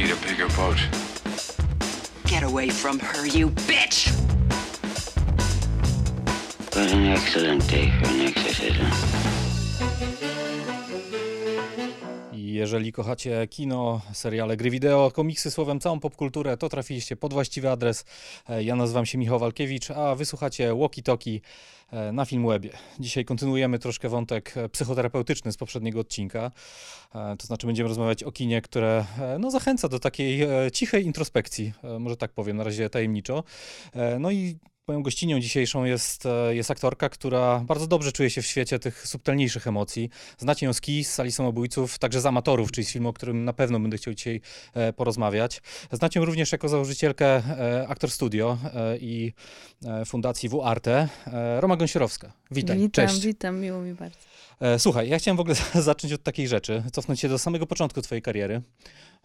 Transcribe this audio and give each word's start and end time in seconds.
need 0.00 0.10
a 0.10 0.16
bigger 0.16 0.48
boat. 0.56 0.78
Get 2.24 2.42
away 2.42 2.70
from 2.70 2.98
her, 3.00 3.26
you 3.26 3.50
bitch! 3.50 4.10
What 6.74 6.90
an 6.90 7.06
excellent 7.06 7.68
day 7.68 7.90
for 7.90 8.08
an 8.08 8.20
exorcism. 8.20 9.39
Jeżeli 12.60 12.92
kochacie 12.92 13.46
kino, 13.46 14.00
seriale, 14.12 14.56
gry 14.56 14.70
wideo, 14.70 15.10
komiksy, 15.10 15.50
słowem 15.50 15.80
całą 15.80 16.00
popkulturę, 16.00 16.56
to 16.56 16.68
trafiliście 16.68 17.16
pod 17.16 17.32
właściwy 17.32 17.70
adres. 17.70 18.04
E, 18.48 18.62
Ja 18.62 18.76
nazywam 18.76 19.06
się 19.06 19.18
Michał 19.18 19.38
Walkiewicz, 19.38 19.90
a 19.90 20.14
wysłuchacie 20.14 20.74
Walkie 20.74 21.02
Talkie 21.02 21.40
e, 21.90 22.12
na 22.12 22.24
Filmwebie. 22.24 22.70
Dzisiaj 22.98 23.24
kontynuujemy 23.24 23.78
troszkę 23.78 24.08
wątek 24.08 24.54
psychoterapeutyczny 24.72 25.52
z 25.52 25.56
poprzedniego 25.56 26.00
odcinka. 26.00 26.50
E, 27.14 27.36
To 27.36 27.46
znaczy 27.46 27.66
będziemy 27.66 27.88
rozmawiać 27.88 28.24
o 28.24 28.32
kinie, 28.32 28.62
które 28.62 29.04
no, 29.38 29.50
zachęca 29.50 29.88
do 29.88 29.98
takiej 29.98 30.40
cichej 30.72 31.04
introspekcji, 31.06 31.72
może 32.00 32.16
tak 32.16 32.32
powiem, 32.32 32.56
na 32.56 32.64
razie 32.64 32.90
tajemniczo. 32.90 33.44
No 34.18 34.30
i 34.30 34.58
Moją 34.88 35.02
gościnią 35.02 35.40
dzisiejszą 35.40 35.84
jest, 35.84 36.26
e, 36.26 36.54
jest 36.54 36.70
aktorka, 36.70 37.08
która 37.08 37.60
bardzo 37.66 37.86
dobrze 37.86 38.12
czuje 38.12 38.30
się 38.30 38.42
w 38.42 38.46
świecie 38.46 38.78
tych 38.78 39.06
subtelniejszych 39.06 39.66
emocji. 39.66 40.10
Znacie 40.38 40.66
ją 40.66 40.72
z 40.72 40.80
Kiss, 40.80 41.10
z 41.10 41.14
Sali 41.14 41.32
Samobójców, 41.32 41.98
także 41.98 42.20
z 42.20 42.26
Amatorów, 42.26 42.72
czyli 42.72 42.84
z 42.84 42.92
filmu, 42.92 43.08
o 43.08 43.12
którym 43.12 43.44
na 43.44 43.52
pewno 43.52 43.80
będę 43.80 43.96
chciał 43.96 44.14
dzisiaj 44.14 44.40
e, 44.74 44.92
porozmawiać. 44.92 45.62
Znacie 45.92 46.20
ją 46.20 46.26
również 46.26 46.52
jako 46.52 46.68
założycielkę 46.68 47.26
e, 47.26 47.88
Aktor 47.88 48.10
Studio 48.10 48.58
i 49.00 49.32
Fundacji 50.06 50.48
WARTE. 50.48 51.08
Roma 51.60 51.76
Gąsiorowska. 51.76 52.32
Witaj, 52.50 52.78
Witam, 52.78 53.08
cześć. 53.08 53.26
witam, 53.26 53.60
miło 53.60 53.80
mi 53.80 53.94
bardzo. 53.94 54.18
E, 54.60 54.78
Słuchaj, 54.78 55.08
ja 55.08 55.18
chciałem 55.18 55.36
w 55.36 55.40
ogóle 55.40 55.56
zacząć 55.74 56.12
od 56.12 56.22
takiej 56.22 56.48
rzeczy, 56.48 56.82
cofnąć 56.92 57.20
się 57.20 57.28
do 57.28 57.38
samego 57.38 57.66
początku 57.66 58.02
twojej 58.02 58.22
kariery. 58.22 58.62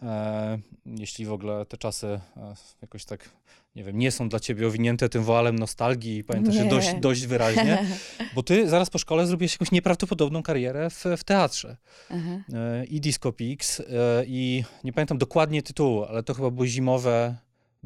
E, 0.02 0.58
jeśli 0.86 1.26
w 1.26 1.32
ogóle 1.32 1.66
te 1.66 1.78
czasy 1.78 2.08
e, 2.08 2.56
jakoś 2.82 3.06
tak, 3.06 3.30
nie 3.76 3.84
wiem, 3.84 3.98
nie 3.98 4.12
są 4.12 4.30
dla 4.30 4.40
ciebie 4.40 4.68
owinięte 4.68 5.10
tym 5.10 5.24
woalem 5.24 5.60
nostalgii, 5.60 6.24
pamiętasz 6.24 6.56
je 6.56 6.66
dość, 6.66 6.94
dość 6.94 7.26
wyraźnie, 7.26 7.86
bo 8.36 8.44
ty 8.44 8.70
zaraz 8.70 8.90
po 8.90 8.98
szkole 8.98 9.28
zrobiłeś 9.28 9.54
jakąś 9.54 9.72
nieprawdopodobną 9.72 10.44
karierę 10.44 10.90
w, 10.90 11.04
w 11.18 11.24
teatrze. 11.24 11.78
Aha. 12.10 12.42
I 12.90 13.02
Disco 13.02 13.32
Pix, 13.32 13.82
i 14.28 14.64
nie 14.84 14.94
pamiętam 14.94 15.18
dokładnie 15.18 15.64
tytułu, 15.64 16.04
ale 16.04 16.24
to 16.24 16.34
chyba 16.34 16.52
było 16.52 16.68
zimowe 16.68 17.36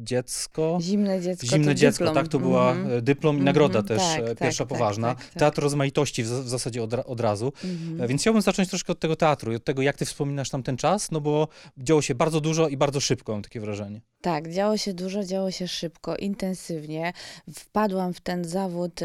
dziecko. 0.00 0.78
Zimne 0.80 1.20
dziecko. 1.20 1.46
Zimne 1.46 1.74
dziecko, 1.74 2.04
dyplom. 2.04 2.14
tak, 2.14 2.28
to 2.28 2.38
była 2.38 2.70
Mhm. 2.72 2.98
e, 2.98 3.02
dyplom 3.02 3.38
i 3.38 3.42
nagroda 3.42 3.78
Mhm, 3.78 3.98
też, 3.98 4.08
tak, 4.08 4.20
e, 4.24 4.28
tak, 4.28 4.38
pierwsza 4.38 4.64
tak, 4.64 4.68
poważna. 4.78 5.14
tak, 5.14 5.24
tak. 5.24 5.32
Teatr 5.34 5.62
rozmaitości 5.62 6.22
w, 6.24 6.26
w 6.28 6.48
zasadzie 6.48 6.82
od, 6.82 6.94
od 6.94 7.20
razu. 7.20 7.52
Mhm. 7.64 8.00
E, 8.02 8.08
Więc 8.08 8.20
chciałbym 8.20 8.42
zacząć 8.42 8.68
troszkę 8.68 8.92
od 8.92 9.00
tego 9.00 9.16
teatru 9.16 9.52
i 9.52 9.56
od 9.56 9.64
tego, 9.64 9.82
jak 9.82 9.96
ty 9.96 10.04
wspominasz 10.04 10.50
tam 10.50 10.62
ten 10.62 10.76
czas, 10.76 11.10
no 11.10 11.20
bo 11.20 11.48
działo 11.78 12.02
się 12.02 12.14
bardzo 12.14 12.40
dużo 12.40 12.68
i 12.68 12.76
bardzo 12.76 13.00
szybko, 13.00 13.32
mam 13.32 13.42
takie 13.42 13.60
wrażenie. 13.60 14.00
Tak, 14.20 14.52
działo 14.52 14.76
się 14.76 14.94
dużo, 14.94 15.24
działo 15.24 15.50
się 15.50 15.68
szybko, 15.68 16.16
intensywnie. 16.16 17.12
Wpadłam 17.54 18.14
w 18.14 18.20
ten 18.20 18.44
zawód 18.44 19.00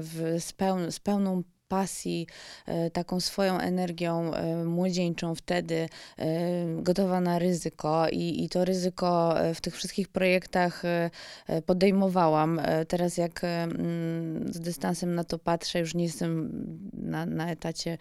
w, 0.00 0.36
z, 0.40 0.52
peł, 0.52 0.90
z 0.90 1.00
pełną 1.00 1.42
pasji, 1.74 2.26
e, 2.66 2.90
taką 2.90 3.20
swoją 3.20 3.58
energią 3.58 4.34
e, 4.34 4.64
młodzieńczą 4.64 5.34
wtedy, 5.34 5.88
e, 6.18 6.28
gotowa 6.82 7.20
na 7.20 7.38
ryzyko 7.38 8.08
i, 8.12 8.44
i 8.44 8.48
to 8.48 8.64
ryzyko 8.64 9.34
w 9.54 9.60
tych 9.60 9.76
wszystkich 9.76 10.08
projektach 10.08 10.82
podejmowałam. 11.66 12.60
Teraz 12.88 13.16
jak 13.16 13.40
z 14.50 14.60
dystansem 14.60 15.14
na 15.14 15.24
to 15.24 15.38
patrzę, 15.38 15.78
już 15.78 15.94
nie 15.94 16.04
jestem 16.04 16.50
na, 16.92 17.26
na 17.26 17.50
etacie 17.50 17.98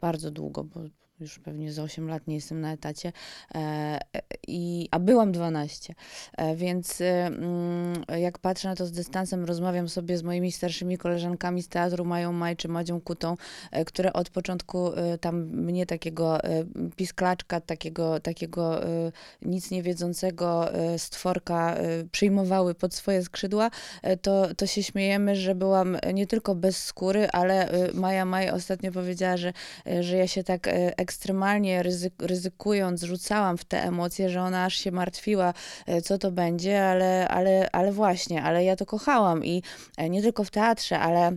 bardzo 0.00 0.30
długo, 0.30 0.64
bo 0.64 0.80
już 1.22 1.38
pewnie 1.38 1.72
za 1.72 1.82
8 1.82 2.08
lat 2.08 2.26
nie 2.26 2.34
jestem 2.34 2.60
na 2.60 2.72
etacie, 2.72 3.12
e, 3.54 4.00
i, 4.48 4.88
a 4.90 4.98
byłam 4.98 5.32
12. 5.32 5.94
E, 6.36 6.56
Więc 6.56 7.00
e, 7.00 7.26
mm, 7.26 8.04
jak 8.18 8.38
patrzę 8.38 8.68
na 8.68 8.76
to 8.76 8.86
z 8.86 8.92
dystansem, 8.92 9.44
rozmawiam 9.44 9.88
sobie 9.88 10.18
z 10.18 10.22
moimi 10.22 10.52
starszymi 10.52 10.98
koleżankami 10.98 11.62
z 11.62 11.68
teatru, 11.68 12.04
Mają 12.04 12.32
Maj 12.32 12.56
czy 12.56 12.68
Madzią 12.68 13.00
Kutą, 13.00 13.36
e, 13.70 13.84
które 13.84 14.12
od 14.12 14.30
początku 14.30 14.90
tam 15.20 15.36
mnie 15.40 15.86
takiego 15.86 16.38
pisklaczka, 16.96 17.60
takiego, 17.60 18.20
takiego 18.20 18.80
nic 19.42 19.70
nie 19.70 19.82
wiedzącego 19.82 20.68
stworka 20.98 21.76
przyjmowały 22.12 22.74
pod 22.74 22.94
swoje 22.94 23.22
skrzydła, 23.22 23.70
to, 24.22 24.54
to 24.54 24.66
się 24.66 24.82
śmiejemy, 24.82 25.36
że 25.36 25.54
byłam 25.54 25.96
nie 26.14 26.26
tylko 26.26 26.54
bez 26.54 26.84
skóry, 26.84 27.28
ale 27.30 27.68
Maja 27.94 28.24
Maj 28.24 28.50
ostatnio 28.50 28.92
powiedziała, 28.92 29.36
że, 29.36 29.52
że 30.00 30.16
ja 30.16 30.26
się 30.26 30.44
tak 30.44 30.68
e, 30.68 30.98
ekstremalnie 31.12 31.82
ryzyk, 31.82 32.14
ryzykując 32.22 33.02
rzucałam 33.02 33.58
w 33.58 33.64
te 33.64 33.84
emocje, 33.84 34.30
że 34.30 34.42
ona 34.42 34.64
aż 34.64 34.74
się 34.76 34.92
martwiła, 34.92 35.54
e, 35.86 36.02
co 36.02 36.18
to 36.18 36.30
będzie, 36.30 36.84
ale, 36.84 37.28
ale, 37.28 37.68
ale 37.72 37.92
właśnie, 37.92 38.42
ale 38.42 38.64
ja 38.64 38.76
to 38.76 38.86
kochałam 38.86 39.44
i 39.44 39.62
e, 39.96 40.10
nie 40.10 40.22
tylko 40.22 40.44
w 40.44 40.50
teatrze, 40.50 40.98
ale 40.98 41.32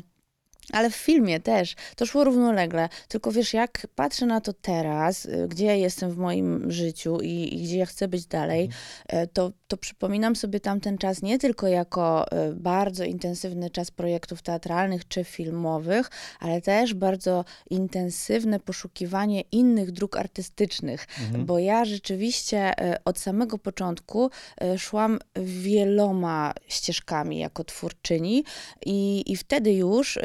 ale 0.72 0.90
w 0.90 0.96
filmie 0.96 1.40
też. 1.40 1.76
To 1.96 2.06
szło 2.06 2.24
równolegle. 2.24 2.90
Tylko 3.08 3.32
wiesz, 3.32 3.54
jak 3.54 3.88
patrzę 3.96 4.26
na 4.26 4.42
to 4.42 4.54
teraz, 4.54 5.26
y, 5.26 5.48
gdzie 5.50 5.66
ja 5.66 5.74
jestem 5.74 6.12
w 6.12 6.18
moim 6.18 6.72
życiu 6.72 7.22
i, 7.22 7.56
i 7.56 7.64
gdzie 7.64 7.78
ja 7.78 7.86
chcę 7.86 8.08
być 8.08 8.26
dalej, 8.26 8.70
e, 9.08 9.28
to, 9.28 9.52
to 9.68 9.78
przypominam 9.78 10.36
sobie 10.36 10.60
tamten 10.60 10.98
czas 10.98 11.22
nie 11.22 11.40
tylko 11.40 11.68
jako 11.68 12.32
e, 12.32 12.54
bardzo 12.54 13.04
intensywny 13.04 13.70
czas 13.70 13.92
projektów 13.92 14.42
teatralnych 14.42 15.08
czy 15.08 15.24
filmowych, 15.24 16.10
ale 16.40 16.62
też 16.62 16.94
bardzo 16.94 17.46
intensywne 17.70 18.60
poszukiwanie 18.60 19.42
innych 19.52 19.92
dróg 19.92 20.18
artystycznych. 20.18 21.08
Mhm. 21.22 21.46
Bo 21.46 21.60
ja 21.60 21.86
rzeczywiście 21.86 22.74
od 23.06 23.20
samego 23.20 23.58
początku 23.58 24.30
szłam 24.78 25.20
wieloma 25.36 26.54
ścieżkami 26.68 27.40
jako 27.40 27.64
twórczyni 27.64 28.44
i, 28.86 29.24
i 29.32 29.36
wtedy 29.36 29.74
już 29.74 30.20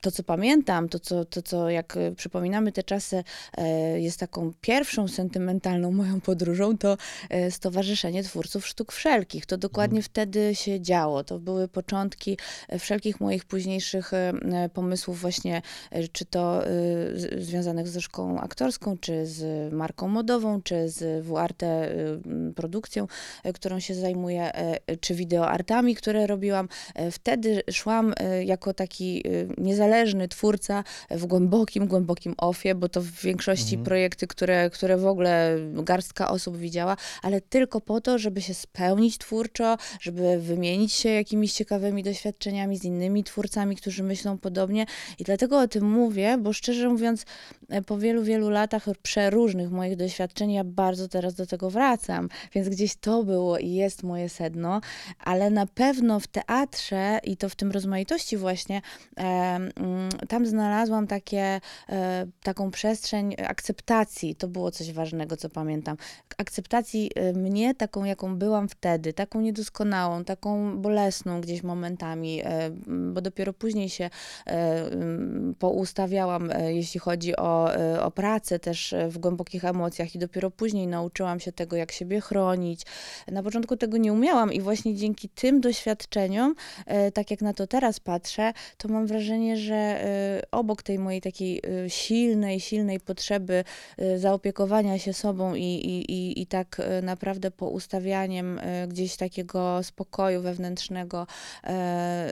to, 0.00 0.10
co 0.10 0.22
pamiętam, 0.22 0.88
to 0.88 0.98
co, 0.98 1.24
to, 1.24 1.42
co 1.42 1.70
jak 1.70 1.96
e, 1.96 2.12
przypominamy 2.12 2.72
te 2.72 2.82
czasy, 2.82 3.24
e, 3.56 4.00
jest 4.00 4.20
taką 4.20 4.52
pierwszą 4.60 5.08
sentymentalną 5.08 5.92
moją 6.00 6.20
podróżą, 6.20 6.78
to 6.78 6.96
e, 7.30 7.50
Stowarzyszenie 7.50 8.22
Twórców 8.22 8.66
Sztuk 8.66 8.92
Wszelkich. 8.92 9.46
To 9.46 9.56
dokładnie 9.56 10.02
wtedy 10.02 10.54
się 10.54 10.80
działo. 10.80 11.24
To 11.24 11.38
były 11.38 11.68
początki 11.68 12.38
wszelkich 12.78 13.20
moich 13.20 13.44
późniejszych 13.44 14.10
pomysłów 14.74 15.20
właśnie, 15.20 15.62
czy 16.12 16.24
to 16.24 16.62
związanych 17.38 17.88
ze 17.88 18.00
szkołą 18.00 18.40
aktorską, 18.40 18.98
czy 18.98 19.26
z 19.26 19.72
marką 19.72 20.08
modową, 20.08 20.62
czy 20.62 20.88
z 20.88 21.26
m, 21.26 22.54
produkcją, 22.56 23.06
którą 23.54 23.80
się 23.80 23.94
zajmuję, 23.94 24.50
czy 25.00 25.14
wideoartami, 25.14 25.94
które 25.94 26.26
robiłam. 26.26 26.68
Wtedy 27.10 27.62
szłam 27.70 28.14
jako 28.44 28.74
taki 28.74 29.22
niezależny 29.58 30.28
twórca 30.28 30.84
w 31.10 31.26
głębokim, 31.26 31.86
głębokim 31.86 32.34
ofie, 32.38 32.74
bo 32.74 32.88
to 32.88 33.00
w 33.00 33.10
większości 33.10 33.74
Mhm. 33.74 33.84
projekty, 33.84 34.26
które, 34.26 34.70
które 34.70 34.96
w 34.96 35.06
ogóle 35.06 35.56
garstka 35.74 36.30
osób 36.30 36.56
widziała, 36.56 36.96
ale 37.22 37.40
tylko 37.40 37.80
po 37.80 38.00
to, 38.00 38.18
żeby 38.18 38.42
się 38.42 38.54
spełnić 38.54 39.18
twórczo, 39.18 39.76
żeby 40.00 40.38
wymienić 40.38 40.92
się 40.92 41.08
jakimiś 41.08 41.52
ciekawymi 41.52 42.02
doświadczeniami 42.02 42.78
z 42.78 42.84
innymi 42.84 43.24
twórcami, 43.24 43.76
którzy 43.76 44.02
myślą 44.02 44.38
podobnie. 44.38 44.86
I 45.18 45.24
dlatego 45.24 45.58
o 45.58 45.68
tym 45.68 45.84
mówię, 45.90 46.38
bo 46.38 46.52
szczerze 46.52 46.88
mówiąc, 46.88 47.24
e, 47.68 47.82
po 47.82 47.98
wielu, 47.98 48.22
wielu 48.22 48.50
latach 48.50 48.86
przeróżnych 49.02 49.70
moich 49.70 49.96
doświadczeń, 49.96 50.52
ja 50.52 50.64
bardzo 50.64 51.08
teraz 51.08 51.34
do 51.34 51.46
tego 51.46 51.70
wracam. 51.70 52.28
Więc 52.54 52.68
gdzieś 52.68 52.96
to 52.96 53.24
było 53.24 53.58
i 53.58 53.70
jest 53.72 54.02
moje 54.02 54.28
sedno, 54.28 54.80
ale 55.18 55.50
na 55.50 55.66
pewno 55.66 56.20
w 56.20 56.26
teatrze 56.26 57.20
i 57.24 57.36
to 57.36 57.48
w 57.48 57.54
tym 57.56 57.70
rozmaitości 57.70 58.36
właśnie, 58.36 58.82
e, 59.16 59.22
tam 60.28 60.46
znalazłam 60.46 61.06
takie, 61.06 61.60
e, 61.88 62.26
taką 62.42 62.70
przestrzeń 62.70 63.34
akceptacji. 63.48 64.34
To 64.34 64.48
było 64.48 64.70
coś 64.70 64.92
ważnego, 64.92 65.36
co 65.36 65.48
pamiętam. 65.48 65.96
Akceptacji 66.38 67.10
e, 67.14 67.32
mnie, 67.32 67.74
taką 67.74 68.04
jaką 68.04 68.36
byłam 68.36 68.68
wtedy, 68.68 69.12
taką 69.12 69.40
niedoskonałą, 69.40 70.24
taką 70.24 70.78
bolesną 70.78 71.40
gdzieś 71.40 71.62
momentami, 71.62 72.42
e, 72.44 72.70
bo 72.86 73.20
dopiero 73.20 73.52
później 73.52 73.88
się 73.88 74.10
poustawiałam, 75.58 76.50
jeśli 76.68 77.00
chodzi 77.00 77.36
o, 77.36 77.70
o 78.02 78.10
pracę 78.10 78.58
też 78.58 78.94
w 79.08 79.18
głębokich 79.18 79.64
emocjach 79.64 80.14
i 80.14 80.18
dopiero 80.18 80.50
później 80.50 80.86
nauczyłam 80.86 81.40
się 81.40 81.52
tego, 81.52 81.76
jak 81.76 81.92
siebie 81.92 82.20
chronić. 82.20 82.82
Na 83.28 83.42
początku 83.42 83.76
tego 83.76 83.96
nie 83.96 84.12
umiałam 84.12 84.52
i 84.52 84.60
właśnie 84.60 84.94
dzięki 84.94 85.28
tym 85.28 85.60
doświadczeniom, 85.60 86.54
tak 87.14 87.30
jak 87.30 87.42
na 87.42 87.54
to 87.54 87.66
teraz 87.66 88.00
patrzę, 88.00 88.52
to 88.76 88.88
mam 88.88 89.06
wrażenie, 89.06 89.29
że 89.56 89.74
e, 89.74 90.42
obok 90.50 90.82
tej 90.82 90.98
mojej 90.98 91.20
takiej 91.20 91.62
e, 91.84 91.90
silnej, 91.90 92.60
silnej 92.60 93.00
potrzeby 93.00 93.64
e, 93.98 94.18
zaopiekowania 94.18 94.98
się 94.98 95.12
sobą 95.12 95.54
i, 95.54 95.62
i, 95.62 96.42
i, 96.42 96.46
tak 96.46 96.82
naprawdę 97.02 97.50
poustawianiem 97.50 98.58
e, 98.58 98.88
gdzieś 98.88 99.16
takiego 99.16 99.82
spokoju 99.82 100.42
wewnętrznego, 100.42 101.26
e, 101.64 102.28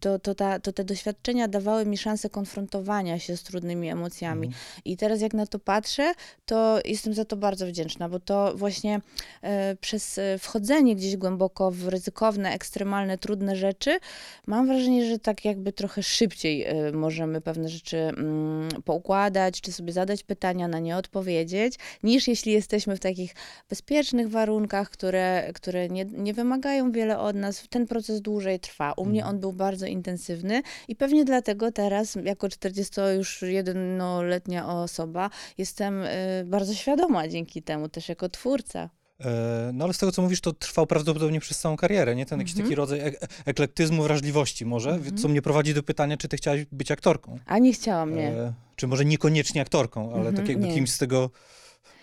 to, 0.00 0.18
to, 0.18 0.34
ta, 0.34 0.60
to 0.60 0.72
te 0.72 0.84
doświadczenia 0.84 1.48
dawały 1.48 1.86
mi 1.86 1.98
szansę 1.98 2.30
konfrontowania 2.30 3.18
się 3.18 3.36
z 3.36 3.42
trudnymi 3.42 3.88
emocjami. 3.88 4.50
I 4.84 4.96
teraz 4.96 5.20
jak 5.20 5.34
na 5.34 5.46
to 5.46 5.58
patrzę, 5.58 6.14
to 6.46 6.78
jestem 6.84 7.14
za 7.14 7.24
to 7.24 7.36
bardzo 7.36 7.66
wdzięczna, 7.66 8.08
bo 8.08 8.20
to 8.20 8.52
właśnie 8.56 9.00
e, 9.42 9.76
przez 9.76 10.18
e, 10.18 10.38
wchodzenie 10.38 10.96
gdzieś 10.96 11.16
głęboko 11.16 11.70
w 11.70 11.88
ryzykowne, 11.88 12.52
ekstremalne, 12.52 13.18
trudne 13.18 13.56
rzeczy, 13.56 13.98
mam 14.46 14.66
wrażenie, 14.66 15.06
że 15.06 15.18
tak 15.18 15.44
jakby 15.44 15.72
trochę 15.72 16.02
szybciej 16.02 16.64
e, 16.64 16.92
możemy 16.92 17.40
pewne 17.40 17.68
rzeczy 17.68 17.96
mm, 17.96 18.68
poukładać, 18.84 19.60
czy 19.60 19.72
sobie 19.72 19.92
zadać 19.92 20.22
pytania, 20.22 20.68
na 20.68 20.78
nie 20.78 20.96
odpowiedzieć, 20.96 21.74
niż 22.02 22.28
jeśli 22.28 22.52
jesteśmy 22.52 22.96
w 22.96 23.00
takich 23.00 23.34
bezpiecznych 23.68 24.30
warunkach, 24.30 24.90
które, 24.90 25.50
które 25.54 25.88
nie, 25.88 26.04
nie 26.04 26.34
wymagają 26.34 26.92
wiele 26.92 27.18
od 27.18 27.36
nas. 27.36 27.64
Ten 27.70 27.86
proces 27.86 28.20
dłużej 28.20 28.60
trwa. 28.60 28.92
U 28.92 29.04
mnie 29.04 29.26
on 29.26 29.40
był 29.40 29.52
bardzo 29.52 29.71
intensywny 29.80 30.62
i 30.88 30.96
pewnie 30.96 31.24
dlatego 31.24 31.72
teraz, 31.72 32.18
jako 32.24 32.46
41-letnia 32.46 34.68
osoba, 34.68 35.30
jestem 35.58 36.02
y, 36.02 36.08
bardzo 36.46 36.74
świadoma 36.74 37.28
dzięki 37.28 37.62
temu, 37.62 37.88
też 37.88 38.08
jako 38.08 38.28
twórca. 38.28 38.90
E, 39.20 39.70
No 39.72 39.84
ale 39.84 39.94
z 39.94 39.98
tego, 39.98 40.12
co 40.12 40.22
mówisz, 40.22 40.40
to 40.40 40.52
trwał 40.52 40.86
prawdopodobnie 40.86 41.40
przez 41.40 41.58
całą 41.58 41.76
karierę, 41.76 42.16
nie? 42.16 42.26
Ten 42.26 42.38
jakiś 42.38 42.52
Mhm. 42.52 42.68
taki 42.68 42.74
rodzaj 42.76 43.00
ek- 43.00 43.20
eklektyzmu, 43.46 44.02
wrażliwości 44.02 44.66
może, 44.66 44.98
co 45.22 45.28
mnie 45.28 45.42
prowadzi 45.42 45.74
do 45.74 45.82
pytania, 45.82 46.16
czy 46.16 46.28
ty 46.28 46.36
chciałaś 46.36 46.64
być 46.72 46.90
aktorką? 46.90 47.38
A 47.46 47.58
nie 47.58 47.72
chciałam, 47.72 48.14
nie. 48.14 48.28
E, 48.28 48.52
czy 48.76 48.86
może 48.86 49.04
niekoniecznie 49.04 49.60
aktorką, 49.60 50.08
ale 50.10 50.16
Mhm, 50.18 50.36
tak 50.36 50.48
jakby 50.48 50.66
nie. 50.66 50.74
kimś 50.74 50.90
z 50.90 50.98
tego 50.98 51.30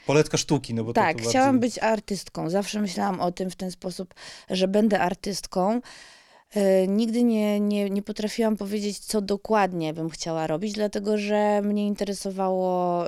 poletka 0.07 0.37
sztuki, 0.37 0.73
no 0.73 0.83
bo 0.83 0.93
Tak, 0.93 1.17
to, 1.17 1.23
to 1.23 1.29
chciałam 1.29 1.59
bardziej... 1.59 1.69
być 1.69 1.79
artystką. 1.83 2.49
Zawsze 2.49 2.81
myślałam 2.81 3.19
o 3.19 3.31
tym 3.31 3.49
w 3.49 3.55
ten 3.55 3.71
sposób, 3.71 4.13
że 4.49 4.67
będę 4.67 4.99
artystką. 4.99 5.81
E, 6.55 6.87
Nigdy 6.87 7.23
nie, 7.23 7.59
nie, 7.59 7.89
nie 7.89 8.01
potrafiłam 8.01 8.57
powiedzieć, 8.57 8.99
co 8.99 9.21
dokładnie 9.21 9.93
bym 9.93 10.09
chciała 10.09 10.47
robić, 10.47 10.73
dlatego 10.73 11.17
że 11.17 11.61
mnie 11.61 11.87
interesowało 11.87 13.03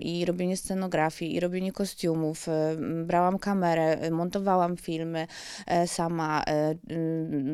i 0.00 0.24
robienie 0.24 0.56
scenografii, 0.56 1.34
i 1.34 1.40
robienie 1.40 1.72
kostiumów. 1.72 2.46
Ym, 2.48 3.06
Brałam 3.06 3.38
kamerę, 3.38 4.04
y, 4.06 4.10
montowałam 4.10 4.76
filmy 4.76 5.26
e, 5.66 5.86
sama. 5.88 6.44
E, 6.46 6.74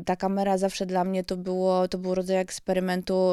Ta 0.07 0.17
kamera 0.17 0.59
zawsze 0.59 0.87
dla 0.87 1.05
mnie 1.05 1.25
to 1.25 1.37
było, 1.37 1.89
to 1.89 1.99
był 1.99 2.15
rodzaj 2.15 2.37
eksperymentu 2.37 3.33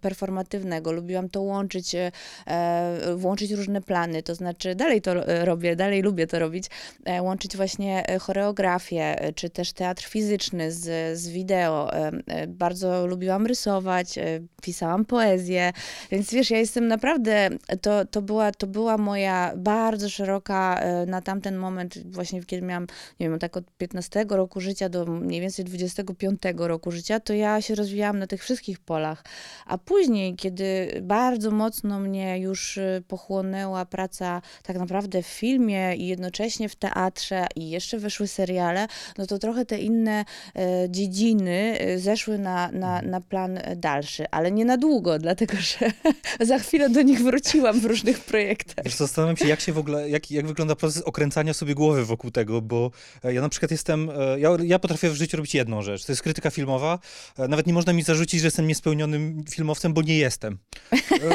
performatywnego. 0.00 0.92
Lubiłam 0.92 1.28
to 1.28 1.42
łączyć, 1.42 1.94
e, 1.94 2.12
e, 2.46 3.14
włączyć 3.16 3.50
różne 3.50 3.80
plany, 3.82 4.22
to 4.22 4.34
znaczy 4.34 4.74
dalej 4.74 5.02
to 5.02 5.26
e, 5.26 5.44
robię, 5.44 5.76
dalej 5.76 6.02
lubię 6.02 6.26
to 6.26 6.38
robić, 6.38 6.64
e, 7.04 7.22
łączyć 7.22 7.56
właśnie 7.56 8.08
e, 8.08 8.18
choreografię, 8.18 9.22
e, 9.22 9.32
czy 9.32 9.50
też 9.50 9.72
teatr 9.72 10.04
fizyczny 10.04 10.72
z, 10.72 11.07
z 11.16 11.28
wideo. 11.28 11.92
E, 11.92 12.46
Bardzo 12.46 13.06
lubiłam 13.06 13.46
rysować, 13.46 14.18
e, 14.18 14.40
pisałam 14.62 15.04
poezję, 15.04 15.72
więc 16.10 16.30
wiesz, 16.30 16.50
ja 16.50 16.58
jestem 16.58 16.88
naprawdę, 16.88 17.50
to, 17.82 18.04
to, 18.04 18.22
była, 18.22 18.52
to 18.52 18.66
była 18.66 18.98
moja 18.98 19.52
bardzo 19.56 20.08
szeroka 20.08 20.80
e, 20.80 21.06
na 21.06 21.22
tamten 21.22 21.56
moment, 21.56 22.12
właśnie 22.12 22.44
kiedy 22.44 22.66
miałam, 22.66 22.86
nie 23.20 23.28
wiem, 23.28 23.38
tak 23.38 23.56
od 23.56 23.64
15 23.78 24.26
roku 24.28 24.60
życia 24.60 24.88
do 24.88 25.06
mniej 25.06 25.40
więcej 25.40 25.64
25 25.64 26.42
roku 26.56 26.90
życia, 26.90 27.20
to 27.20 27.32
ja 27.32 27.62
się 27.62 27.74
rozwijałam 27.74 28.18
na 28.18 28.26
tych 28.26 28.42
wszystkich 28.42 28.78
polach. 28.78 29.24
A 29.66 29.78
później, 29.78 30.36
kiedy 30.36 31.00
bardzo 31.02 31.50
mocno 31.50 32.00
mnie 32.00 32.38
już 32.38 32.78
pochłonęła 33.08 33.84
praca 33.84 34.42
tak 34.62 34.78
naprawdę 34.78 35.22
w 35.22 35.26
filmie 35.26 35.96
i 35.96 36.06
jednocześnie 36.06 36.68
w 36.68 36.76
teatrze 36.76 37.46
i 37.56 37.70
jeszcze 37.70 37.98
weszły 37.98 38.28
seriale, 38.28 38.86
no 39.18 39.26
to 39.26 39.38
trochę 39.38 39.64
te 39.64 39.78
inne 39.78 40.24
e, 40.54 40.88
dziedziny 40.98 41.78
e, 41.78 41.98
zeszły 41.98 42.38
na, 42.38 42.70
na, 42.72 43.02
na 43.02 43.20
plan 43.20 43.58
e, 43.58 43.76
dalszy, 43.76 44.30
ale 44.30 44.50
nie 44.50 44.64
na 44.64 44.76
długo, 44.76 45.18
dlatego 45.18 45.56
że 45.56 45.92
za 46.50 46.58
chwilę 46.58 46.90
do 46.90 47.02
nich 47.02 47.22
wróciłam 47.22 47.80
w 47.80 47.84
różnych 47.84 48.20
projektach. 48.20 48.84
Wiesz, 48.84 48.94
zastanawiam 48.94 49.36
się, 49.36 49.48
jak 49.48 49.60
się 49.60 49.72
w 49.72 49.78
ogóle, 49.78 50.10
jak, 50.10 50.30
jak 50.30 50.46
wygląda 50.46 50.76
proces 50.76 51.02
okręcania 51.02 51.54
sobie 51.54 51.74
głowy 51.74 52.04
wokół 52.04 52.30
tego, 52.30 52.62
bo 52.62 52.90
e, 53.24 53.34
ja 53.34 53.40
na 53.40 53.48
przykład 53.48 53.70
jestem, 53.70 54.10
e, 54.10 54.40
ja, 54.40 54.50
ja 54.64 54.78
potrafię 54.78 55.10
w 55.10 55.14
życiu 55.14 55.36
robić 55.36 55.54
jedną 55.54 55.82
rzecz, 55.82 56.04
to 56.04 56.12
jest 56.12 56.22
krytyka 56.22 56.50
filmowa. 56.50 56.98
E, 57.38 57.48
Nawet 57.48 57.66
nie 57.66 57.72
można 57.72 57.92
mi 57.92 58.02
zarzucić, 58.02 58.40
że 58.40 58.46
jestem 58.46 58.66
niespełnionym 58.66 59.44
filmowcem, 59.50 59.94
bo 59.94 60.02
nie 60.02 60.18
jestem. 60.18 60.58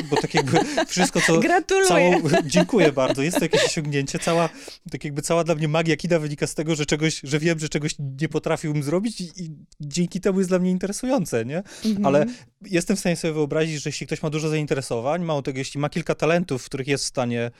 Bo 0.09 0.15
tak 0.15 0.33
jakby 0.33 0.59
wszystko, 0.87 1.21
co... 1.21 1.39
Gratuluję. 1.49 1.87
Całą, 1.87 2.21
dziękuję 2.45 2.91
bardzo, 2.91 3.21
jest 3.21 3.37
to 3.37 3.45
jakieś 3.45 3.65
osiągnięcie. 3.65 4.19
Cała, 4.19 4.49
tak 4.91 5.03
jakby 5.03 5.21
cała 5.21 5.43
dla 5.43 5.55
mnie 5.55 5.67
magia 5.67 5.97
kina 5.97 6.19
wynika 6.19 6.47
z 6.47 6.55
tego, 6.55 6.75
że 6.75 6.85
czegoś, 6.85 7.21
że 7.23 7.39
wiem, 7.39 7.59
że 7.59 7.69
czegoś 7.69 7.95
nie 8.21 8.29
potrafiłbym 8.29 8.83
zrobić 8.83 9.21
i, 9.21 9.23
i 9.23 9.49
dzięki 9.81 10.21
temu 10.21 10.39
jest 10.39 10.49
dla 10.49 10.59
mnie 10.59 10.71
interesujące, 10.71 11.45
nie? 11.45 11.63
Ale 12.03 12.25
jestem 12.61 12.95
w 12.95 12.99
stanie 12.99 13.15
sobie 13.15 13.33
wyobrazić, 13.33 13.81
że 13.81 13.89
jeśli 13.89 14.07
ktoś 14.07 14.23
ma 14.23 14.29
dużo 14.29 14.49
zainteresowań, 14.49 15.23
mało 15.23 15.41
tego, 15.41 15.59
jeśli 15.59 15.79
ma 15.79 15.89
kilka 15.89 16.15
talentów, 16.15 16.63
w 16.63 16.65
których 16.65 16.87
jest 16.87 17.03
w 17.03 17.07
stanie, 17.07 17.51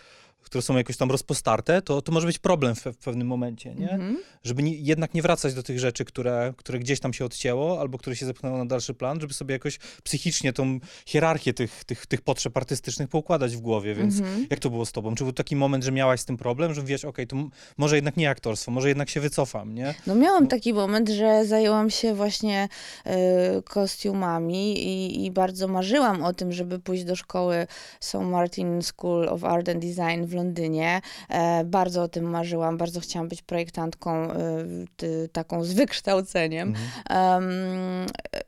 które 0.44 0.62
są 0.62 0.78
jakoś 0.78 0.98
tam 0.98 1.12
rozpostarte, 1.12 1.82
to, 1.82 2.02
to 2.02 2.12
może 2.12 2.28
być 2.28 2.40
problem 2.40 2.76
w, 2.76 2.84
w 2.86 2.98
pewnym 2.98 3.28
momencie, 3.28 3.76
nie? 3.76 3.90
Mhm. 3.92 4.18
Żeby 4.44 4.64
nie, 4.64 4.76
jednak 4.76 5.14
nie 5.14 5.22
wracać 5.22 5.54
do 5.54 5.64
tych 5.64 5.80
rzeczy, 5.80 6.06
które, 6.06 6.54
które 6.58 6.80
gdzieś 6.80 7.00
tam 7.00 7.14
się 7.14 7.26
odcięło, 7.26 7.80
albo 7.80 7.98
które 7.98 8.16
się 8.16 8.26
zepchnęło 8.26 8.58
na 8.58 8.66
dalszy 8.66 8.94
plan, 8.94 9.22
żeby 9.22 9.34
sobie 9.34 9.54
jakoś 9.54 9.78
psychicznie 10.04 10.54
tą 10.54 10.80
hierarchię 11.06 11.54
tych, 11.54 11.84
tych, 11.84 12.06
tych 12.06 12.22
potrzeb 12.22 12.58
artystycznych 12.58 13.10
poukładać 13.10 13.56
w 13.56 13.60
głowie, 13.60 13.96
więc 13.96 14.20
Mhm. 14.20 14.48
jak 14.50 14.60
to 14.60 14.70
było 14.70 14.86
z 14.86 14.92
tobą? 14.92 15.16
Czy 15.16 15.24
był 15.24 15.34
taki 15.34 15.56
moment, 15.56 15.84
że 15.84 15.92
miałaś 15.92 16.20
z 16.20 16.26
tym 16.26 16.38
problem, 16.38 16.74
że 16.74 16.84
wiesz, 16.84 17.06
okej, 17.06 17.28
to 17.28 17.36
m- 17.36 17.50
może 17.78 17.96
jednak 17.96 18.18
nie 18.18 18.30
aktorstwo, 18.30 18.72
może 18.72 18.88
jednak 18.88 19.10
się 19.10 19.20
wycofam, 19.20 19.74
nie? 19.76 19.94
No 20.08 20.16
miałam 20.16 20.48
taki 20.48 20.74
moment, 20.74 21.10
że 21.10 21.46
zajęłam 21.46 21.90
się 21.90 22.14
właśnie 22.16 22.70
e, 23.06 23.62
kostiumami 23.62 24.84
i, 24.88 25.26
i 25.26 25.32
bardzo 25.32 25.68
marzyłam 25.68 26.24
o 26.24 26.34
tym, 26.34 26.52
żeby 26.52 26.80
pójść 26.80 27.04
do 27.04 27.16
szkoły 27.16 27.68
St. 28.00 28.16
Martin 28.22 28.82
School 28.82 29.30
of 29.30 29.44
Art 29.44 29.70
and 29.70 29.80
Design 29.86 30.26
w 30.26 30.33
Londynie. 30.34 31.02
E, 31.30 31.64
bardzo 31.64 32.04
o 32.04 32.08
tym 32.08 32.30
marzyłam, 32.30 32.78
bardzo 32.78 33.00
chciałam 33.00 33.28
być 33.28 33.42
projektantką 33.42 34.32
e, 34.32 34.38
taką 35.32 35.64
z 35.64 35.74
wykształceniem. 35.74 36.74
Em, 37.10 37.44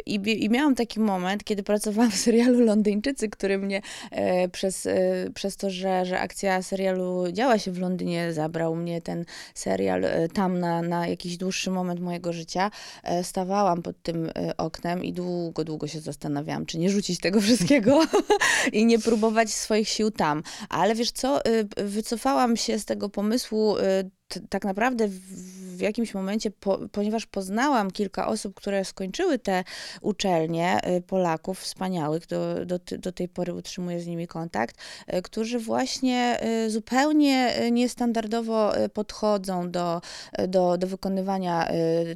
i, 0.06 0.44
I 0.44 0.50
miałam 0.50 0.76
taki 0.76 1.00
moment, 1.00 1.44
kiedy 1.44 1.64
pracowałam 1.64 2.12
w 2.12 2.16
serialu 2.16 2.66
Londyńczycy, 2.66 3.30
który 3.30 3.58
mnie 3.58 3.82
e, 4.12 4.50
przez, 4.50 4.88
przez 5.34 5.58
to, 5.58 5.70
że, 5.70 6.06
że 6.06 6.20
akcja 6.20 6.62
serialu 6.62 7.32
działa 7.32 7.60
się 7.60 7.72
w 7.72 7.80
Londynie, 7.80 8.34
zabrał 8.34 8.76
mnie 8.76 9.02
ten 9.02 9.26
serial 9.54 10.06
tam 10.34 10.60
na, 10.60 10.82
na 10.82 11.08
jakiś 11.08 11.38
dłuższy 11.38 11.72
moment 11.72 12.00
mojego 12.00 12.34
życia. 12.34 12.72
Stawałam 13.24 13.82
pod 13.82 14.02
tym 14.04 14.32
oknem 14.58 15.04
i 15.04 15.14
długo, 15.14 15.64
długo 15.64 15.88
się 15.88 16.00
zastanawiałam, 16.00 16.66
czy 16.66 16.78
nie 16.78 16.90
rzucić 16.90 17.20
tego 17.20 17.42
wszystkiego 17.42 18.02
i 18.74 18.86
nie 18.86 19.00
próbować 19.00 19.54
swoich 19.54 19.90
sił 19.90 20.12
tam. 20.12 20.44
Ale 20.70 20.96
wiesz 20.96 21.12
co, 21.12 21.40
wycofałam 21.78 22.58
się 22.58 22.80
z 22.80 22.86
tego 22.86 23.10
pomysłu 23.10 23.76
t- 23.76 24.10
tak 24.50 24.66
naprawdę 24.66 25.08
w, 25.08 25.82
jakimś 25.82 26.14
momencie, 26.14 26.52
po, 26.52 26.80
ponieważ 26.92 27.26
poznałam 27.26 27.92
kilka 27.92 28.28
osób, 28.28 28.54
które 28.54 28.86
skończyły 28.86 29.40
te 29.40 29.64
uczelnie, 30.02 30.80
y, 30.98 31.02
Polaków 31.02 31.60
wspaniałych, 31.60 32.28
do, 32.28 32.66
do, 32.66 32.80
do 32.98 33.12
tej 33.12 33.30
pory 33.30 33.54
utrzymuję 33.54 34.00
z 34.00 34.08
nimi 34.08 34.28
kontakt, 34.28 34.76
y, 35.14 35.22
którzy 35.22 35.60
właśnie 35.60 36.40
y, 36.66 36.70
zupełnie 36.70 37.54
niestandardowo 37.72 38.74
podchodzą 38.94 39.72
do, 39.72 40.02
do, 40.48 40.78
do 40.78 40.88
wykonywania 40.88 41.70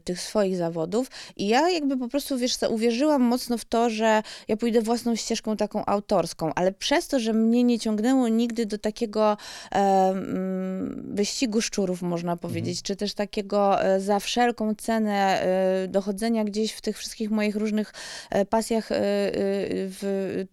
tych 0.03 0.21
swoich 0.21 0.57
zawodów. 0.57 1.07
I 1.35 1.47
ja 1.47 1.69
jakby 1.69 1.97
po 1.97 2.07
prostu, 2.07 2.37
wiesz, 2.37 2.53
uwierzyłam 2.69 3.21
mocno 3.21 3.57
w 3.57 3.65
to, 3.65 3.89
że 3.89 4.23
ja 4.47 4.57
pójdę 4.57 4.81
własną 4.81 5.15
ścieżką 5.15 5.57
taką 5.57 5.85
autorską, 5.85 6.51
ale 6.55 6.71
przez 6.71 7.07
to, 7.07 7.19
że 7.19 7.33
mnie 7.33 7.63
nie 7.63 7.79
ciągnęło 7.79 8.27
nigdy 8.27 8.65
do 8.65 8.77
takiego 8.77 9.37
mm, 9.71 11.15
wyścigu 11.15 11.61
szczurów, 11.61 12.01
można 12.09 12.37
powiedzieć, 12.37 12.81
czy 12.81 12.95
też 12.95 13.13
takiego 13.13 13.83
e, 13.83 14.01
za 14.01 14.19
wszelką 14.19 14.75
cenę 14.75 15.41
e, 15.41 15.87
dochodzenia 15.87 16.43
gdzieś 16.43 16.71
w 16.71 16.81
tych 16.81 16.97
wszystkich 16.97 17.31
moich 17.31 17.55
różnych 17.55 17.93
e, 18.29 18.45
pasjach 18.45 18.89
w, 18.89 20.45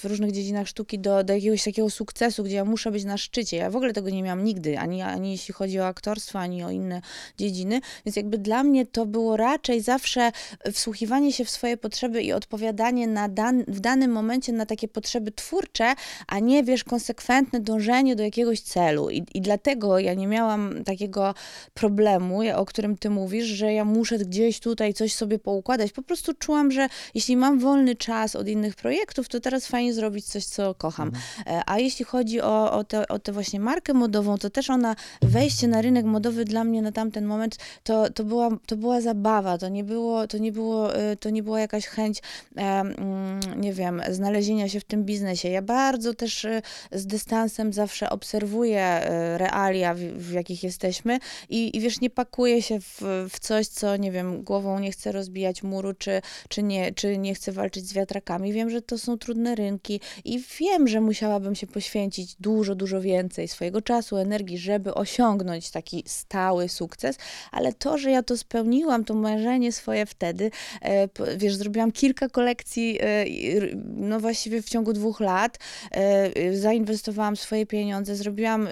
w 0.00 0.04
różnych 0.04 0.32
dziedzinach 0.32 0.68
sztuki 0.68 0.98
do, 0.98 1.24
do 1.24 1.34
jakiegoś 1.34 1.64
takiego 1.64 1.90
sukcesu, 1.90 2.44
gdzie 2.44 2.56
ja 2.56 2.64
muszę 2.64 2.90
być 2.90 3.04
na 3.04 3.18
szczycie. 3.18 3.56
Ja 3.56 3.70
w 3.70 3.76
ogóle 3.76 3.92
tego 3.92 4.10
nie 4.10 4.22
miałam 4.22 4.44
nigdy, 4.44 4.78
ani, 4.78 5.02
ani 5.02 5.32
jeśli 5.32 5.54
chodzi 5.54 5.80
o 5.80 5.86
aktorstwo, 5.86 6.38
ani 6.38 6.64
o 6.64 6.70
inne 6.70 7.02
dziedziny, 7.38 7.80
więc 8.06 8.16
jakby 8.16 8.38
dla 8.38 8.62
mnie 8.62 8.86
to 8.86 9.06
było 9.06 9.36
raczej 9.36 9.80
zawsze 9.80 10.32
wsłuchiwanie 10.72 11.32
się 11.32 11.44
w 11.44 11.50
swoje 11.50 11.76
potrzeby 11.76 12.22
i 12.22 12.32
odpowiadanie 12.32 13.06
na 13.06 13.28
dan, 13.28 13.64
w 13.68 13.80
danym 13.80 14.12
momencie 14.12 14.52
na 14.52 14.66
takie 14.66 14.88
potrzeby 14.88 15.32
twórcze, 15.32 15.94
a 16.26 16.38
nie, 16.38 16.64
wiesz, 16.64 16.84
konsekwentne 16.84 17.60
dążenie 17.60 18.16
do 18.16 18.22
jakiegoś 18.22 18.60
celu. 18.60 19.10
I, 19.10 19.24
i 19.34 19.40
dlatego 19.40 19.98
ja 19.98 20.14
nie 20.14 20.26
miałam 20.26 20.84
takiego 20.92 21.34
problemu, 21.74 22.40
o 22.54 22.64
którym 22.64 22.96
ty 22.96 23.10
mówisz, 23.10 23.46
że 23.46 23.72
ja 23.72 23.84
muszę 23.84 24.18
gdzieś 24.18 24.60
tutaj 24.60 24.94
coś 24.94 25.14
sobie 25.14 25.38
poukładać. 25.38 25.92
Po 25.92 26.02
prostu 26.02 26.34
czułam, 26.34 26.70
że 26.70 26.88
jeśli 27.14 27.36
mam 27.36 27.58
wolny 27.58 27.96
czas 27.96 28.36
od 28.36 28.48
innych 28.48 28.74
projektów, 28.74 29.28
to 29.28 29.40
teraz 29.40 29.66
fajnie 29.66 29.94
zrobić 29.94 30.26
coś, 30.26 30.44
co 30.44 30.74
kocham. 30.74 31.12
E, 31.46 31.62
A 31.66 31.78
jeśli 31.78 32.04
chodzi 32.04 32.40
o, 32.40 32.72
o, 32.72 32.84
tę, 32.84 33.08
o 33.08 33.18
tę 33.18 33.32
właśnie 33.32 33.60
markę 33.60 33.94
modową, 33.94 34.38
to 34.38 34.50
też 34.50 34.70
ona, 34.70 34.96
wejście 35.22 35.68
na 35.68 35.82
rynek 35.82 36.04
modowy 36.04 36.44
dla 36.44 36.64
mnie 36.64 36.82
na 36.82 36.92
tamten 36.92 37.24
moment, 37.24 37.56
to, 37.82 38.10
to, 38.10 38.24
była, 38.24 38.48
to 38.66 38.76
była 38.76 39.00
zabawa, 39.00 39.58
to 39.58 39.68
nie 39.68 39.84
było, 39.84 40.26
to 40.26 40.38
nie 40.38 40.52
było, 40.52 40.94
e, 40.94 41.16
to 41.16 41.30
nie 41.30 41.42
była 41.42 41.60
jakaś 41.60 41.86
chęć, 41.86 42.18
e, 42.56 42.60
mm, 42.60 43.40
nie 43.56 43.72
wiem, 43.72 44.02
znalezienia 44.10 44.68
się 44.68 44.80
w 44.80 44.84
tym 44.84 45.04
biznesie. 45.04 45.48
Ja 45.48 45.62
bardzo 45.62 46.14
też 46.14 46.46
z 46.92 47.06
dystansem 47.06 47.72
zawsze 47.72 48.10
obserwuję 48.10 49.00
realia, 49.36 49.94
w, 49.94 49.98
w 49.98 50.32
jakich 50.32 50.62
jesteśmy 50.82 51.18
i, 51.48 51.76
i 51.76 51.80
wiesz, 51.80 52.00
nie 52.00 52.10
pakuję 52.10 52.62
się 52.62 52.80
w, 52.80 53.02
w 53.30 53.40
coś, 53.40 53.66
co, 53.66 53.96
nie 53.96 54.12
wiem, 54.12 54.42
głową 54.42 54.78
nie 54.78 54.92
chcę 54.92 55.12
rozbijać 55.12 55.62
muru, 55.62 55.94
czy, 55.94 56.22
czy, 56.48 56.62
nie, 56.62 56.92
czy 56.92 57.18
nie 57.18 57.34
chcę 57.34 57.52
walczyć 57.52 57.88
z 57.88 57.92
wiatrakami. 57.92 58.52
Wiem, 58.52 58.70
że 58.70 58.82
to 58.82 58.98
są 58.98 59.18
trudne 59.18 59.54
rynki 59.54 60.00
i 60.24 60.42
wiem, 60.60 60.88
że 60.88 61.00
musiałabym 61.00 61.54
się 61.54 61.66
poświęcić 61.66 62.34
dużo, 62.40 62.74
dużo 62.74 63.00
więcej 63.00 63.48
swojego 63.48 63.82
czasu, 63.82 64.16
energii, 64.16 64.58
żeby 64.58 64.94
osiągnąć 64.94 65.70
taki 65.70 66.04
stały 66.06 66.68
sukces, 66.68 67.18
ale 67.52 67.72
to, 67.72 67.98
że 67.98 68.10
ja 68.10 68.22
to 68.22 68.36
spełniłam, 68.36 69.04
to 69.04 69.14
marzenie 69.14 69.72
swoje 69.72 70.06
wtedy, 70.06 70.50
e, 70.82 71.08
wiesz, 71.36 71.54
zrobiłam 71.54 71.92
kilka 71.92 72.28
kolekcji, 72.28 72.98
e, 73.00 73.24
no 73.96 74.20
właściwie 74.20 74.62
w 74.62 74.68
ciągu 74.68 74.92
dwóch 74.92 75.20
lat, 75.20 75.58
e, 75.90 76.56
zainwestowałam 76.56 77.36
swoje 77.36 77.66
pieniądze, 77.66 78.16
zrobiłam 78.16 78.68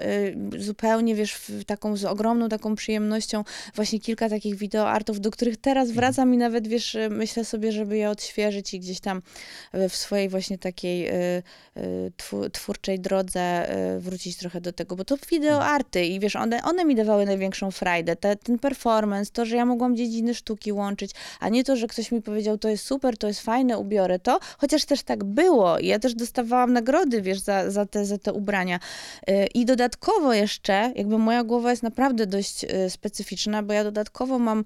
zupełnie, 0.57 1.15
wiesz, 1.15 1.41
taką 1.67 1.97
z 2.01 2.05
ogromną 2.05 2.49
taką 2.49 2.75
przyjemnością 2.75 3.43
właśnie 3.75 3.99
kilka 3.99 4.29
takich 4.29 4.55
wideoartów, 4.55 5.21
do 5.21 5.31
których 5.31 5.57
teraz 5.57 5.91
wracam 5.91 6.33
i 6.33 6.37
nawet, 6.37 6.67
wiesz, 6.67 6.95
e, 6.95 7.09
myślę 7.09 7.45
sobie, 7.45 7.71
żeby 7.71 7.97
je 7.97 8.09
odświeżyć 8.09 8.73
i 8.73 8.79
gdzieś 8.79 8.99
tam 8.99 9.21
e, 9.71 9.89
w 9.89 9.95
swojej 9.95 10.29
właśnie 10.29 10.57
takiej 10.57 11.11
twu- 12.17 12.49
twórczej 12.49 12.99
drodze 12.99 13.67
wrócić 13.99 14.37
trochę 14.37 14.61
do 14.61 14.73
tego, 14.73 14.95
bo 14.95 15.05
to 15.05 15.17
wideoarty 15.31 16.05
i 16.05 16.19
wiesz, 16.19 16.35
one, 16.35 16.63
one 16.63 16.85
mi 16.85 16.95
dawały 16.95 17.25
największą 17.25 17.71
frajdę, 17.71 18.15
Te, 18.15 18.35
ten 18.35 18.59
performance, 18.59 19.31
to, 19.31 19.45
że 19.45 19.55
ja 19.55 19.65
mogłam 19.65 19.95
dziedziny 19.95 20.33
sztuki 20.33 20.71
łączyć, 20.71 21.11
a 21.39 21.49
nie 21.49 21.63
to, 21.63 21.75
że 21.75 21.87
ktoś 21.87 22.11
mi 22.11 22.21
powiedział, 22.21 22.57
to 22.57 22.69
jest 22.69 22.85
super, 22.85 23.17
to 23.17 23.27
jest 23.27 23.41
fajne, 23.41 23.77
ubiorę 23.77 24.19
to, 24.19 24.39
chociaż 24.57 24.85
też 24.85 25.03
tak 25.03 25.23
było 25.23 25.79
ja 25.79 25.99
też 25.99 26.15
dostawałam 26.15 26.73
nagrody, 26.73 27.21
wiesz, 27.21 27.39
za, 27.39 27.71
za, 27.71 27.85
te, 27.85 28.05
za 28.05 28.17
te 28.17 28.33
ubrania. 28.33 28.79
Y, 29.29 29.47
I 29.53 29.65
dodatkowo 29.65 30.33
jeszcze, 30.33 30.93
jakby 30.95 31.17
moja 31.17 31.43
głowa 31.43 31.71
jest 31.71 31.83
naprawdę 31.91 32.27
dość 32.27 32.63
y, 32.63 32.89
specyficzna, 32.89 33.63
bo 33.63 33.73
ja 33.73 33.83
dodatkowo 33.83 34.39
mam, 34.39 34.63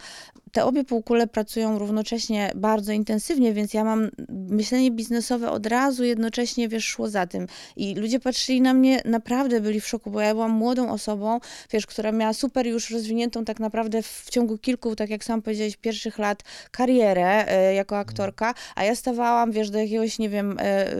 te 0.51 0.65
obie 0.65 0.83
półkule 0.83 1.27
pracują 1.27 1.79
równocześnie 1.79 2.51
bardzo 2.55 2.91
intensywnie, 2.91 3.53
więc 3.53 3.73
ja 3.73 3.83
mam 3.83 4.09
myślenie 4.29 4.91
biznesowe 4.91 5.51
od 5.51 5.65
razu, 5.65 6.03
jednocześnie, 6.03 6.69
wiesz, 6.69 6.85
szło 6.85 7.09
za 7.09 7.27
tym. 7.27 7.47
I 7.75 7.95
ludzie 7.95 8.19
patrzyli 8.19 8.61
na 8.61 8.73
mnie, 8.73 9.01
naprawdę 9.05 9.61
byli 9.61 9.81
w 9.81 9.87
szoku, 9.87 10.11
bo 10.11 10.21
ja 10.21 10.33
byłam 10.33 10.51
młodą 10.51 10.89
osobą, 10.89 11.39
wiesz, 11.71 11.85
która 11.85 12.11
miała 12.11 12.33
super 12.33 12.67
już 12.67 12.89
rozwiniętą 12.89 13.45
tak 13.45 13.59
naprawdę 13.59 14.01
w 14.01 14.25
ciągu 14.29 14.57
kilku, 14.57 14.95
tak 14.95 15.09
jak 15.09 15.23
sam 15.23 15.41
powiedziałeś, 15.41 15.77
pierwszych 15.77 16.17
lat 16.17 16.43
karierę 16.71 17.47
e, 17.47 17.73
jako 17.73 17.97
aktorka, 17.97 18.53
a 18.75 18.83
ja 18.83 18.95
stawałam, 18.95 19.51
wiesz, 19.51 19.69
do 19.69 19.79
jakiegoś, 19.79 20.19
nie 20.19 20.29
wiem, 20.29 20.57
e, 20.59 20.63
e, 20.63 20.95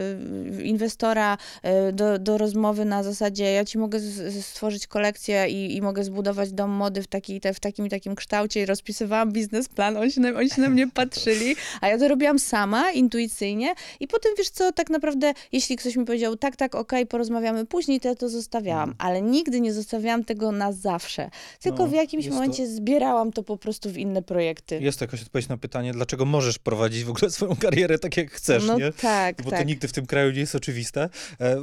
inwestora 0.64 1.38
e, 1.64 1.92
do, 1.92 2.20
do 2.20 2.38
rozmowy 2.38 2.86
na 2.86 3.04
zasadzie, 3.04 3.52
ja 3.52 3.66
ci 3.66 3.78
mogę 3.78 4.00
stworzyć 4.42 4.88
kolekcję 4.88 5.50
i, 5.50 5.76
i 5.76 5.82
mogę 5.82 6.04
zbudować 6.04 6.15
dom 6.52 6.70
mody 6.72 7.02
w, 7.02 7.08
taki, 7.08 7.40
te, 7.42 7.54
w 7.54 7.60
takim 7.60 7.86
i 7.86 7.90
takim 7.90 8.16
kształcie 8.16 8.62
i 8.62 8.66
rozpisywałam 8.66 9.32
biznesplan, 9.32 9.98
oni 9.98 10.12
się, 10.12 10.22
na, 10.22 10.30
oni 10.30 10.50
się 10.50 10.62
na 10.62 10.70
mnie 10.70 10.88
patrzyli, 10.92 11.56
a 11.82 11.88
ja 11.88 11.98
to 11.98 12.08
robiłam 12.08 12.40
sama, 12.40 12.92
intuicyjnie 12.92 13.74
i 14.00 14.08
potem, 14.08 14.32
wiesz 14.38 14.50
co, 14.50 14.72
tak 14.72 14.90
naprawdę, 14.90 15.34
jeśli 15.52 15.76
ktoś 15.76 15.96
mi 15.96 16.06
powiedział, 16.06 16.36
tak, 16.36 16.56
tak, 16.56 16.76
okej, 16.76 17.06
porozmawiamy 17.06 17.66
później, 17.66 18.00
to 18.00 18.08
ja 18.08 18.16
to 18.16 18.30
zostawiałam, 18.30 18.96
ale 18.98 19.22
nigdy 19.22 19.62
nie 19.62 19.74
zostawiałam 19.74 20.24
tego 20.24 20.52
na 20.52 20.72
zawsze, 20.72 21.30
tylko 21.60 21.84
No, 21.84 21.88
w 21.90 21.94
jakimś 21.94 22.26
jest 22.26 22.38
to- 22.38 22.42
momencie 22.42 22.68
zbierałam 22.68 23.32
to 23.32 23.44
po 23.44 23.58
prostu 23.58 23.90
w 23.90 23.98
inne 23.98 24.22
projekty. 24.22 24.80
Jest 24.82 25.00
to 25.00 25.06
jakaś 25.06 25.22
odpowiedź 25.22 25.48
na 25.48 25.58
pytanie, 25.58 25.94
dlaczego 25.94 26.26
możesz 26.26 26.60
prowadzić 26.60 27.04
w 27.04 27.10
ogóle 27.10 27.32
swoją 27.32 27.56
karierę 27.56 28.00
tak, 28.00 28.18
jak 28.18 28.32
chcesz, 28.32 28.64
no 28.68 28.78
nie? 28.80 28.92
tak, 28.92 29.44
Bo 29.44 29.50
tak. 29.50 29.60
to 29.60 29.66
nigdy 29.66 29.88
w 29.88 29.92
tym 29.92 30.06
kraju 30.06 30.32
nie 30.32 30.40
jest 30.40 30.56
oczywiste. 30.56 31.10
E, 31.42 31.58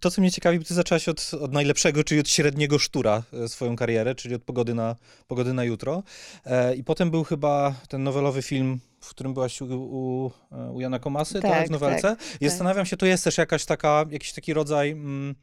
To, 0.00 0.10
co 0.10 0.20
mnie 0.20 0.30
ciekawi, 0.30 0.58
bo 0.58 0.64
ty 0.64 0.74
zaczęłaś 0.74 1.08
od, 1.08 1.30
od 1.40 1.52
najlepszego, 1.52 2.04
czyli 2.04 2.20
od 2.20 2.28
średniego 2.28 2.78
sztura 2.78 3.22
e, 3.44 3.48
swoją 3.48 3.76
karierę, 3.76 3.91
czyli 4.14 4.34
od 4.34 4.42
pogody 4.42 4.74
na, 4.74 4.96
pogody 5.28 5.52
na 5.52 5.64
jutro. 5.64 6.02
E, 6.44 6.74
I 6.74 6.84
potem 6.84 7.10
był 7.10 7.24
chyba 7.24 7.74
ten 7.88 8.02
nowelowy 8.02 8.42
film, 8.42 8.80
w 9.00 9.10
którym 9.10 9.34
byłaś 9.34 9.60
u, 9.60 9.66
u, 9.66 10.30
u 10.72 10.80
Jana 10.80 10.98
Komasy, 10.98 11.34
tak, 11.34 11.50
Tak, 11.50 11.68
w 11.68 11.70
nowelce. 11.70 12.16
I 12.40 12.48
zastanawiam 12.48 12.86
się, 12.86 12.96
to 12.96 13.06
jest 13.06 13.24
też 13.24 13.38
jakaś 13.38 13.64
taka, 13.64 14.04
jakiś 14.10 14.32
taki 14.32 14.54
rodzaj... 14.54 14.90
Mm, 14.90 15.34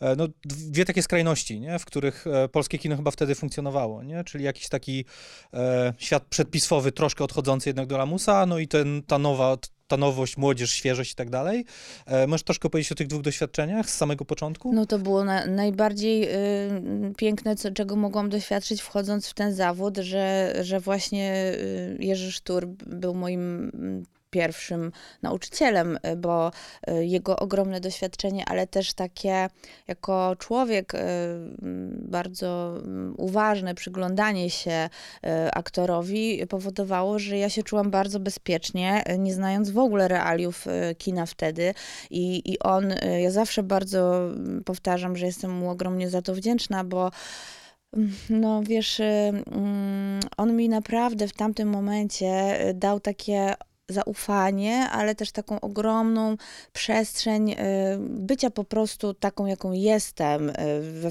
e, 0.00 0.16
no, 0.16 0.28
dwie 0.44 0.84
takie 0.84 1.02
skrajności, 1.02 1.60
nie? 1.60 1.78
w 1.78 1.84
których 1.84 2.26
e, 2.26 2.48
polskie 2.48 2.78
kino 2.78 2.96
chyba 2.96 3.10
wtedy 3.10 3.34
funkcjonowało, 3.34 4.02
nie? 4.02 4.24
czyli 4.24 4.44
jakiś 4.44 4.68
taki 4.68 5.04
e, 5.54 5.94
świat 5.98 6.24
przedpiswowy, 6.24 6.92
troszkę 6.92 7.24
odchodzący 7.24 7.68
jednak 7.68 7.86
do 7.86 7.98
lamusa, 7.98 8.46
no 8.46 8.58
i 8.58 8.68
ten, 8.68 9.02
ta 9.02 9.18
nowa, 9.18 9.56
ta 9.88 9.96
nowość, 9.96 10.36
młodzież, 10.36 10.70
świeżość 10.70 11.12
i 11.12 11.14
tak 11.14 11.30
dalej. 11.30 11.64
E, 12.06 12.26
możesz 12.26 12.42
troszkę 12.42 12.70
powiedzieć 12.70 12.92
o 12.92 12.94
tych 12.94 13.06
dwóch 13.06 13.22
doświadczeniach 13.22 13.90
z 13.90 13.94
samego 13.94 14.24
początku? 14.24 14.72
No 14.72 14.86
to 14.86 14.98
było 14.98 15.24
na, 15.24 15.46
najbardziej 15.46 16.24
y, 16.24 17.14
piękne, 17.16 17.56
co, 17.56 17.70
czego 17.70 17.96
mogłam 17.96 18.28
doświadczyć 18.28 18.82
wchodząc 18.82 19.28
w 19.28 19.34
ten 19.34 19.54
zawód, 19.54 19.96
że, 19.96 20.54
że 20.62 20.80
właśnie 20.80 21.52
y, 21.54 21.96
Jerzy 22.00 22.32
Sztur 22.32 22.66
był 22.86 23.14
moim 23.14 23.72
pierwszym 24.36 24.92
nauczycielem, 25.22 25.98
y, 26.12 26.16
bo 26.16 26.50
y, 26.90 27.06
jego 27.06 27.36
ogromne 27.36 27.80
doświadczenie, 27.80 28.44
ale 28.48 28.66
też 28.66 28.94
takie 28.94 29.48
jako 29.88 30.36
człowiek 30.38 30.94
y, 30.94 30.98
bardzo 31.92 32.74
uważne 33.16 33.74
przyglądanie 33.74 34.50
się 34.50 34.88
aktorowi 35.52 36.46
powodowało, 36.48 37.18
że 37.18 37.38
ja 37.38 37.50
się 37.50 37.62
czułam 37.62 37.90
bardzo 37.90 38.20
bezpiecznie, 38.20 39.04
nie 39.18 39.34
znając 39.34 39.70
w 39.70 39.78
ogóle 39.78 40.08
realiów 40.08 40.64
kina 40.98 41.26
wtedy. 41.26 41.74
I, 42.10 42.52
I 42.52 42.58
on, 42.58 42.94
ja 43.22 43.30
zawsze 43.30 43.62
bardzo 43.62 44.30
powtarzam, 44.64 45.16
że 45.16 45.26
jestem 45.26 45.50
mu 45.50 45.70
ogromnie 45.70 46.10
za 46.10 46.22
to 46.22 46.34
wdzięczna, 46.34 46.84
bo 46.84 47.10
mm, 47.96 48.12
no 48.30 48.62
wiesz, 48.62 49.00
mm, 49.00 50.20
on 50.36 50.56
mi 50.56 50.68
naprawdę 50.68 51.28
w 51.28 51.32
tamtym 51.32 51.68
momencie 51.68 52.58
dał 52.74 53.00
takie 53.00 53.54
zaufanie, 53.88 54.90
ale 54.90 55.14
też 55.14 55.32
taką 55.32 55.60
ogromną 55.60 56.36
przestrzeń 56.72 57.50
y, 57.50 57.56
bycia 58.00 58.50
po 58.50 58.64
prostu 58.64 59.14
taką, 59.14 59.46
jaką 59.46 59.72
jestem, 59.72 60.50
y, 60.50 60.54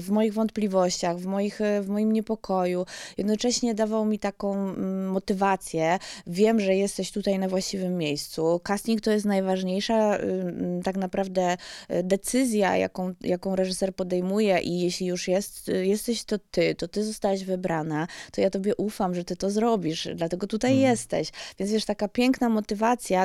w, 0.00 0.10
moich 0.10 0.34
wątpliwościach, 0.34 1.18
w, 1.18 1.26
moich, 1.26 1.60
y, 1.60 1.82
w 1.82 1.88
moim 1.88 2.12
niepokoju. 2.12 2.86
Jednocześnie 3.18 3.74
dawał 3.74 4.04
mi 4.04 4.18
taką 4.18 4.54
mm, 4.54 5.08
motywację. 5.08 5.98
Wiem, 6.26 6.60
że 6.60 6.74
jesteś 6.74 7.12
tutaj 7.12 7.38
na 7.38 7.48
właściwym 7.48 7.98
miejscu. 7.98 8.60
Casting 8.64 9.00
to 9.00 9.10
jest 9.10 9.24
najważniejsza 9.24 10.16
mm, 10.16 10.82
tak 10.82 10.96
naprawdę 10.96 11.56
decyzja, 12.02 12.76
jaką, 12.76 13.14
jaką 13.20 13.56
reżyser 13.56 13.94
podejmuje 13.94 14.58
i 14.58 14.80
jeśli 14.80 15.06
już 15.06 15.28
jest, 15.28 15.68
jesteś 15.68 16.24
to 16.24 16.38
ty, 16.50 16.74
to 16.74 16.88
ty 16.88 17.04
zostałaś 17.04 17.44
wybrana, 17.44 18.06
to 18.32 18.40
ja 18.40 18.50
tobie 18.50 18.76
ufam, 18.76 19.14
że 19.14 19.24
ty 19.24 19.36
to 19.36 19.50
zrobisz, 19.50 20.08
dlatego 20.14 20.46
tutaj 20.46 20.72
Mm. 20.72 20.82
jesteś. 20.82 21.30
Więc 21.58 21.72
wiesz, 21.72 21.84
taka 21.84 22.08
piękna 22.08 22.48
motywacja 22.48 22.65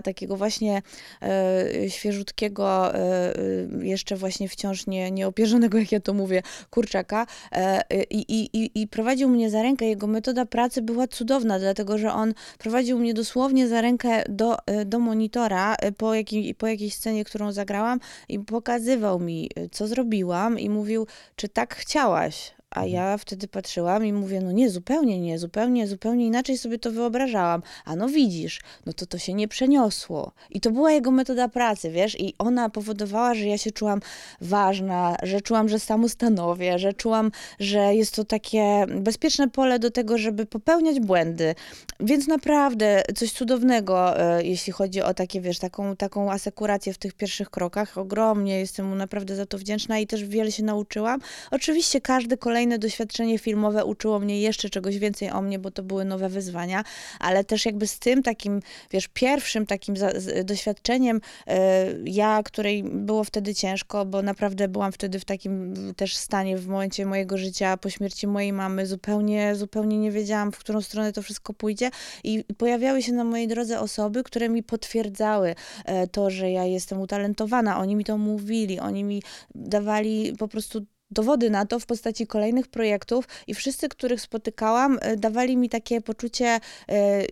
takiego 0.03 0.37
właśnie 0.37 0.81
e, 1.21 1.89
świeżutkiego, 1.89 2.95
e, 2.95 3.33
jeszcze 3.81 4.15
właśnie 4.15 4.49
wciąż 4.49 4.87
nie, 4.87 5.11
nieopierzonego, 5.11 5.77
jak 5.77 5.91
ja 5.91 5.99
to 5.99 6.13
mówię, 6.13 6.41
kurczaka 6.69 7.27
e, 7.51 7.83
i, 8.09 8.49
i, 8.53 8.71
i, 8.81 8.87
prowadził 8.87 9.29
mnie 9.29 9.49
za 9.49 9.61
rękę. 9.61 9.85
Jego 9.85 10.07
metoda 10.07 10.45
pracy 10.45 10.81
była 10.81 11.07
cudowna, 11.07 11.59
dlatego 11.59 11.97
że 11.97 12.13
on 12.13 12.33
prowadził 12.57 12.99
mnie 12.99 13.13
dosłownie 13.13 13.67
za 13.67 13.81
rękę 13.81 14.23
do, 14.29 14.57
do 14.85 14.99
monitora 14.99 15.75
po, 15.97 16.13
jakim, 16.13 16.55
po 16.55 16.67
jakiejś 16.67 16.95
scenie, 16.95 17.25
którą 17.25 17.51
zagrałam 17.51 17.99
i 18.29 18.39
pokazywał 18.39 19.19
mi, 19.19 19.49
co 19.71 19.87
zrobiłam 19.87 20.59
i 20.59 20.69
mówił, 20.69 21.07
czy 21.35 21.49
tak 21.49 21.75
chciałaś. 21.75 22.60
A 22.71 22.85
ja 22.85 23.17
wtedy 23.17 23.47
patrzyłam 23.47 24.05
i 24.05 24.13
mówię, 24.13 24.41
no 24.41 24.51
nie, 24.51 24.69
zupełnie 24.69 25.19
nie, 25.19 25.39
zupełnie, 25.39 25.87
zupełnie 25.87 26.25
inaczej 26.25 26.57
sobie 26.57 26.79
to 26.79 26.91
wyobrażałam. 26.91 27.63
A 27.85 27.95
no 27.95 28.07
widzisz, 28.09 28.61
no 28.85 28.93
to 28.93 29.05
to 29.05 29.17
się 29.17 29.33
nie 29.33 29.47
przeniosło. 29.47 30.31
I 30.49 30.61
to 30.61 30.71
była 30.71 30.91
jego 30.91 31.11
metoda 31.11 31.47
pracy, 31.47 31.91
wiesz, 31.91 32.19
i 32.19 32.33
ona 32.37 32.69
powodowała, 32.69 33.33
że 33.33 33.45
ja 33.45 33.57
się 33.57 33.71
czułam 33.71 33.99
ważna, 34.41 35.15
że 35.23 35.41
czułam, 35.41 35.69
że 35.69 35.79
samostanowię, 35.79 36.79
że 36.79 36.93
czułam, 36.93 37.31
że 37.59 37.95
jest 37.95 38.15
to 38.15 38.25
takie 38.25 38.85
bezpieczne 38.87 39.49
pole 39.49 39.79
do 39.79 39.91
tego, 39.91 40.17
żeby 40.17 40.45
popełniać 40.45 40.99
błędy. 40.99 41.55
Więc 41.99 42.27
naprawdę 42.27 43.03
coś 43.15 43.31
cudownego, 43.31 44.19
e, 44.19 44.43
jeśli 44.43 44.73
chodzi 44.73 45.01
o 45.01 45.13
takie, 45.13 45.41
wiesz, 45.41 45.59
taką, 45.59 45.95
taką 45.95 46.31
asekurację 46.31 46.93
w 46.93 46.97
tych 46.97 47.13
pierwszych 47.13 47.49
krokach. 47.49 47.97
Ogromnie 47.97 48.59
jestem 48.59 48.89
mu 48.89 48.95
naprawdę 48.95 49.35
za 49.35 49.45
to 49.45 49.57
wdzięczna 49.57 49.99
i 49.99 50.07
też 50.07 50.25
wiele 50.25 50.51
się 50.51 50.63
nauczyłam. 50.63 51.19
Oczywiście 51.51 52.01
każdy 52.01 52.37
kolejny 52.37 52.60
kolejne 52.61 52.79
doświadczenie 52.79 53.39
filmowe 53.39 53.85
uczyło 53.85 54.19
mnie 54.19 54.41
jeszcze 54.41 54.69
czegoś 54.69 54.97
więcej 54.97 55.31
o 55.31 55.41
mnie, 55.41 55.59
bo 55.59 55.71
to 55.71 55.83
były 55.83 56.05
nowe 56.05 56.29
wyzwania, 56.29 56.83
ale 57.19 57.43
też 57.43 57.65
jakby 57.65 57.87
z 57.87 57.99
tym 57.99 58.23
takim, 58.23 58.59
wiesz, 58.91 59.07
pierwszym 59.07 59.65
takim 59.65 59.97
za, 59.97 60.11
doświadczeniem 60.43 61.21
e, 61.47 61.87
ja, 62.05 62.41
której 62.43 62.83
było 62.83 63.23
wtedy 63.23 63.55
ciężko, 63.55 64.05
bo 64.05 64.21
naprawdę 64.21 64.67
byłam 64.67 64.91
wtedy 64.91 65.19
w 65.19 65.25
takim 65.25 65.73
też 65.95 66.17
stanie 66.17 66.57
w 66.57 66.67
momencie 66.67 67.05
mojego 67.05 67.37
życia 67.37 67.77
po 67.77 67.89
śmierci 67.89 68.27
mojej 68.27 68.53
mamy, 68.53 68.85
zupełnie, 68.87 69.55
zupełnie 69.55 69.97
nie 69.97 70.11
wiedziałam, 70.11 70.51
w 70.51 70.57
którą 70.57 70.81
stronę 70.81 71.13
to 71.13 71.21
wszystko 71.21 71.53
pójdzie 71.53 71.89
i 72.23 72.43
pojawiały 72.57 73.01
się 73.01 73.13
na 73.13 73.23
mojej 73.23 73.47
drodze 73.47 73.79
osoby, 73.79 74.23
które 74.23 74.49
mi 74.49 74.63
potwierdzały 74.63 75.55
e, 75.85 76.07
to, 76.07 76.29
że 76.29 76.51
ja 76.51 76.65
jestem 76.65 77.01
utalentowana. 77.01 77.79
Oni 77.79 77.95
mi 77.95 78.03
to 78.03 78.17
mówili, 78.17 78.79
oni 78.79 79.03
mi 79.03 79.23
dawali 79.55 80.33
po 80.39 80.47
prostu 80.47 80.85
dowody 81.11 81.49
na 81.49 81.65
to 81.65 81.79
w 81.79 81.85
postaci 81.85 82.27
kolejnych 82.27 82.67
projektów 82.67 83.27
i 83.47 83.53
wszyscy, 83.53 83.89
których 83.89 84.21
spotykałam, 84.21 84.97
e, 85.01 85.17
dawali 85.17 85.57
mi 85.57 85.69
takie 85.69 86.01
poczucie, 86.01 86.47
e, 86.47 86.59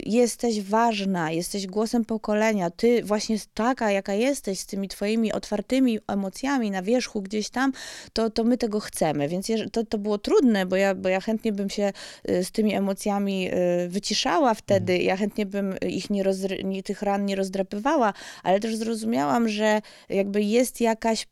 jesteś 0.05 0.62
ważna, 0.62 1.31
jesteś 1.31 1.67
głosem 1.67 2.05
pokolenia, 2.05 2.69
ty 2.69 3.03
właśnie 3.03 3.38
taka, 3.53 3.91
jaka 3.91 4.13
jesteś, 4.13 4.59
z 4.59 4.65
tymi 4.65 4.88
twoimi 4.88 5.33
otwartymi 5.33 6.00
emocjami 6.07 6.71
na 6.71 6.81
wierzchu 6.81 7.21
gdzieś 7.21 7.50
tam, 7.50 7.71
to, 8.13 8.29
to 8.29 8.43
my 8.43 8.57
tego 8.57 8.79
chcemy. 8.79 9.27
Więc 9.27 9.48
to, 9.71 9.86
to 9.86 9.98
było 9.98 10.17
trudne, 10.17 10.65
bo 10.65 10.75
ja, 10.75 10.95
bo 10.95 11.09
ja 11.09 11.21
chętnie 11.21 11.51
bym 11.51 11.69
się 11.69 11.93
e, 12.25 12.43
z 12.43 12.51
tymi 12.51 12.75
emocjami 12.75 13.50
wyciszała 13.88 14.53
wtedy, 14.53 14.98
ja 14.98 15.17
chętnie 15.17 15.45
bym 15.45 15.75
ich 15.88 16.09
nie, 16.09 16.24
rozdry, 16.24 16.63
nie 16.63 16.83
tych 16.83 17.01
ran 17.01 17.25
nie 17.25 17.36
rozdrapywała, 17.36 18.13
ale 18.43 18.59
też 18.59 18.75
zrozumiałam, 18.75 19.50
że 19.50 19.81
jakby 20.09 20.41
jest 20.41 20.81
jakaś 20.81 21.27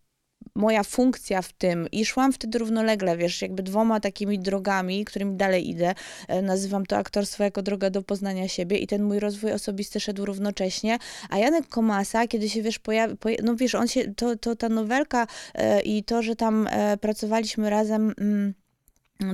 moja 0.58 0.84
funkcja 0.84 1.42
w 1.42 1.54
tym 1.54 1.88
i 1.92 2.06
szłam 2.06 2.34
wtedy 2.34 2.58
równolegle, 2.58 3.18
wiesz, 3.18 3.42
jakby 3.42 3.64
dwoma 3.64 4.00
takimi 4.00 4.40
drogami, 4.40 5.06
którymi 5.06 5.36
dalej 5.36 5.70
idę. 5.70 5.96
E, 6.28 6.42
nazywam 6.42 6.86
to 6.86 6.98
aktorstwo 6.98 7.44
jako 7.44 7.62
droga 7.62 7.90
do 7.90 8.02
poznania 8.02 8.48
siebie 8.48 8.78
i 8.78 8.88
ten 8.88 9.04
mój 9.04 9.20
rozwój 9.20 9.52
osobisty 9.52 10.00
szedł 10.00 10.26
równocześnie. 10.26 10.98
A 11.30 11.38
Janek 11.38 11.68
Komasa, 11.68 12.28
kiedy 12.28 12.50
się, 12.50 12.62
wiesz, 12.62 12.80
pojawił, 12.80 13.18
no 13.44 13.56
wiesz, 13.56 13.76
on 13.76 13.88
się, 13.88 14.14
to, 14.14 14.36
to 14.36 14.56
ta 14.56 14.70
nowelka 14.70 15.28
e, 15.56 15.82
i 15.82 16.04
to, 16.04 16.22
że 16.22 16.36
tam 16.36 16.68
e, 16.72 16.98
pracowaliśmy 16.98 17.70
razem... 17.70 18.14
Mm, 18.18 18.54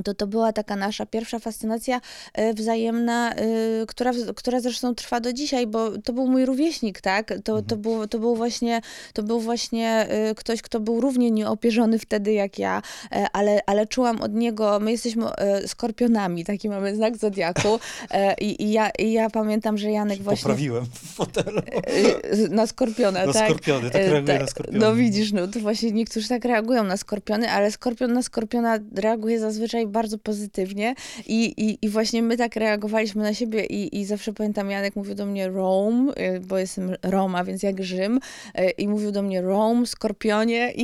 to 0.04 0.14
to 0.14 0.28
była 0.28 0.54
taka 0.54 0.76
nasza 0.76 1.06
pierwsza 1.06 1.40
fascynacja 1.40 2.02
e, 2.34 2.54
wzajemna, 2.54 3.34
e, 3.34 3.46
która, 3.88 4.12
która 4.36 4.60
zresztą 4.60 4.96
trwa 4.96 5.20
do 5.20 5.34
dzisiaj, 5.34 5.68
bo 5.68 5.98
to 5.98 6.14
był 6.14 6.28
mój 6.28 6.46
rówieśnik, 6.46 7.02
tak? 7.02 7.28
To, 7.28 7.42
to, 7.44 7.76
mhm. 7.76 7.82
był, 7.82 8.08
to, 8.08 8.20
był, 8.20 8.36
właśnie, 8.36 8.82
to 9.14 9.24
był 9.24 9.40
właśnie 9.40 9.90
e, 10.10 10.36
ktoś, 10.36 10.62
kto 10.62 10.80
był 10.80 11.02
równie 11.02 11.32
nieopierzony 11.32 12.00
wtedy 12.00 12.34
jak 12.34 12.60
ja, 12.60 12.82
ale, 13.34 13.60
ale 13.66 13.88
czułam 13.88 14.22
od 14.22 14.34
niego, 14.34 14.80
my 14.80 14.92
jesteśmy 14.92 15.26
skorpionami, 15.68 16.46
taki 16.46 16.70
mamy 16.70 16.96
znak 16.96 17.18
zodiaku 17.18 17.80
i, 18.42 18.64
i, 18.64 18.72
ja, 18.72 18.90
i 19.00 19.12
ja 19.12 19.30
pamiętam, 19.30 19.78
że 19.78 19.92
Janek 19.92 20.22
właśnie... 20.22 20.42
Poprawiłem 20.42 20.86
w 20.86 21.14
fotelu. 21.14 21.62
Na 22.50 22.68
skorpiona, 22.68 23.26
na 23.26 23.34
tak? 23.34 23.46
skorpiony, 23.46 23.92
tak 23.92 24.02
reaguje 24.02 24.40
na 24.40 24.48
skorpiony. 24.48 24.80
No 24.80 24.96
widzisz, 24.96 25.32
no 25.32 25.48
to 25.48 25.60
właśnie 25.60 25.92
niektórzy 25.92 26.30
tak 26.30 26.46
reagują 26.46 26.84
na 26.84 26.98
skorpiony, 26.98 27.52
ale 27.52 27.72
skorpion 27.72 28.14
na 28.14 28.24
skorpiona 28.24 28.80
reaguje 28.96 29.40
zazwyczaj 29.40 29.73
zazwyczaj 29.74 29.88
bardzo 29.88 30.18
pozytywnie 30.18 30.96
i, 31.28 31.46
i, 31.46 31.86
i 31.86 31.90
właśnie 31.90 32.24
my 32.24 32.38
tak 32.38 32.56
reagowaliśmy 32.56 33.24
na 33.24 33.34
siebie 33.34 33.66
i, 33.66 34.00
i 34.00 34.06
zawsze 34.06 34.34
pamiętam, 34.34 34.70
Janek 34.70 34.96
mówił 34.96 35.16
do 35.16 35.26
mnie 35.26 35.50
Rome, 35.50 36.14
y, 36.14 36.40
bo 36.40 36.58
jestem 36.58 36.96
Roma, 37.04 37.44
więc 37.44 37.64
jak 37.64 37.84
Rzym 37.84 38.20
y, 38.60 38.70
i 38.70 38.88
mówił 38.88 39.12
do 39.12 39.22
mnie 39.22 39.42
Rome, 39.42 39.86
Skorpionie 39.86 40.72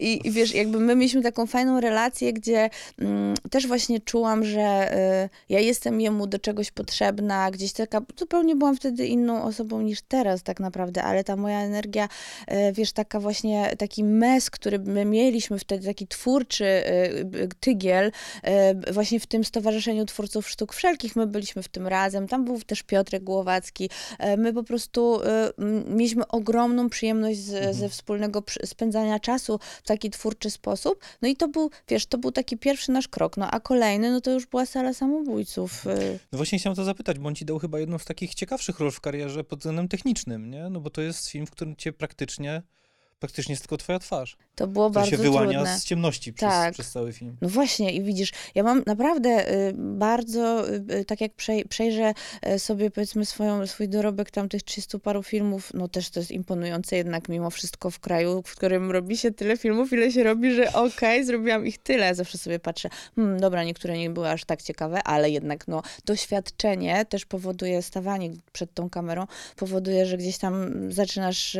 i, 0.00 0.28
i 0.28 0.30
wiesz, 0.30 0.54
jakby 0.54 0.80
my 0.80 0.96
mieliśmy 0.96 1.22
taką 1.22 1.46
fajną 1.46 1.80
relację, 1.80 2.32
gdzie 2.32 2.70
mm, 2.98 3.34
też 3.50 3.66
właśnie 3.66 4.00
czułam, 4.00 4.44
że 4.44 4.96
y, 5.24 5.28
ja 5.48 5.60
jestem 5.60 6.00
jemu 6.00 6.26
do 6.26 6.38
czegoś 6.38 6.70
potrzebna, 6.70 7.50
gdzieś 7.50 7.72
taka, 7.72 8.00
zupełnie 8.18 8.56
byłam 8.56 8.76
wtedy 8.76 9.06
inną 9.06 9.42
osobą 9.42 9.82
niż 9.82 10.02
teraz 10.02 10.42
tak 10.42 10.60
naprawdę, 10.60 11.02
ale 11.02 11.24
ta 11.24 11.36
moja 11.36 11.60
energia, 11.60 12.08
y, 12.50 12.72
wiesz, 12.72 12.92
taka 12.92 13.20
właśnie, 13.20 13.76
taki 13.78 14.04
mes, 14.04 14.50
który 14.50 14.78
my 14.78 15.04
mieliśmy 15.04 15.58
wtedy, 15.58 15.86
taki 15.86 16.06
twórczy 16.06 16.64
y, 16.64 17.48
tygiel, 17.60 17.97
E, 18.42 18.92
właśnie 18.92 19.20
w 19.20 19.26
tym 19.26 19.44
Stowarzyszeniu 19.44 20.06
Twórców 20.06 20.48
Sztuk 20.48 20.72
Wszelkich. 20.72 21.16
My 21.16 21.26
byliśmy 21.26 21.62
w 21.62 21.68
tym 21.68 21.86
razem, 21.86 22.28
tam 22.28 22.44
był 22.44 22.62
też 22.62 22.82
Piotrek 22.82 23.24
Głowacki. 23.24 23.90
E, 24.18 24.36
my 24.36 24.52
po 24.52 24.62
prostu 24.62 25.20
e, 25.22 25.52
mieliśmy 25.86 26.28
ogromną 26.28 26.88
przyjemność 26.88 27.38
z, 27.38 27.54
mhm. 27.54 27.74
ze 27.74 27.88
wspólnego 27.88 28.42
spędzania 28.64 29.18
czasu 29.18 29.58
w 29.82 29.86
taki 29.86 30.10
twórczy 30.10 30.50
sposób. 30.50 31.04
No 31.22 31.28
i 31.28 31.36
to 31.36 31.48
był, 31.48 31.70
wiesz, 31.88 32.06
to 32.06 32.18
był 32.18 32.32
taki 32.32 32.56
pierwszy 32.56 32.92
nasz 32.92 33.08
krok. 33.08 33.36
No 33.36 33.50
a 33.50 33.60
kolejny, 33.60 34.10
no 34.10 34.20
to 34.20 34.30
już 34.30 34.46
była 34.46 34.66
sala 34.66 34.94
samobójców. 34.94 35.84
No 36.32 36.36
właśnie 36.36 36.58
chciałem 36.58 36.76
to 36.76 36.84
zapytać, 36.84 37.18
bo 37.18 37.28
on 37.28 37.34
ci 37.34 37.44
dał 37.44 37.58
chyba 37.58 37.78
jedną 37.78 37.98
z 37.98 38.04
takich 38.04 38.34
ciekawszych 38.34 38.80
ról 38.80 38.90
w 38.90 39.00
karierze 39.00 39.44
pod 39.44 39.58
względem 39.58 39.88
technicznym, 39.88 40.50
nie? 40.50 40.68
No 40.70 40.80
bo 40.80 40.90
to 40.90 41.00
jest 41.00 41.28
film, 41.28 41.46
w 41.46 41.50
którym 41.50 41.76
cię 41.76 41.92
praktycznie 41.92 42.62
praktycznie 43.18 43.52
jest 43.52 43.62
tylko 43.62 43.76
twoja 43.76 43.98
twarz. 43.98 44.36
To 44.54 44.66
było 44.66 44.90
bardzo 44.90 45.10
trudne. 45.10 45.24
się 45.24 45.30
wyłania 45.30 45.78
z 45.78 45.84
ciemności 45.84 46.32
przez, 46.32 46.48
tak. 46.48 46.74
przez 46.74 46.90
cały 46.90 47.12
film. 47.12 47.36
No 47.40 47.48
właśnie 47.48 47.92
i 47.92 48.02
widzisz, 48.02 48.32
ja 48.54 48.62
mam 48.62 48.82
naprawdę 48.86 49.52
y, 49.52 49.74
bardzo, 49.76 50.68
y, 50.68 50.84
y 50.94 51.04
tak 51.04 51.20
jak 51.20 51.32
przejrzę 51.68 52.14
y, 52.46 52.58
sobie 52.58 52.90
powiedzmy 52.90 53.26
swoją, 53.26 53.66
swój 53.66 53.88
dorobek 53.88 54.30
tam 54.30 54.48
tych 54.48 54.62
300 54.62 54.98
paru 54.98 55.22
filmów, 55.22 55.70
no 55.74 55.88
też 55.88 56.10
to 56.10 56.20
jest 56.20 56.30
imponujące 56.30 56.96
jednak 56.96 57.28
mimo 57.28 57.50
wszystko 57.50 57.90
w 57.90 58.00
kraju, 58.00 58.42
w 58.46 58.56
którym 58.56 58.90
robi 58.90 59.16
się 59.16 59.30
tyle 59.30 59.56
filmów, 59.56 59.92
ile 59.92 60.12
się 60.12 60.22
robi, 60.22 60.54
że 60.54 60.68
okej, 60.68 60.86
okay, 60.86 61.24
zrobiłam 61.24 61.66
ich 61.66 61.78
tyle. 61.78 62.14
Zawsze 62.14 62.38
sobie 62.38 62.58
patrzę, 62.58 62.88
hmm, 63.16 63.40
dobra, 63.40 63.64
niektóre 63.64 63.98
nie 63.98 64.10
były 64.10 64.30
aż 64.30 64.44
tak 64.44 64.62
ciekawe, 64.62 65.02
ale 65.02 65.30
jednak 65.30 65.68
no 65.68 65.82
doświadczenie 66.04 67.04
też 67.04 67.26
powoduje, 67.26 67.82
stawanie 67.82 68.30
przed 68.52 68.74
tą 68.74 68.90
kamerą 68.90 69.26
powoduje, 69.56 70.06
że 70.06 70.16
gdzieś 70.16 70.38
tam 70.38 70.72
zaczynasz 70.92 71.56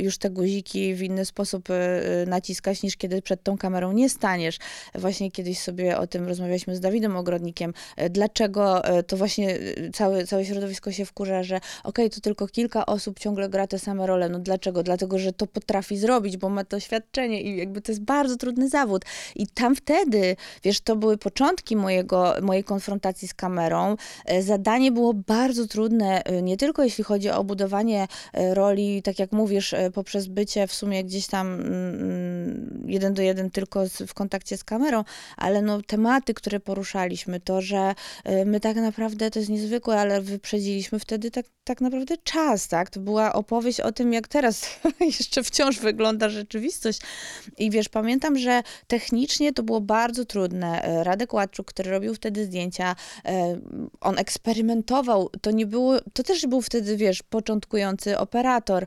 już 0.00 0.18
te 0.18 0.30
guziki 0.30 0.63
w 0.72 1.02
inny 1.02 1.24
sposób 1.24 1.70
y, 1.70 2.04
Y, 2.22 2.26
naciskać, 2.26 2.82
niż 2.82 2.96
kiedy 2.96 3.22
przed 3.22 3.42
tą 3.42 3.58
kamerą 3.58 3.92
nie 3.92 4.08
staniesz. 4.08 4.58
Właśnie 4.94 5.30
kiedyś 5.30 5.58
sobie 5.58 5.98
o 5.98 6.06
tym 6.06 6.28
rozmawialiśmy 6.28 6.76
z 6.76 6.80
Dawidem 6.80 7.16
Ogrodnikiem, 7.16 7.74
y, 8.02 8.10
dlaczego 8.10 8.82
to 9.06 9.16
właśnie 9.16 9.58
całe, 9.92 10.26
całe 10.26 10.44
środowisko 10.44 10.92
się 10.92 11.04
wkurza, 11.04 11.42
że 11.42 11.56
okej, 11.56 11.70
okay, 11.84 12.10
to 12.10 12.20
tylko 12.20 12.46
kilka 12.46 12.86
osób 12.86 13.18
ciągle 13.18 13.48
gra 13.48 13.66
te 13.66 13.78
same 13.78 14.06
role. 14.06 14.28
No 14.28 14.38
dlaczego? 14.38 14.82
Dlatego, 14.82 15.18
że 15.18 15.32
to 15.32 15.46
potrafi 15.46 15.96
zrobić, 15.96 16.36
bo 16.36 16.48
ma 16.48 16.64
doświadczenie 16.64 17.42
i 17.42 17.56
jakby 17.56 17.80
to 17.80 17.92
jest 17.92 18.02
bardzo 18.02 18.36
trudny 18.36 18.68
zawód. 18.68 19.04
I 19.36 19.46
tam 19.46 19.76
wtedy, 19.76 20.36
wiesz, 20.62 20.80
to 20.80 20.96
były 20.96 21.18
początki 21.18 21.76
mojego, 21.76 22.34
mojej 22.42 22.64
konfrontacji 22.64 23.28
z 23.28 23.34
kamerą. 23.34 23.96
Zadanie 24.40 24.92
było 24.92 25.14
bardzo 25.14 25.66
trudne, 25.66 26.22
nie 26.42 26.56
tylko 26.56 26.84
jeśli 26.84 27.04
chodzi 27.04 27.30
o 27.30 27.44
budowanie 27.44 28.08
roli, 28.52 29.02
tak 29.02 29.18
jak 29.18 29.32
mówisz, 29.32 29.74
poprzez 29.94 30.26
bycie 30.26 30.53
w 30.68 30.72
sumie 30.72 31.04
gdzieś 31.04 31.26
tam 31.26 31.60
mm, 31.60 32.84
jeden 32.86 33.14
do 33.14 33.22
jeden 33.22 33.50
tylko 33.50 33.88
z, 33.88 34.02
w 34.02 34.14
kontakcie 34.14 34.56
z 34.56 34.64
kamerą, 34.64 35.04
ale 35.36 35.62
no 35.62 35.82
tematy, 35.82 36.34
które 36.34 36.60
poruszaliśmy, 36.60 37.40
to, 37.40 37.60
że 37.60 37.94
y, 38.28 38.44
my 38.46 38.60
tak 38.60 38.76
naprawdę, 38.76 39.30
to 39.30 39.38
jest 39.38 39.50
niezwykłe, 39.50 40.00
ale 40.00 40.20
wyprzedziliśmy 40.20 40.98
wtedy 40.98 41.30
tak, 41.30 41.46
tak 41.64 41.80
naprawdę 41.80 42.16
czas, 42.16 42.68
tak? 42.68 42.90
To 42.90 43.00
była 43.00 43.32
opowieść 43.32 43.80
o 43.80 43.92
tym, 43.92 44.12
jak 44.12 44.28
teraz 44.28 44.80
jeszcze 45.18 45.42
wciąż 45.42 45.78
wygląda 45.78 46.28
rzeczywistość. 46.28 47.00
I 47.58 47.70
wiesz, 47.70 47.88
pamiętam, 47.88 48.38
że 48.38 48.62
technicznie 48.86 49.52
to 49.52 49.62
było 49.62 49.80
bardzo 49.80 50.24
trudne. 50.24 51.00
Y, 51.00 51.04
Radek 51.04 51.34
Ładczuk, 51.34 51.66
który 51.66 51.90
robił 51.90 52.14
wtedy 52.14 52.44
zdjęcia, 52.44 52.96
y, 53.18 53.30
on 54.00 54.18
eksperymentował. 54.18 55.30
To 55.40 55.50
nie 55.50 55.66
było, 55.66 56.00
to 56.12 56.22
też 56.22 56.46
był 56.46 56.62
wtedy, 56.62 56.96
wiesz, 56.96 57.22
początkujący 57.22 58.18
operator. 58.18 58.86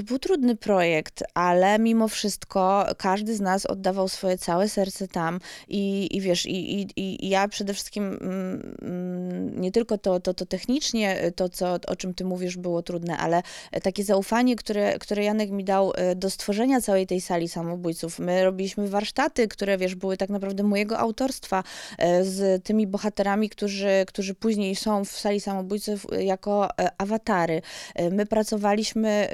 To 0.00 0.04
był 0.04 0.18
trudny 0.18 0.56
projekt, 0.56 1.22
ale 1.34 1.78
mimo 1.78 2.08
wszystko 2.08 2.86
każdy 2.98 3.36
z 3.36 3.40
nas 3.40 3.66
oddawał 3.66 4.08
swoje 4.08 4.38
całe 4.38 4.68
serce 4.68 5.08
tam 5.08 5.40
i, 5.68 6.08
i 6.16 6.20
wiesz, 6.20 6.46
i, 6.46 6.80
i, 6.80 6.88
i 6.96 7.28
ja 7.28 7.48
przede 7.48 7.74
wszystkim 7.74 8.04
mm, 8.04 8.76
mm, 8.82 9.60
nie 9.60 9.72
tylko 9.72 9.98
to, 9.98 10.20
to, 10.20 10.34
to 10.34 10.46
technicznie, 10.46 11.32
to 11.36 11.48
co, 11.48 11.78
o 11.86 11.96
czym 11.96 12.14
ty 12.14 12.24
mówisz 12.24 12.56
było 12.56 12.82
trudne, 12.82 13.18
ale 13.18 13.42
takie 13.82 14.04
zaufanie, 14.04 14.56
które, 14.56 14.98
które 14.98 15.24
Janek 15.24 15.50
mi 15.50 15.64
dał 15.64 15.92
e, 15.94 16.14
do 16.14 16.30
stworzenia 16.30 16.80
całej 16.80 17.06
tej 17.06 17.20
sali 17.20 17.48
samobójców. 17.48 18.18
My 18.18 18.44
robiliśmy 18.44 18.88
warsztaty, 18.88 19.48
które 19.48 19.78
wiesz, 19.78 19.94
były 19.94 20.16
tak 20.16 20.30
naprawdę 20.30 20.62
mojego 20.62 20.98
autorstwa 20.98 21.64
e, 21.98 22.24
z 22.24 22.64
tymi 22.64 22.86
bohaterami, 22.86 23.50
którzy, 23.50 24.04
którzy 24.06 24.34
później 24.34 24.76
są 24.76 25.04
w 25.04 25.10
sali 25.10 25.40
samobójców 25.40 26.06
jako 26.20 26.68
awatary. 26.98 27.62
My 28.10 28.26
pracowaliśmy 28.26 29.28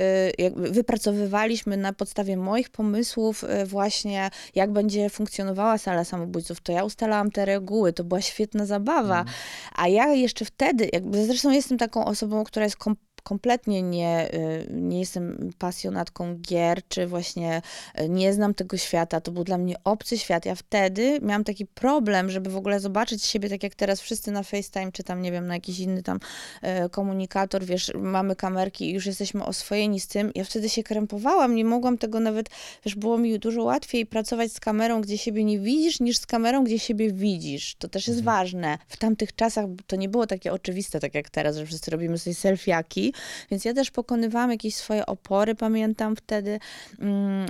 wypracowywaliśmy 0.56 1.76
na 1.76 1.92
podstawie 1.92 2.36
moich 2.36 2.70
pomysłów 2.70 3.44
e, 3.44 3.66
właśnie, 3.66 4.30
jak 4.54 4.72
będzie 4.72 5.10
funkcjonowała 5.10 5.78
sala 5.78 6.04
samobójców, 6.04 6.60
to 6.60 6.72
ja 6.72 6.84
ustalałam 6.84 7.30
te 7.30 7.44
reguły, 7.44 7.92
to 7.92 8.04
była 8.04 8.20
świetna 8.20 8.66
zabawa. 8.66 9.20
Mm. 9.20 9.32
A 9.74 9.88
ja 9.88 10.06
jeszcze 10.12 10.44
wtedy, 10.44 10.88
jakby 10.92 11.26
zresztą 11.26 11.50
jestem 11.50 11.78
taką 11.78 12.04
osobą, 12.04 12.44
która 12.44 12.64
jest 12.64 12.76
kompletnie 12.76 13.05
kompletnie 13.26 13.82
nie, 13.82 14.34
y, 14.34 14.66
nie 14.70 15.00
jestem 15.00 15.50
pasjonatką 15.58 16.36
gier, 16.36 16.82
czy 16.88 17.06
właśnie 17.06 17.62
y, 18.00 18.08
nie 18.08 18.32
znam 18.32 18.54
tego 18.54 18.76
świata. 18.76 19.20
To 19.20 19.32
był 19.32 19.44
dla 19.44 19.58
mnie 19.58 19.76
obcy 19.84 20.18
świat. 20.18 20.46
Ja 20.46 20.54
wtedy 20.54 21.20
miałam 21.22 21.44
taki 21.44 21.66
problem, 21.66 22.30
żeby 22.30 22.50
w 22.50 22.56
ogóle 22.56 22.80
zobaczyć 22.80 23.24
siebie, 23.24 23.48
tak 23.48 23.62
jak 23.62 23.74
teraz 23.74 24.00
wszyscy 24.00 24.30
na 24.32 24.42
FaceTime, 24.42 24.92
czy 24.92 25.02
tam, 25.02 25.22
nie 25.22 25.32
wiem, 25.32 25.46
na 25.46 25.54
jakiś 25.54 25.78
inny 25.78 26.02
tam 26.02 26.18
e, 26.62 26.88
komunikator, 26.88 27.64
wiesz, 27.64 27.92
mamy 27.94 28.36
kamerki 28.36 28.90
i 28.90 28.94
już 28.94 29.06
jesteśmy 29.06 29.44
oswojeni 29.44 30.00
z 30.00 30.06
tym. 30.06 30.30
Ja 30.34 30.44
wtedy 30.44 30.68
się 30.68 30.82
krępowałam, 30.82 31.54
nie 31.54 31.64
mogłam 31.64 31.98
tego 31.98 32.20
nawet, 32.20 32.50
wiesz, 32.84 32.94
było 32.94 33.18
mi 33.18 33.38
dużo 33.38 33.62
łatwiej 33.62 34.06
pracować 34.06 34.52
z 34.52 34.60
kamerą, 34.60 35.00
gdzie 35.00 35.18
siebie 35.18 35.44
nie 35.44 35.58
widzisz, 35.58 36.00
niż 36.00 36.18
z 36.18 36.26
kamerą, 36.26 36.64
gdzie 36.64 36.78
siebie 36.78 37.12
widzisz. 37.12 37.74
To 37.78 37.88
też 37.88 38.08
jest 38.08 38.22
ważne. 38.22 38.78
W 38.88 38.96
tamtych 38.96 39.34
czasach 39.34 39.66
to 39.86 39.96
nie 39.96 40.08
było 40.08 40.26
takie 40.26 40.52
oczywiste, 40.52 41.00
tak 41.00 41.14
jak 41.14 41.30
teraz, 41.30 41.56
że 41.56 41.66
wszyscy 41.66 41.90
robimy 41.90 42.18
sobie 42.18 42.34
selfiaki, 42.34 43.12
więc 43.50 43.64
ja 43.64 43.74
też 43.74 43.90
pokonywałam 43.90 44.50
jakieś 44.50 44.74
swoje 44.74 45.06
opory, 45.06 45.54
pamiętam 45.54 46.16
wtedy. 46.16 46.58
Mm, 47.00 47.46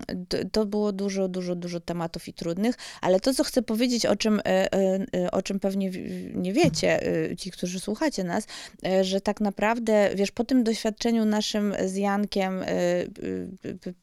To 0.53 0.67
było 0.67 0.93
dużo, 0.93 1.29
dużo, 1.29 1.55
dużo 1.55 1.81
tematów 1.81 2.29
i 2.29 2.33
trudnych, 2.33 2.75
ale 3.01 3.21
to, 3.21 3.35
co 3.35 3.45
chcę 3.45 3.63
powiedzieć, 3.63 4.07
o 4.07 4.17
czym, 4.17 4.41
e, 4.41 4.45
e, 4.45 5.07
e, 5.15 5.31
o 5.31 5.43
czym 5.43 5.61
pewnie 5.61 5.91
nie 6.35 6.53
wiecie, 6.53 7.01
ci, 7.39 7.51
którzy 7.51 7.81
słuchacie 7.81 8.25
nas, 8.25 8.47
że 9.03 9.21
tak 9.21 9.41
naprawdę, 9.41 10.11
wiesz, 10.15 10.31
po 10.31 10.45
tym 10.45 10.65
doświadczeniu 10.65 11.25
naszym 11.25 11.75
z 11.85 11.97
Jankiem 11.97 12.65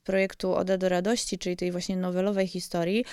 projektu 0.04 0.54
Ode 0.56 0.78
do 0.78 0.90
Radości, 0.90 1.38
czyli 1.38 1.58
tej 1.58 1.72
właśnie 1.72 1.98
nowelowej 1.98 2.48
historii, 2.48 3.06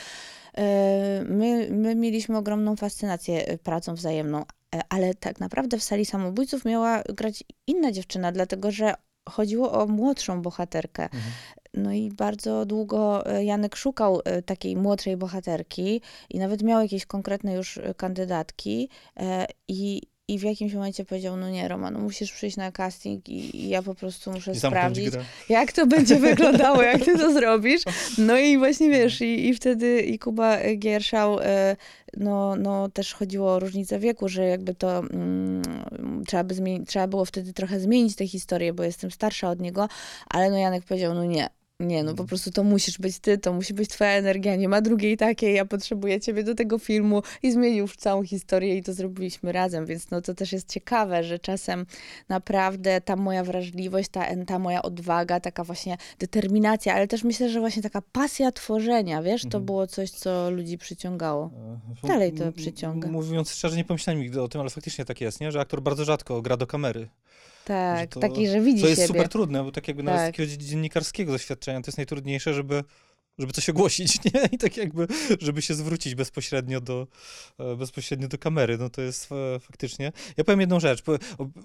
my, 1.24 1.68
my 1.70 1.94
mieliśmy 1.94 2.36
ogromną 2.36 2.76
fascynację 2.76 3.58
pracą 3.58 3.94
wzajemną, 3.94 4.44
ale 4.88 5.14
tak 5.14 5.40
naprawdę 5.40 5.78
w 5.78 5.82
sali 5.82 6.06
samobójców 6.06 6.64
miała 6.64 7.02
grać 7.02 7.44
inna 7.66 7.92
dziewczyna, 7.92 8.32
dlatego 8.32 8.70
że 8.70 8.94
chodziło 9.28 9.72
o 9.72 9.86
młodszą 9.86 10.42
bohaterkę. 10.42 11.08
No 11.74 11.92
i 11.92 12.10
bardzo 12.10 12.66
długo 12.66 13.26
e, 13.26 13.44
Janek 13.44 13.76
szukał 13.76 14.20
e, 14.24 14.42
takiej 14.42 14.76
młodszej 14.76 15.16
bohaterki 15.16 16.00
i 16.30 16.38
nawet 16.38 16.62
miał 16.62 16.82
jakieś 16.82 17.06
konkretne 17.06 17.54
już 17.54 17.78
e, 17.78 17.94
kandydatki 17.94 18.88
e, 19.16 19.46
i, 19.68 20.02
i 20.30 20.38
w 20.38 20.42
jakimś 20.42 20.74
momencie 20.74 21.04
powiedział, 21.04 21.36
no 21.36 21.50
nie 21.50 21.68
Roman, 21.68 21.94
no 21.94 22.00
musisz 22.00 22.32
przyjść 22.32 22.56
na 22.56 22.72
casting 22.72 23.28
i, 23.28 23.56
i 23.56 23.68
ja 23.68 23.82
po 23.82 23.94
prostu 23.94 24.32
muszę 24.32 24.54
sprawdzić, 24.54 25.10
grę. 25.10 25.24
jak 25.48 25.72
to 25.72 25.86
będzie 25.86 26.16
wyglądało, 26.30 26.82
jak 26.82 27.04
ty 27.04 27.18
to 27.18 27.32
zrobisz. 27.32 27.82
No 28.18 28.38
i 28.38 28.58
właśnie 28.58 28.90
wiesz, 28.90 29.20
i, 29.20 29.48
i 29.48 29.54
wtedy 29.54 30.00
i 30.00 30.18
Kuba 30.18 30.58
Gierszał, 30.76 31.40
e, 31.40 31.76
no, 32.16 32.56
no 32.56 32.88
też 32.88 33.14
chodziło 33.14 33.54
o 33.54 33.58
różnicę 33.58 33.98
wieku, 33.98 34.28
że 34.28 34.44
jakby 34.44 34.74
to 34.74 34.98
mm, 34.98 35.62
trzeba, 36.26 36.44
by 36.44 36.54
trzeba 36.86 37.06
było 37.06 37.24
wtedy 37.24 37.52
trochę 37.52 37.80
zmienić 37.80 38.16
tę 38.16 38.26
historię, 38.26 38.72
bo 38.72 38.82
jestem 38.82 39.10
starsza 39.10 39.50
od 39.50 39.60
niego, 39.60 39.88
ale 40.26 40.50
no 40.50 40.56
Janek 40.56 40.84
powiedział, 40.84 41.14
no 41.14 41.24
nie, 41.24 41.48
nie, 41.80 42.02
no 42.02 42.14
po 42.14 42.24
prostu 42.24 42.50
to 42.50 42.64
musisz 42.64 42.98
być 42.98 43.18
ty, 43.18 43.38
to 43.38 43.52
musi 43.52 43.74
być 43.74 43.88
twoja 43.88 44.10
energia, 44.10 44.56
nie 44.56 44.68
ma 44.68 44.80
drugiej 44.80 45.16
takiej, 45.16 45.54
ja 45.54 45.64
potrzebuję 45.64 46.20
ciebie 46.20 46.44
do 46.44 46.54
tego 46.54 46.78
filmu 46.78 47.22
i 47.42 47.52
zmienił 47.52 47.78
już 47.78 47.96
całą 47.96 48.22
historię 48.22 48.76
i 48.76 48.82
to 48.82 48.92
zrobiliśmy 48.92 49.52
razem, 49.52 49.86
więc 49.86 50.10
no 50.10 50.20
to 50.20 50.34
też 50.34 50.52
jest 50.52 50.68
ciekawe, 50.68 51.24
że 51.24 51.38
czasem 51.38 51.86
naprawdę 52.28 53.00
ta 53.00 53.16
moja 53.16 53.44
wrażliwość, 53.44 54.08
ta, 54.08 54.26
ta 54.46 54.58
moja 54.58 54.82
odwaga, 54.82 55.40
taka 55.40 55.64
właśnie 55.64 55.96
determinacja, 56.18 56.94
ale 56.94 57.08
też 57.08 57.24
myślę, 57.24 57.48
że 57.48 57.60
właśnie 57.60 57.82
taka 57.82 58.02
pasja 58.12 58.52
tworzenia, 58.52 59.22
wiesz, 59.22 59.42
to 59.50 59.60
było 59.60 59.86
coś, 59.86 60.10
co 60.10 60.50
ludzi 60.50 60.78
przyciągało. 60.78 61.50
E, 62.04 62.08
Dalej 62.08 62.32
to 62.32 62.52
przyciąga. 62.52 63.08
Mówiąc 63.08 63.50
szczerze, 63.50 63.76
nie 63.76 63.84
pomyślałem 63.84 64.22
nigdy 64.22 64.42
o 64.42 64.48
tym, 64.48 64.60
ale 64.60 64.70
faktycznie 64.70 65.04
tak 65.04 65.20
jest, 65.20 65.40
nie? 65.40 65.52
że 65.52 65.60
aktor 65.60 65.82
bardzo 65.82 66.04
rzadko 66.04 66.42
gra 66.42 66.56
do 66.56 66.66
kamery. 66.66 67.08
Tak, 67.64 68.00
że 68.00 68.06
to- 68.06 68.20
taki, 68.20 68.48
że 68.48 68.60
widzi 68.60 68.82
To 68.82 68.88
jest 68.88 69.00
siebie. 69.00 69.08
super 69.14 69.28
trudne, 69.28 69.64
bo 69.64 69.72
tak 69.72 69.88
jakby 69.88 70.02
nawet 70.02 70.20
z 70.20 70.24
Tak. 70.24 70.36
takiego 70.36 70.56
dziennikarskiego 70.62 71.32
doświadczenia 71.32 71.80
to 71.80 71.88
jest 71.88 71.98
najtrudniejsze, 71.98 72.54
żeby, 72.54 72.84
żeby 73.38 73.52
coś 73.52 73.68
ogłosić, 73.70 74.18
nie? 74.24 74.48
I 74.52 74.58
tak 74.58 74.76
jakby, 74.76 75.06
żeby 75.40 75.62
się 75.62 75.74
zwrócić 75.74 76.14
bezpośrednio 76.14 76.80
do, 76.80 77.06
e, 77.58 77.76
bezpośrednio 77.76 78.28
do 78.28 78.38
kamery, 78.38 78.78
no 78.78 78.90
to 78.90 79.02
jest 79.02 79.28
e, 79.32 79.60
faktycznie. 79.60 80.12
Ja 80.36 80.44
powiem 80.44 80.60
jedną 80.60 80.80
rzecz, 80.80 81.02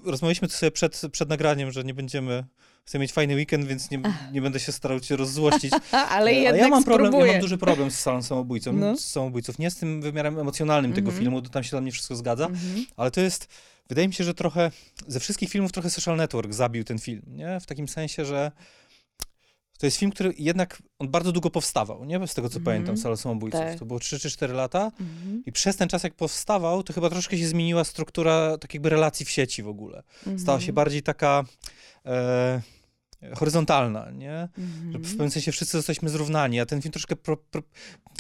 rozmawialiśmy 0.05 0.47
tu 0.47 0.53
sobie 0.53 0.71
przed, 0.71 1.01
przed 1.11 1.29
nagraniem, 1.29 1.71
że 1.71 1.83
nie 1.83 1.93
będziemy, 1.93 2.43
chcę 2.85 2.99
mieć 2.99 3.11
fajny 3.11 3.35
weekend, 3.35 3.65
więc 3.67 3.91
nie, 3.91 4.01
nie 4.31 4.41
będę 4.41 4.59
się 4.59 4.71
starał 4.71 4.99
cię 4.99 5.15
rozzłościć. 5.15 5.71
ale 6.09 6.31
E, 6.31 6.33
jednak 6.33 6.61
A 6.61 6.63
ja 6.63 6.67
mam 6.69 6.83
problem, 6.83 7.05
ja 7.05 7.11
spróbuję. 7.11 7.31
mam 7.31 7.41
duży 7.41 7.57
problem 7.57 7.91
z 7.91 7.99
salą 7.99 8.21
samobójcą, 8.23 8.73
No. 8.73 8.97
z 8.97 9.07
samobójców. 9.07 9.59
Nie 9.59 9.71
z 9.71 9.75
tym 9.77 10.01
wymiarem 10.01 10.39
emocjonalnym 10.39 10.93
tego 10.93 11.07
Mhm. 11.09 11.23
filmu, 11.23 11.41
to 11.41 11.49
tam 11.49 11.63
się 11.63 11.69
dla 11.69 11.81
mnie 11.81 11.91
wszystko 11.91 12.15
zgadza, 12.15 12.45
Mhm. 12.45 12.85
ale 12.97 13.11
to 13.11 13.21
jest, 13.21 13.47
wydaje 13.89 14.07
mi 14.07 14.13
się, 14.13 14.23
że 14.23 14.33
trochę, 14.33 14.71
ze 15.07 15.19
wszystkich 15.19 15.49
filmów 15.49 15.71
trochę 15.71 15.89
Social 15.89 16.17
Network 16.17 16.53
zabił 16.53 16.83
ten 16.83 16.99
film, 16.99 17.21
nie? 17.27 17.59
W 17.59 17.65
takim 17.65 17.87
sensie, 17.87 18.25
że 18.25 18.51
to 19.79 19.85
jest 19.87 19.97
film, 19.97 20.11
który 20.11 20.33
jednak, 20.37 20.81
on 20.99 21.09
bardzo 21.09 21.31
długo 21.31 21.49
powstawał, 21.49 22.05
nie? 22.05 22.27
Z 22.27 22.33
tego, 22.33 22.49
co 22.49 22.57
Mhm. 22.59 22.63
pamiętam, 22.65 22.97
Sala 22.97 23.15
Samobójców. 23.15 23.59
Tak. 23.61 23.79
To 23.79 23.85
było 23.85 23.99
3 23.99 24.19
czy 24.19 24.29
4 24.31 24.53
lata 24.53 24.91
Mhm. 24.99 25.43
i 25.45 25.51
przez 25.51 25.77
ten 25.77 25.89
czas, 25.89 26.03
jak 26.03 26.13
powstawał, 26.13 26.83
to 26.83 26.93
chyba 26.93 27.09
troszkę 27.09 27.37
się 27.37 27.47
zmieniła 27.47 27.83
struktura 27.83 28.57
tak 28.57 28.73
jakby 28.73 28.89
relacji 28.89 29.25
w 29.25 29.29
sieci 29.29 29.63
w 29.63 29.67
ogóle. 29.67 30.03
Stała 30.37 30.59
się 30.61 30.73
bardziej 30.73 31.03
taka 31.03 31.43
e, 32.05 32.61
horyzontalna, 33.35 34.11
nie? 34.11 34.47
Że 34.57 34.63
Mhm. 34.63 35.03
w 35.03 35.09
pewnym 35.09 35.31
sensie 35.31 35.51
wszyscy 35.51 35.77
jesteśmy 35.77 36.09
zrównani, 36.09 36.59
a 36.59 36.65
ten 36.65 36.81
film 36.81 36.91
troszkę. 36.91 37.15
Pro, 37.15 37.37
pro, 37.37 37.61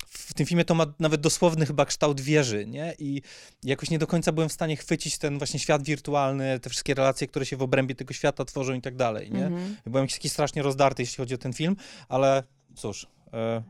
w 0.09 0.33
tym 0.33 0.45
filmie 0.45 0.65
to 0.65 0.75
ma 0.75 0.85
nawet 0.99 1.21
dosłowny 1.21 1.65
chyba 1.65 1.85
kształt 1.85 2.21
wieży, 2.21 2.65
nie? 2.67 2.95
I 2.99 3.21
jakoś 3.63 3.89
nie 3.89 3.99
do 3.99 4.07
końca 4.07 4.31
byłem 4.31 4.49
w 4.49 4.53
stanie 4.53 4.77
chwycić 4.77 5.17
ten 5.17 5.37
właśnie 5.37 5.59
świat 5.59 5.83
wirtualny, 5.83 6.59
te 6.59 6.69
wszystkie 6.69 6.93
relacje, 6.93 7.27
które 7.27 7.45
się 7.45 7.57
w 7.57 7.61
obrębie 7.61 7.95
tego 7.95 8.13
świata 8.13 8.45
tworzą 8.45 8.73
i 8.73 8.81
tak 8.81 8.95
dalej, 8.95 9.31
nie? 9.31 9.45
Mhm. 9.45 9.75
Byłem 9.85 10.03
jakiś 10.03 10.15
taki 10.15 10.29
strasznie 10.29 10.61
rozdarty, 10.61 11.01
jeśli 11.03 11.17
chodzi 11.17 11.35
o 11.35 11.37
ten 11.37 11.53
film, 11.53 11.75
ale 12.09 12.43
cóż. 12.75 13.07
E, 13.33 13.63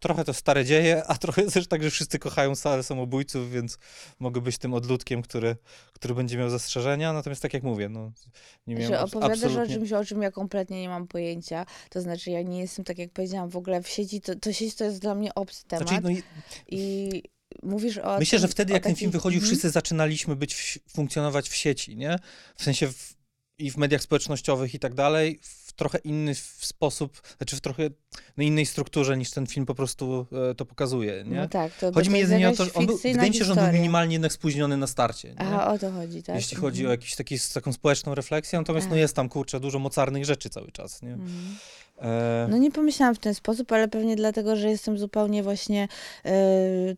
Trochę 0.00 0.24
to 0.24 0.34
stare 0.34 0.64
dzieje, 0.64 1.04
a 1.06 1.14
trochę 1.16 1.42
też 1.42 1.66
tak, 1.66 1.82
że 1.82 1.90
wszyscy 1.90 2.18
kochają 2.18 2.54
salę 2.54 2.82
samobójców, 2.82 3.50
więc 3.52 3.78
mogę 4.18 4.40
być 4.40 4.58
tym 4.58 4.74
odludkiem, 4.74 5.22
który, 5.22 5.56
który 5.92 6.14
będzie 6.14 6.38
miał 6.38 6.50
zastrzeżenia. 6.50 7.12
Natomiast 7.12 7.42
tak 7.42 7.54
jak 7.54 7.62
mówię, 7.62 7.88
no, 7.88 8.12
nie 8.66 8.74
miałem 8.74 8.88
Że 8.92 9.00
opowiadasz 9.00 9.42
o 9.42 9.46
absolutnie... 9.46 9.74
czymś, 9.74 9.92
o 9.92 10.04
czym 10.04 10.22
ja 10.22 10.30
kompletnie 10.30 10.80
nie 10.80 10.88
mam 10.88 11.06
pojęcia. 11.06 11.66
To 11.90 12.00
znaczy, 12.00 12.30
ja 12.30 12.42
nie 12.42 12.58
jestem, 12.60 12.84
tak 12.84 12.98
jak 12.98 13.10
powiedziałam, 13.10 13.48
w 13.50 13.56
ogóle 13.56 13.82
w 13.82 13.88
sieci, 13.88 14.20
to, 14.20 14.34
to 14.36 14.52
sieć 14.52 14.74
to 14.74 14.84
jest 14.84 14.98
dla 14.98 15.14
mnie 15.14 15.34
obcy 15.34 15.64
temat. 15.66 15.88
Znaczy, 15.88 16.02
no, 16.04 16.10
i- 16.10 16.22
I 16.68 17.22
mówisz 17.62 17.98
o 17.98 18.18
Myślę, 18.18 18.38
tym, 18.38 18.48
że 18.48 18.52
wtedy, 18.52 18.72
o 18.72 18.76
jak 18.76 18.82
ten 18.82 18.92
takiej- 18.92 19.00
film 19.00 19.10
wychodził, 19.12 19.38
Mhm. 19.38 19.50
wszyscy 19.50 19.70
zaczynaliśmy 19.70 20.36
być, 20.36 20.54
w, 20.54 20.78
funkcjonować 20.92 21.48
w 21.48 21.54
sieci, 21.54 21.96
nie? 21.96 22.16
W 22.56 22.62
sensie 22.62 22.86
w, 22.92 23.14
i 23.58 23.70
w 23.70 23.76
mediach 23.76 24.02
społecznościowych 24.02 24.74
i 24.74 24.78
tak 24.78 24.94
dalej, 24.94 25.38
w 25.42 25.61
trochę 25.76 25.98
inny 25.98 26.34
w 26.34 26.58
sposób, 26.60 27.20
znaczy 27.38 27.56
w 27.56 27.60
trochę 27.60 27.82
innej 28.38 28.66
strukturze 28.66 29.16
niż 29.16 29.30
ten 29.30 29.46
film 29.46 29.66
po 29.66 29.74
prostu 29.74 30.26
e, 30.50 30.54
to 30.54 30.64
pokazuje, 30.66 31.24
nie? 31.26 31.36
No 31.36 31.48
tak, 31.48 31.72
to, 31.78 31.92
Chodzi 31.92 32.10
mi 32.10 32.18
jedynie 32.18 32.48
o 32.48 32.52
to, 32.56 32.64
że 32.64 32.72
on 32.74 32.86
był, 32.86 32.98
wydaje 32.98 33.30
mi 33.30 33.36
się, 33.36 33.44
że 33.44 33.52
on 33.52 33.58
był 33.58 33.72
minimalnie 33.72 34.12
jednak 34.14 34.32
spóźniony 34.32 34.76
na 34.76 34.86
starcie, 34.86 35.28
nie? 35.28 35.38
Aha, 35.38 35.72
o 35.72 35.78
to 35.78 35.90
chodzi, 35.92 36.22
tak? 36.22 36.36
Jeśli 36.36 36.56
chodzi 36.56 36.80
o 36.82 36.84
Mhm. 36.84 37.00
jakiś 37.00 37.16
taki, 37.16 37.36
taką 37.54 37.72
społeczną 37.72 38.14
refleksję, 38.14 38.58
natomiast 38.58 38.86
no 38.86 38.90
Tak. 38.90 38.98
jest 39.00 39.16
tam, 39.16 39.28
kurczę, 39.28 39.60
dużo 39.60 39.78
mocarnych 39.78 40.24
rzeczy 40.24 40.50
cały 40.50 40.72
czas, 40.72 41.02
nie? 41.02 41.12
Mhm. 41.12 41.56
E, 42.02 42.46
No 42.50 42.56
nie 42.58 42.70
pomyślałam 42.70 43.14
w 43.14 43.18
ten 43.18 43.34
sposób, 43.34 43.72
ale 43.72 43.88
pewnie 43.88 44.16
dlatego, 44.16 44.56
że 44.56 44.70
jestem 44.70 44.98
zupełnie 44.98 45.42
właśnie, 45.42 45.88
e, 46.24 46.32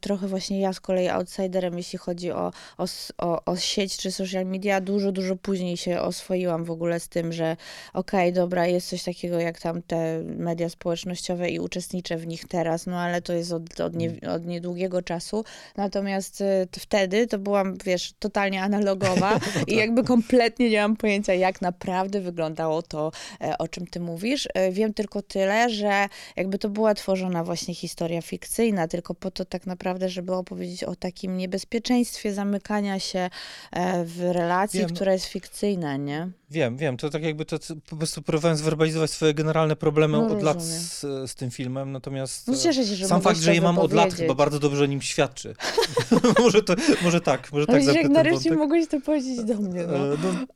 trochę 0.01 0.29
właśnie 0.29 0.61
ja 0.61 0.73
z 0.73 0.81
kolei 0.81 1.09
outsiderem, 1.09 1.77
jeśli 1.77 1.99
chodzi 1.99 2.33
o, 2.33 2.53
o, 2.79 2.85
o, 3.19 3.45
o 3.45 3.57
sieć 3.57 3.97
czy 3.97 4.13
social 4.13 4.47
media. 4.47 4.81
Dużo, 4.81 5.13
dużo 5.13 5.37
później 5.37 5.77
się 5.77 6.01
oswoiłam 6.01 6.65
w 6.65 6.71
ogóle 6.71 7.01
z 7.01 7.09
tym, 7.09 7.33
że 7.33 7.57
okej, 7.93 8.33
dobra, 8.33 8.67
jest 8.67 8.89
coś 8.89 9.03
takiego 9.03 9.41
jak 9.41 9.61
tam 9.61 9.83
te 9.83 10.23
media 10.23 10.69
społecznościowe 10.69 11.51
i 11.51 11.61
uczestniczę 11.61 12.17
w 12.17 12.27
nich 12.27 12.49
teraz, 12.49 12.87
no 12.87 13.01
ale 13.01 13.23
to 13.23 13.33
jest 13.33 13.53
od, 13.53 13.81
od, 13.81 13.95
nie, 13.95 14.11
od 14.35 14.47
niedługiego 14.47 15.03
czasu. 15.03 15.45
Natomiast 15.77 16.41
e, 16.41 16.67
wtedy 16.79 17.27
to 17.27 17.39
byłam, 17.39 17.77
wiesz, 17.85 18.13
totalnie 18.19 18.63
analogowa 18.63 19.41
i 19.69 19.77
jakby 19.77 20.05
kompletnie 20.05 20.71
nie 20.71 20.81
mam 20.81 20.97
pojęcia, 20.97 21.35
jak 21.35 21.63
naprawdę 21.63 22.21
wyglądało 22.21 22.83
to, 22.83 23.13
o 23.59 23.69
czym 23.69 23.87
ty 23.87 24.01
mówisz. 24.01 24.49
Wiem 24.85 24.95
tylko 24.95 25.23
tyle, 25.23 25.71
że 25.71 26.09
jakby 26.37 26.59
to 26.59 26.69
była 26.69 26.95
tworzona 26.95 27.45
właśnie 27.45 27.75
historia 27.75 28.23
fikcyjna, 28.23 28.89
tylko 28.89 29.15
po 29.15 29.31
to 29.31 29.45
tak 29.45 29.67
naprawdę, 29.67 30.09
żeby 30.09 30.35
opowiedzieć 30.35 30.85
o 30.85 30.97
takim 30.97 31.37
niebezpieczeństwie 31.37 32.35
zamykania 32.35 32.99
się 32.99 33.31
e, 33.73 34.05
w 34.05 34.21
relacji, 34.21 34.81
Wiem, 34.81 34.89
która 34.89 35.13
jest 35.13 35.27
fikcyjna, 35.27 35.97
nie? 35.97 36.29
Wiem, 36.51 36.77
wiem, 36.77 36.97
to 36.97 37.11
tak 37.11 37.23
jakby 37.23 37.45
to 37.45 37.59
po 37.91 37.97
prostu 37.97 38.23
próbowałem 38.23 38.57
zwerbalizować 38.57 39.11
swoje 39.11 39.35
generalne 39.35 39.77
problemy 39.77 40.19
No, 40.19 40.27
od 40.27 40.43
lat 40.43 40.63
z, 40.63 41.01
z 41.31 41.35
tym 41.35 41.51
filmem, 41.51 41.93
natomiast... 41.93 42.49
No 42.49 42.55
e, 42.55 42.59
cieszę 42.59 42.85
się, 42.87 42.95
że 42.95 43.07
Sam 43.07 43.21
fakt, 43.23 43.39
że 43.41 43.55
je 43.55 43.61
mam 43.61 43.79
od 43.79 43.93
lat 43.93 44.15
chyba 44.15 44.35
bardzo 44.35 44.59
dobrze 44.59 44.83
o 44.85 44.87
nim 44.87 45.03
świadczy. 45.03 45.55
może, 46.45 46.63
to, 46.63 46.75
może 47.03 47.21
tak, 47.21 47.53
może 47.53 47.67
Ale 47.69 47.79
tak 47.79 47.87
widzisz, 47.87 48.03
jak 48.03 48.13
nareszcie 48.13 48.51
wątek. 48.51 48.59
mogłeś 48.59 48.89
to 48.89 49.01
powiedzieć 49.01 49.45
do 49.45 49.55
mnie, 49.55 49.87
no. 49.87 49.97
E, 49.97 50.17
no, 50.23 50.47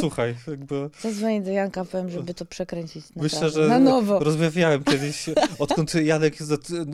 Słuchaj, 0.00 0.34
jakby 0.48 0.90
Zadzwonię 1.00 1.42
do 1.42 1.50
Janka, 1.50 1.84
powiem, 1.84 2.10
żeby 2.10 2.34
to 2.34 2.44
przekręcić 2.44 3.04
myślę, 3.16 3.40
naprawdę, 3.40 3.62
że 3.62 3.68
na 3.68 3.78
nowo. 3.78 4.18
rozmawiałem 4.18 4.84
kiedyś, 4.84 5.26
odkąd 5.58 5.94
Janek 5.94 6.34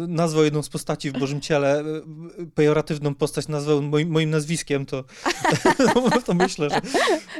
nazwał 0.09 0.45
jedną 0.45 0.63
z 0.63 0.69
postaci 0.69 1.11
w 1.11 1.19
Bożym 1.19 1.41
Ciele, 1.41 1.85
pejoratywną 2.55 3.15
postać 3.15 3.49
nazwał 3.49 3.83
moim, 3.83 4.09
moim 4.09 4.31
nazwiskiem, 4.31 4.87
to, 4.87 5.05
to 6.27 6.35
myślę, 6.35 6.71
że 6.71 6.81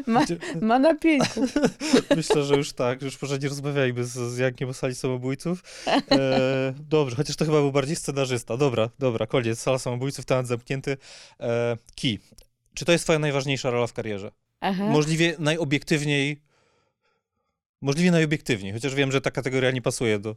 Ma, 0.07 0.25
ma 0.61 0.79
na 0.79 0.95
pięciu. 0.95 1.47
myślę, 2.17 2.45
że 2.45 2.57
już 2.57 2.73
tak, 2.73 3.03
już 3.03 3.23
może 3.23 3.39
nie 3.39 3.49
rozmawiajmy 3.49 4.05
z, 4.05 4.13
z 4.13 4.39
Jankiem 4.39 4.69
o 4.69 4.75
sali 4.75 4.95
samobójców. 4.95 5.63
E, 5.87 6.75
dobrze, 6.89 7.17
chociaż 7.17 7.37
to 7.37 7.45
chyba 7.45 7.61
był 7.61 7.73
bardziej 7.73 7.97
scenarzysta. 7.97 8.57
Dobra, 8.57 8.91
dobra, 8.99 9.27
koniec, 9.27 9.59
sala 9.59 9.79
samobójców, 9.79 10.25
temat 10.25 10.47
zamknięty. 10.47 10.97
E, 11.41 11.77
Ki, 11.95 12.19
czy 12.75 12.85
to 12.85 12.93
jest 12.93 13.05
twoja 13.05 13.19
najważniejsza 13.19 13.71
rola 13.71 13.87
w 13.87 13.93
karierze? 13.93 14.31
Aha. 14.65 14.85
Możliwie 14.85 15.37
najobiektywniej. 15.39 16.43
Możliwie 17.81 18.11
najobiektywniej, 18.11 18.73
chociaż 18.73 18.95
wiem, 18.95 19.13
że 19.13 19.21
ta 19.21 19.31
kategoria 19.31 19.71
nie 19.71 19.83
pasuje 19.83 20.19
do, 20.19 20.37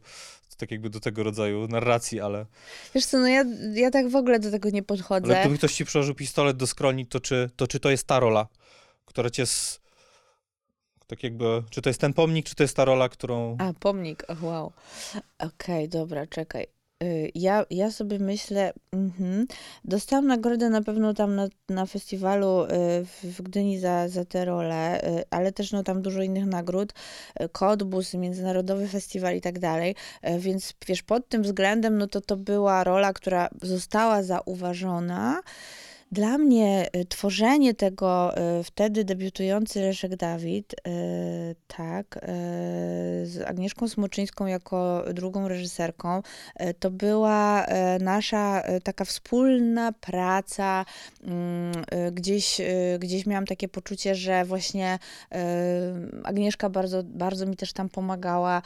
tak 0.56 0.70
jakby 0.70 0.90
do 0.90 1.00
tego 1.00 1.22
rodzaju 1.22 1.68
narracji, 1.68 2.20
ale, 2.20 2.46
Wiesz 2.94 3.06
co, 3.06 3.18
no 3.18 3.26
ja, 3.26 3.44
ja 3.74 3.90
tak 3.90 4.08
w 4.08 4.16
ogóle 4.16 4.38
do 4.38 4.50
tego 4.50 4.70
nie 4.70 4.82
podchodzę. 4.82 5.26
ale 5.34 5.40
gdyby 5.40 5.58
ktoś 5.58 5.74
ci 5.74 5.84
przyłożył 5.84 6.14
pistolet 6.14 6.56
do 6.56 6.66
skroni, 6.66 7.06
to 7.06 7.20
czy, 7.20 7.50
to 7.56 7.66
czy 7.66 7.80
to 7.80 7.90
jest 7.90 8.06
ta 8.06 8.20
rola, 8.20 8.48
która 9.04 9.30
cię 9.30 9.46
z, 9.46 9.80
tak 11.06 11.22
jakby, 11.22 11.62
czy 11.70 11.82
to 11.82 11.90
jest 11.90 12.00
ten 12.00 12.12
pomnik, 12.12 12.46
czy 12.46 12.54
to 12.54 12.62
jest 12.64 12.76
ta 12.76 12.84
rola, 12.84 13.08
którą... 13.08 13.56
A, 13.60 13.72
pomnik, 13.80 14.24
och, 14.30 14.42
wow. 14.42 14.72
Okej, 15.38 15.88
dobra, 15.88 16.26
czekaj. 16.26 16.66
Y, 17.04 17.30
Ja, 17.34 17.64
ja 17.70 17.90
sobie 17.90 18.18
myślę, 18.18 18.72
mhm. 18.92 19.46
dostałam 19.84 20.26
nagrodę 20.26 20.70
na 20.70 20.82
pewno 20.82 21.14
tam 21.14 21.36
na, 21.36 21.48
na 21.68 21.86
festiwalu 21.86 22.64
y, 22.64 22.68
w, 23.04 23.42
Gdyni 23.42 23.78
za, 23.78 24.08
za 24.08 24.24
tę 24.24 24.44
rolę, 24.44 25.04
y, 25.04 25.24
ale 25.30 25.52
też 25.52 25.72
no 25.72 25.82
tam 25.82 26.02
dużo 26.02 26.22
innych 26.22 26.46
nagród, 26.46 26.92
Kodbus, 27.52 28.14
Międzynarodowy 28.14 28.88
Festiwal 28.88 29.36
i 29.36 29.40
tak 29.40 29.58
dalej, 29.58 29.94
więc 30.38 30.74
wiesz, 30.86 31.02
pod 31.02 31.28
tym 31.28 31.42
względem 31.42 31.98
no 31.98 32.06
to 32.06 32.20
to 32.20 32.36
była 32.36 32.84
rola, 32.84 33.12
która 33.12 33.48
została 33.62 34.22
zauważona. 34.22 35.42
Dla 36.12 36.38
mnie 36.38 36.86
y, 36.96 37.04
tworzenie 37.04 37.74
tego 37.74 38.38
y, 38.60 38.64
wtedy 38.64 39.04
debiutujący 39.04 39.80
Leszek 39.80 40.16
Dawid, 40.16 40.72
y, 40.72 40.76
tak, 41.66 42.18
z 43.24 43.42
Agnieszką 43.46 43.88
Smoczyńską 43.88 44.46
jako 44.46 45.04
drugą 45.14 45.48
reżyserką, 45.48 46.22
to 46.78 46.90
była 46.90 47.66
nasza 48.00 48.62
taka 48.84 49.04
wspólna 49.04 49.92
praca. 49.92 50.84
mm, 51.24 51.72
Gdzieś, 52.12 52.60
gdzieś 52.98 53.26
miałam 53.26 53.46
takie 53.46 53.68
poczucie, 53.68 54.14
że 54.14 54.44
właśnie 54.44 54.98
Agnieszka 56.24 56.70
bardzo, 56.70 57.02
bardzo 57.02 57.46
mi 57.46 57.56
też 57.56 57.72
tam 57.72 57.88
pomagała. 57.88 58.62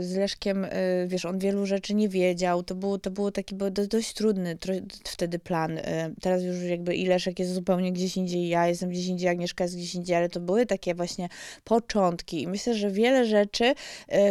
Z 0.00 0.16
Leszkiem, 0.16 0.66
wiesz, 1.06 1.24
on 1.24 1.38
wielu 1.38 1.66
rzeczy 1.66 1.94
nie 1.94 2.08
wiedział. 2.08 2.62
To 2.62 2.74
było, 2.74 2.98
to 2.98 3.30
taki 3.30 3.54
był 3.54 3.70
do- 3.70 3.86
dość 3.86 4.14
trudny 4.14 4.58
wtedy 5.04 5.38
plan. 5.38 5.78
Teraz 6.20 6.42
już 6.42 6.62
jakby 6.62 6.94
i 6.94 7.06
Leszek 7.06 7.38
jest 7.38 7.54
zupełnie 7.54 7.92
gdzieś 7.92 8.16
indziej, 8.16 8.48
ja 8.48 8.66
jestem 8.68 8.90
gdzieś 8.90 9.06
indziej, 9.06 9.28
Agnieszka 9.28 9.64
jest 9.64 9.76
gdzieś 9.76 9.94
indziej, 9.94 10.16
ale 10.16 10.28
to 10.28 10.40
były 10.40 10.66
takie 10.66 10.94
właśnie 10.94 11.28
początki. 11.64 12.42
I 12.42 12.48
myślę, 12.48 12.74
że 12.74 12.90
wiele 12.90 13.26
rzeczy 13.26 13.64
y, 13.64 13.74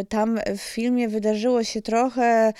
tam 0.08 0.40
w 0.56 0.60
filmie 0.60 1.08
wydarzyło 1.08 1.64
się 1.64 1.82
trochę 1.82 2.48
y, 2.48 2.52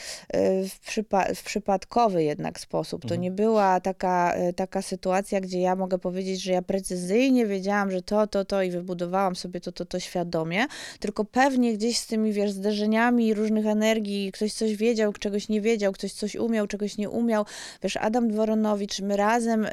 w, 0.69 0.81
przypa- 0.87 1.35
w 1.35 1.43
przypadkowy 1.43 2.23
jednak 2.25 2.61
sposób. 2.61 3.03
To 3.03 3.07
Mhm. 3.07 3.21
nie 3.21 3.31
była 3.31 3.81
taka, 3.81 4.35
y, 4.49 4.53
taka 4.53 4.83
sytuacja, 4.83 5.41
gdzie 5.41 5.61
ja 5.61 5.77
mogę 5.77 5.99
powiedzieć, 5.99 6.43
że 6.43 6.53
ja 6.53 6.63
precyzyjnie 6.63 7.47
wiedziałam, 7.47 7.91
że 7.91 8.03
to, 8.03 8.27
to, 8.27 8.45
to 8.45 8.63
i 8.63 8.71
wybudowałam 8.71 9.37
sobie 9.37 9.61
to, 9.61 9.73
to, 9.73 9.85
to 9.85 10.01
świadomie, 10.01 10.67
tylko 11.01 11.25
pewnie 11.25 11.75
gdzieś 11.75 11.99
z 11.99 12.07
tymi, 12.07 12.33
wiesz, 12.33 12.51
zderzeniami 12.53 13.35
różnych 13.35 13.67
energii, 13.67 14.33
ktoś 14.33 14.53
coś 14.53 14.77
wiedział, 14.77 15.13
czegoś 15.13 15.49
nie 15.49 15.61
wiedział, 15.61 15.93
ktoś 15.93 16.13
coś 16.13 16.37
umiał, 16.37 16.67
czegoś 16.67 16.99
nie 16.99 17.11
umiał. 17.11 17.45
Wiesz, 17.83 17.97
Adam 17.97 18.29
Dworonowicz, 18.29 19.01
razem 19.17 19.65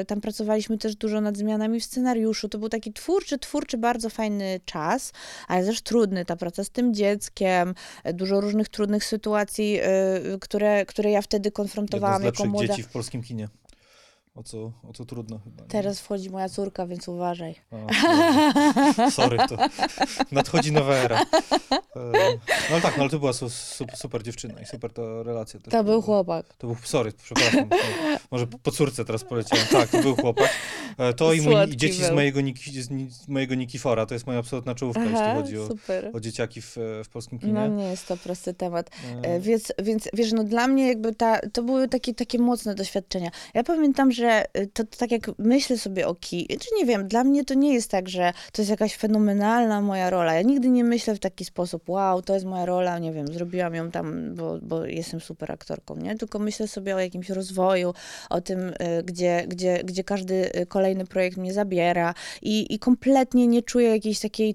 y, 0.00 0.04
tam 0.06 0.20
pracowaliśmy 0.20 0.78
też 0.78 0.96
dużo 0.96 1.20
nad 1.20 1.36
zmianami 1.36 1.80
w 1.80 1.84
scenariuszu. 1.84 2.48
To 2.48 2.58
był 2.58 2.68
taki 2.68 2.92
twórczy, 2.92 3.38
twórczy, 3.38 3.78
bardzo 3.78 4.10
fajny 4.10 4.60
czas, 4.64 5.12
ale 5.48 5.64
też 5.66 5.80
trudny, 5.82 6.24
ta 6.24 6.36
praca 6.36 6.64
z 6.64 6.70
tym 6.70 6.94
dzieckiem, 6.94 7.74
y, 8.08 8.12
dużo 8.12 8.40
różnych 8.40 8.68
trudnych 8.68 9.04
sytuacji, 9.04 9.80
y, 10.34 10.38
które, 10.40 10.86
które 10.86 11.10
ja 11.10 11.22
wtedy 11.22 11.46
Jedno 11.48 11.56
konfrontowałam 11.56 12.22
z 12.22 12.24
jako 12.24 12.44
młoda. 12.44 12.68
dzieci 12.68 12.82
w 12.82 12.88
polskim 12.88 13.22
kinie. 13.22 13.48
O 14.38 14.42
co, 14.42 14.72
o 14.88 14.92
co 14.94 15.04
trudno 15.04 15.38
chyba. 15.44 15.62
nie? 15.62 15.68
Teraz 15.68 16.00
wchodzi 16.00 16.30
moja 16.30 16.48
córka, 16.48 16.86
więc 16.86 17.08
uważaj. 17.08 17.54
A, 17.70 17.76
dobrze. 17.76 19.10
Sorry, 19.10 19.38
to 19.48 19.56
nadchodzi 20.32 20.72
nowa 20.72 20.94
era. 20.94 21.22
E, 21.72 21.78
No 21.96 22.72
ale 22.72 22.80
tak, 22.80 22.96
no 22.96 23.02
ale 23.02 23.10
to 23.10 23.18
była 23.18 23.32
su, 23.32 23.50
su, 23.50 23.84
super 23.94 24.22
dziewczyna 24.22 24.60
i 24.60 24.66
super 24.66 24.92
ta 24.92 25.02
relacja. 25.22 25.60
też 25.60 25.72
To 25.72 25.84
był 25.84 26.02
chłopak. 26.02 26.46
To 26.58 26.66
był, 26.66 26.76
sorry, 26.84 27.12
przepraszam. 27.12 27.68
No, 27.70 27.76
Może 28.30 28.46
po 28.46 28.70
córce 28.70 29.04
teraz 29.04 29.24
poleciałem. 29.24 29.66
Tak, 29.66 29.88
to 29.88 30.02
był 30.02 30.16
chłopak. 30.16 30.50
E, 30.98 31.12
To 31.14 31.32
i, 31.32 31.40
mój, 31.40 31.54
i 31.70 31.76
dzieci 31.76 32.04
z 32.04 32.10
mojego, 32.10 32.40
Niki, 32.40 32.82
z, 32.82 33.28
mojego 33.28 33.54
Nikifora. 33.54 34.06
To 34.06 34.14
jest 34.14 34.26
moja 34.26 34.38
absolutna 34.38 34.74
czołówka, 34.74 35.02
jeśli 35.02 35.16
Aha, 35.18 35.34
chodzi 35.34 35.58
o, 35.58 35.68
o 36.12 36.20
dzieciaki 36.20 36.62
w, 36.62 36.76
w 37.04 37.08
polskim 37.08 37.38
kinie. 37.38 37.52
No 37.52 37.66
nie 37.68 37.84
jest 37.90 38.06
to 38.08 38.16
prosty 38.16 38.54
temat. 38.54 38.90
E, 39.24 39.28
E, 39.28 39.40
Więc, 39.40 39.72
więc 39.82 40.08
wiesz, 40.12 40.32
no 40.32 40.44
dla 40.44 40.68
mnie 40.68 40.88
jakby 40.88 41.14
ta, 41.14 41.40
to 41.52 41.62
były 41.62 41.88
takie, 41.88 42.14
takie 42.14 42.38
mocne 42.38 42.74
doświadczenia. 42.74 43.30
Ja 43.54 43.64
pamiętam, 43.64 44.12
że 44.12 44.27
y, 44.58 44.66
to, 44.66 44.84
to 44.84 44.96
tak 44.98 45.10
jak 45.10 45.30
myślę 45.38 45.78
sobie 45.78 46.06
o 46.08 46.14
Ki, 46.14 46.46
czy 46.60 46.68
nie 46.78 46.86
wiem, 46.86 47.08
dla 47.08 47.24
mnie 47.24 47.44
to 47.44 47.54
nie 47.54 47.74
jest 47.74 47.90
tak, 47.90 48.08
że 48.08 48.32
to 48.52 48.62
jest 48.62 48.70
jakaś 48.70 48.96
fenomenalna 48.96 49.80
moja 49.80 50.10
rola. 50.10 50.34
Ja 50.34 50.42
nigdy 50.42 50.68
nie 50.68 50.84
myślę 50.84 51.14
w 51.14 51.18
taki 51.18 51.44
sposób, 51.44 51.88
wow, 51.88 52.22
to 52.22 52.34
jest 52.34 52.46
moja 52.46 52.66
rola, 52.66 52.98
nie 52.98 53.12
wiem, 53.12 53.28
zrobiłam 53.28 53.74
ją 53.74 53.90
tam, 53.90 54.34
bo, 54.34 54.58
bo 54.62 54.84
jestem 54.86 55.20
super 55.20 55.52
aktorką, 55.52 55.96
nie? 55.96 56.16
Tylko 56.16 56.38
myślę 56.38 56.68
sobie 56.68 56.94
o 56.96 56.98
jakimś 56.98 57.30
rozwoju, 57.30 57.94
o 58.30 58.40
tym, 58.40 58.58
y, 58.68 58.74
gdzie, 59.04 59.44
gdzie, 59.48 59.80
gdzie 59.84 60.04
każdy 60.04 60.50
y, 60.56 60.66
kolejny 60.66 61.06
projekt 61.06 61.36
mnie 61.36 61.52
zabiera 61.52 62.14
i, 62.42 62.74
i 62.74 62.78
kompletnie 62.78 63.46
nie 63.46 63.62
czuję 63.62 63.88
jakiejś 63.90 64.20
takiej 64.20 64.54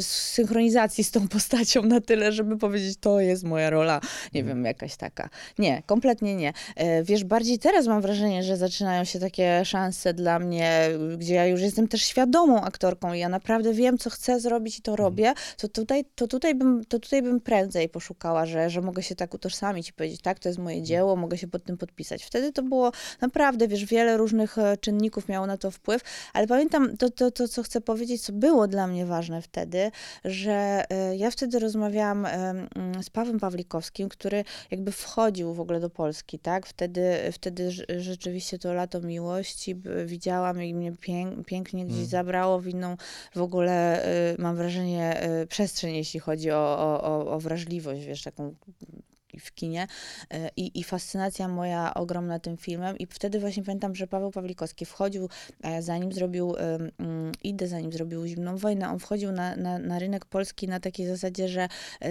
synchronizacji 0.00 1.04
z 1.04 1.10
tą 1.10 1.28
postacią 1.28 1.82
na 1.82 2.00
tyle, 2.00 2.32
żeby 2.32 2.58
powiedzieć, 2.58 2.98
to 3.00 3.20
jest 3.20 3.44
moja 3.44 3.70
rola, 3.70 4.00
nie 4.34 4.40
Mhm. 4.40 4.58
wiem, 4.58 4.64
jakaś 4.64 4.96
taka. 4.96 5.28
Nie, 5.58 5.82
kompletnie 5.86 6.36
nie. 6.36 6.52
E, 6.76 7.04
Wiesz, 7.04 7.24
bardziej 7.24 7.58
teraz 7.58 7.86
mam 7.86 8.02
wrażenie, 8.02 8.42
że 8.44 8.56
zaczynają 8.56 9.04
się 9.04 9.18
takie 9.20 9.64
szanse 9.64 10.14
dla 10.14 10.38
mnie, 10.38 10.88
gdzie 11.18 11.34
ja 11.34 11.46
już 11.46 11.60
jestem 11.60 11.88
też 11.88 12.02
świadomą 12.02 12.60
aktorką 12.60 13.12
i 13.12 13.18
ja 13.18 13.28
naprawdę 13.28 13.72
wiem, 13.72 13.98
co 13.98 14.10
chcę 14.10 14.40
zrobić 14.40 14.78
i 14.78 14.82
to 14.82 14.90
Mhm. 14.92 15.06
robię, 15.06 15.34
to 15.56 15.68
tutaj, 15.68 16.04
to 16.14 16.26
tutaj, 16.28 16.54
bym, 16.54 16.84
to 16.84 16.98
tutaj 16.98 17.22
bym 17.22 17.40
prędzej 17.40 17.88
poszukała, 17.88 18.46
że, 18.46 18.70
że 18.70 18.80
mogę 18.80 19.02
się 19.02 19.14
tak 19.14 19.34
utożsamić 19.34 19.88
i 19.88 19.92
powiedzieć, 19.92 20.20
tak, 20.22 20.38
to 20.38 20.48
jest 20.48 20.58
moje 20.58 20.76
Mhm. 20.76 20.86
dzieło, 20.86 21.16
mogę 21.16 21.38
się 21.38 21.48
pod 21.48 21.64
tym 21.64 21.76
podpisać. 21.76 22.24
Wtedy 22.24 22.52
to 22.52 22.62
było 22.62 22.92
naprawdę, 23.20 23.68
wiesz, 23.68 23.84
wiele 23.84 24.16
różnych 24.16 24.58
e, 24.58 24.76
czynników 24.76 25.28
miało 25.28 25.46
na 25.46 25.56
to 25.56 25.70
wpływ, 25.70 26.02
ale 26.32 26.46
pamiętam 26.46 26.96
to, 26.96 27.10
to, 27.10 27.30
to 27.30 27.48
co 27.48 27.62
chcę 27.62 27.80
powiedzieć, 27.80 28.22
co 28.22 28.32
było 28.32 28.68
dla 28.68 28.86
mnie 28.86 29.06
ważne 29.06 29.42
wtedy, 29.42 29.90
że 30.24 30.84
e, 30.90 31.16
ja 31.16 31.30
wtedy 31.30 31.58
rozmawiałam 31.58 32.26
mm, 32.26 32.68
z 33.02 33.10
Pawłem 33.10 33.40
Pawlikowskim, 33.40 34.08
który 34.08 34.44
jakby 34.70 34.92
wchodził 34.92 35.54
w 35.54 35.60
ogóle 35.60 35.80
do 35.80 35.90
Polski, 35.90 36.38
tak? 36.38 36.66
Wtedy, 36.66 37.12
wtedy 37.32 37.68
rz- 37.68 37.84
rzeczywiście 38.34 38.58
to 38.58 38.74
lato 38.74 39.00
miłości 39.00 39.76
widziałam 40.06 40.62
i 40.62 40.74
mnie 40.74 40.92
pięk, 40.92 41.46
pięknie 41.46 41.84
gdzieś 41.84 41.96
Mm. 41.96 42.06
zabrało 42.08 42.60
w 42.60 42.66
inną 42.66 42.96
w 43.34 43.40
ogóle, 43.42 44.06
y, 44.32 44.42
mam 44.42 44.56
wrażenie, 44.56 45.30
y, 45.42 45.46
przestrzeń, 45.46 45.94
jeśli 45.94 46.20
chodzi 46.20 46.50
o, 46.50 46.78
o, 47.02 47.26
o 47.30 47.40
wrażliwość, 47.40 48.04
wiesz, 48.04 48.22
taką 48.22 48.54
w 49.38 49.54
kinie 49.54 49.86
e, 50.30 50.50
i, 50.56 50.80
i 50.80 50.84
fascynacja 50.84 51.48
moja 51.48 51.94
ogromna 51.94 52.38
tym 52.38 52.56
filmem. 52.56 52.98
I 52.98 53.06
wtedy 53.06 53.40
właśnie 53.40 53.62
pamiętam, 53.62 53.94
że 53.94 54.06
Paweł 54.06 54.30
Pawlikowski 54.30 54.84
wchodził, 54.84 55.28
zanim 55.80 56.12
zrobił 56.12 56.54
mm, 56.98 57.32
Idę, 57.44 57.68
zanim 57.68 57.92
zrobił 57.92 58.26
Zimną 58.26 58.56
Wojnę, 58.56 58.88
on 58.88 58.98
wchodził 58.98 59.32
na, 59.32 59.56
na, 59.56 59.78
na 59.78 59.98
rynek 59.98 60.24
polski 60.24 60.68
na 60.68 60.80
takiej 60.80 61.06
zasadzie, 61.06 61.48
że 61.48 61.62
e, 61.62 62.10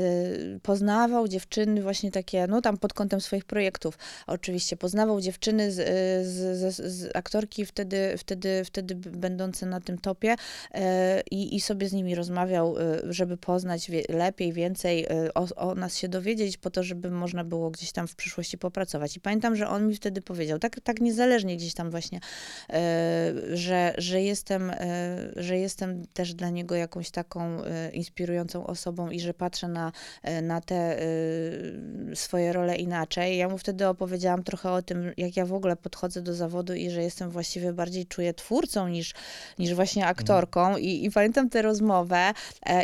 poznawał 0.63 1.27
dziewczyny 1.27 1.81
właśnie 1.81 2.11
takie, 2.11 2.47
no 2.47 2.61
tam 2.61 2.77
pod 2.77 2.93
kątem 2.93 3.21
swoich 3.21 3.45
projektów. 3.45 3.97
Oczywiście, 4.27 4.77
poznawał 4.77 5.21
dziewczyny 5.21 5.71
z, 5.71 5.79
e, 5.79 5.83
z, 6.25 6.75
z, 6.75 6.93
z 6.93 7.15
aktorki 7.15 7.65
wtedy, 7.65 8.15
wtedy, 8.17 8.65
wtedy 8.65 8.95
będące 8.95 9.65
na 9.65 9.81
tym 9.81 9.97
topie 9.97 10.35
i, 11.31 11.55
i 11.55 11.61
sobie 11.61 11.89
z 11.89 11.93
nimi 11.93 12.15
rozmawiał, 12.15 12.75
żeby 13.09 13.37
poznać 13.37 13.91
lepiej, 14.09 14.53
więcej, 14.53 15.07
o, 15.35 15.47
o 15.55 15.75
nas 15.75 15.97
się 15.97 16.07
dowiedzieć, 16.07 16.57
po 16.57 16.69
to, 16.69 16.83
żeby 16.83 17.11
można 17.13 17.43
było 17.43 17.71
gdzieś 17.71 17.91
tam 17.91 18.07
w 18.07 18.15
przyszłości 18.15 18.57
popracować. 18.57 19.17
I 19.17 19.19
pamiętam, 19.19 19.55
że 19.55 19.67
on 19.67 19.87
mi 19.87 19.95
wtedy 19.95 20.21
powiedział, 20.21 20.59
tak, 20.59 20.79
tak 20.83 21.01
niezależnie 21.01 21.57
gdzieś 21.57 21.73
tam 21.73 21.91
właśnie, 21.91 22.19
e, 22.69 23.33
że, 23.53 23.93
że, 23.97 24.21
jestem, 24.21 24.69
e, 24.69 24.75
że 25.35 25.57
jestem 25.57 26.07
też 26.07 26.33
dla 26.33 26.49
niego 26.49 26.75
jakąś 26.75 27.09
taką 27.09 27.63
e, 27.63 27.89
inspirującą 27.89 28.67
osobą 28.67 29.09
i 29.09 29.19
że 29.19 29.33
patrzę 29.33 29.67
na, 29.67 29.91
na 30.41 30.61
te 30.61 30.97
swoje 32.13 32.53
role 32.53 32.75
inaczej. 32.75 33.37
Ja 33.37 33.49
mu 33.49 33.57
wtedy 33.57 33.87
opowiedziałam 33.87 34.43
trochę 34.43 34.71
o 34.71 34.81
tym, 34.81 35.11
jak 35.17 35.37
ja 35.37 35.45
w 35.45 35.53
ogóle 35.53 35.75
podchodzę 35.75 36.21
do 36.21 36.33
zawodu 36.33 36.73
i 36.73 36.89
że 36.89 37.03
jestem 37.03 37.29
właściwie 37.29 37.73
bardziej 37.73 38.05
czuję 38.05 38.33
twórcą 38.33 38.87
niż, 38.87 39.13
niż 39.59 39.73
właśnie 39.73 40.05
aktorką. 40.05 40.77
I, 40.77 41.05
I 41.05 41.11
pamiętam 41.11 41.49
tę 41.49 41.61
rozmowę 41.61 42.33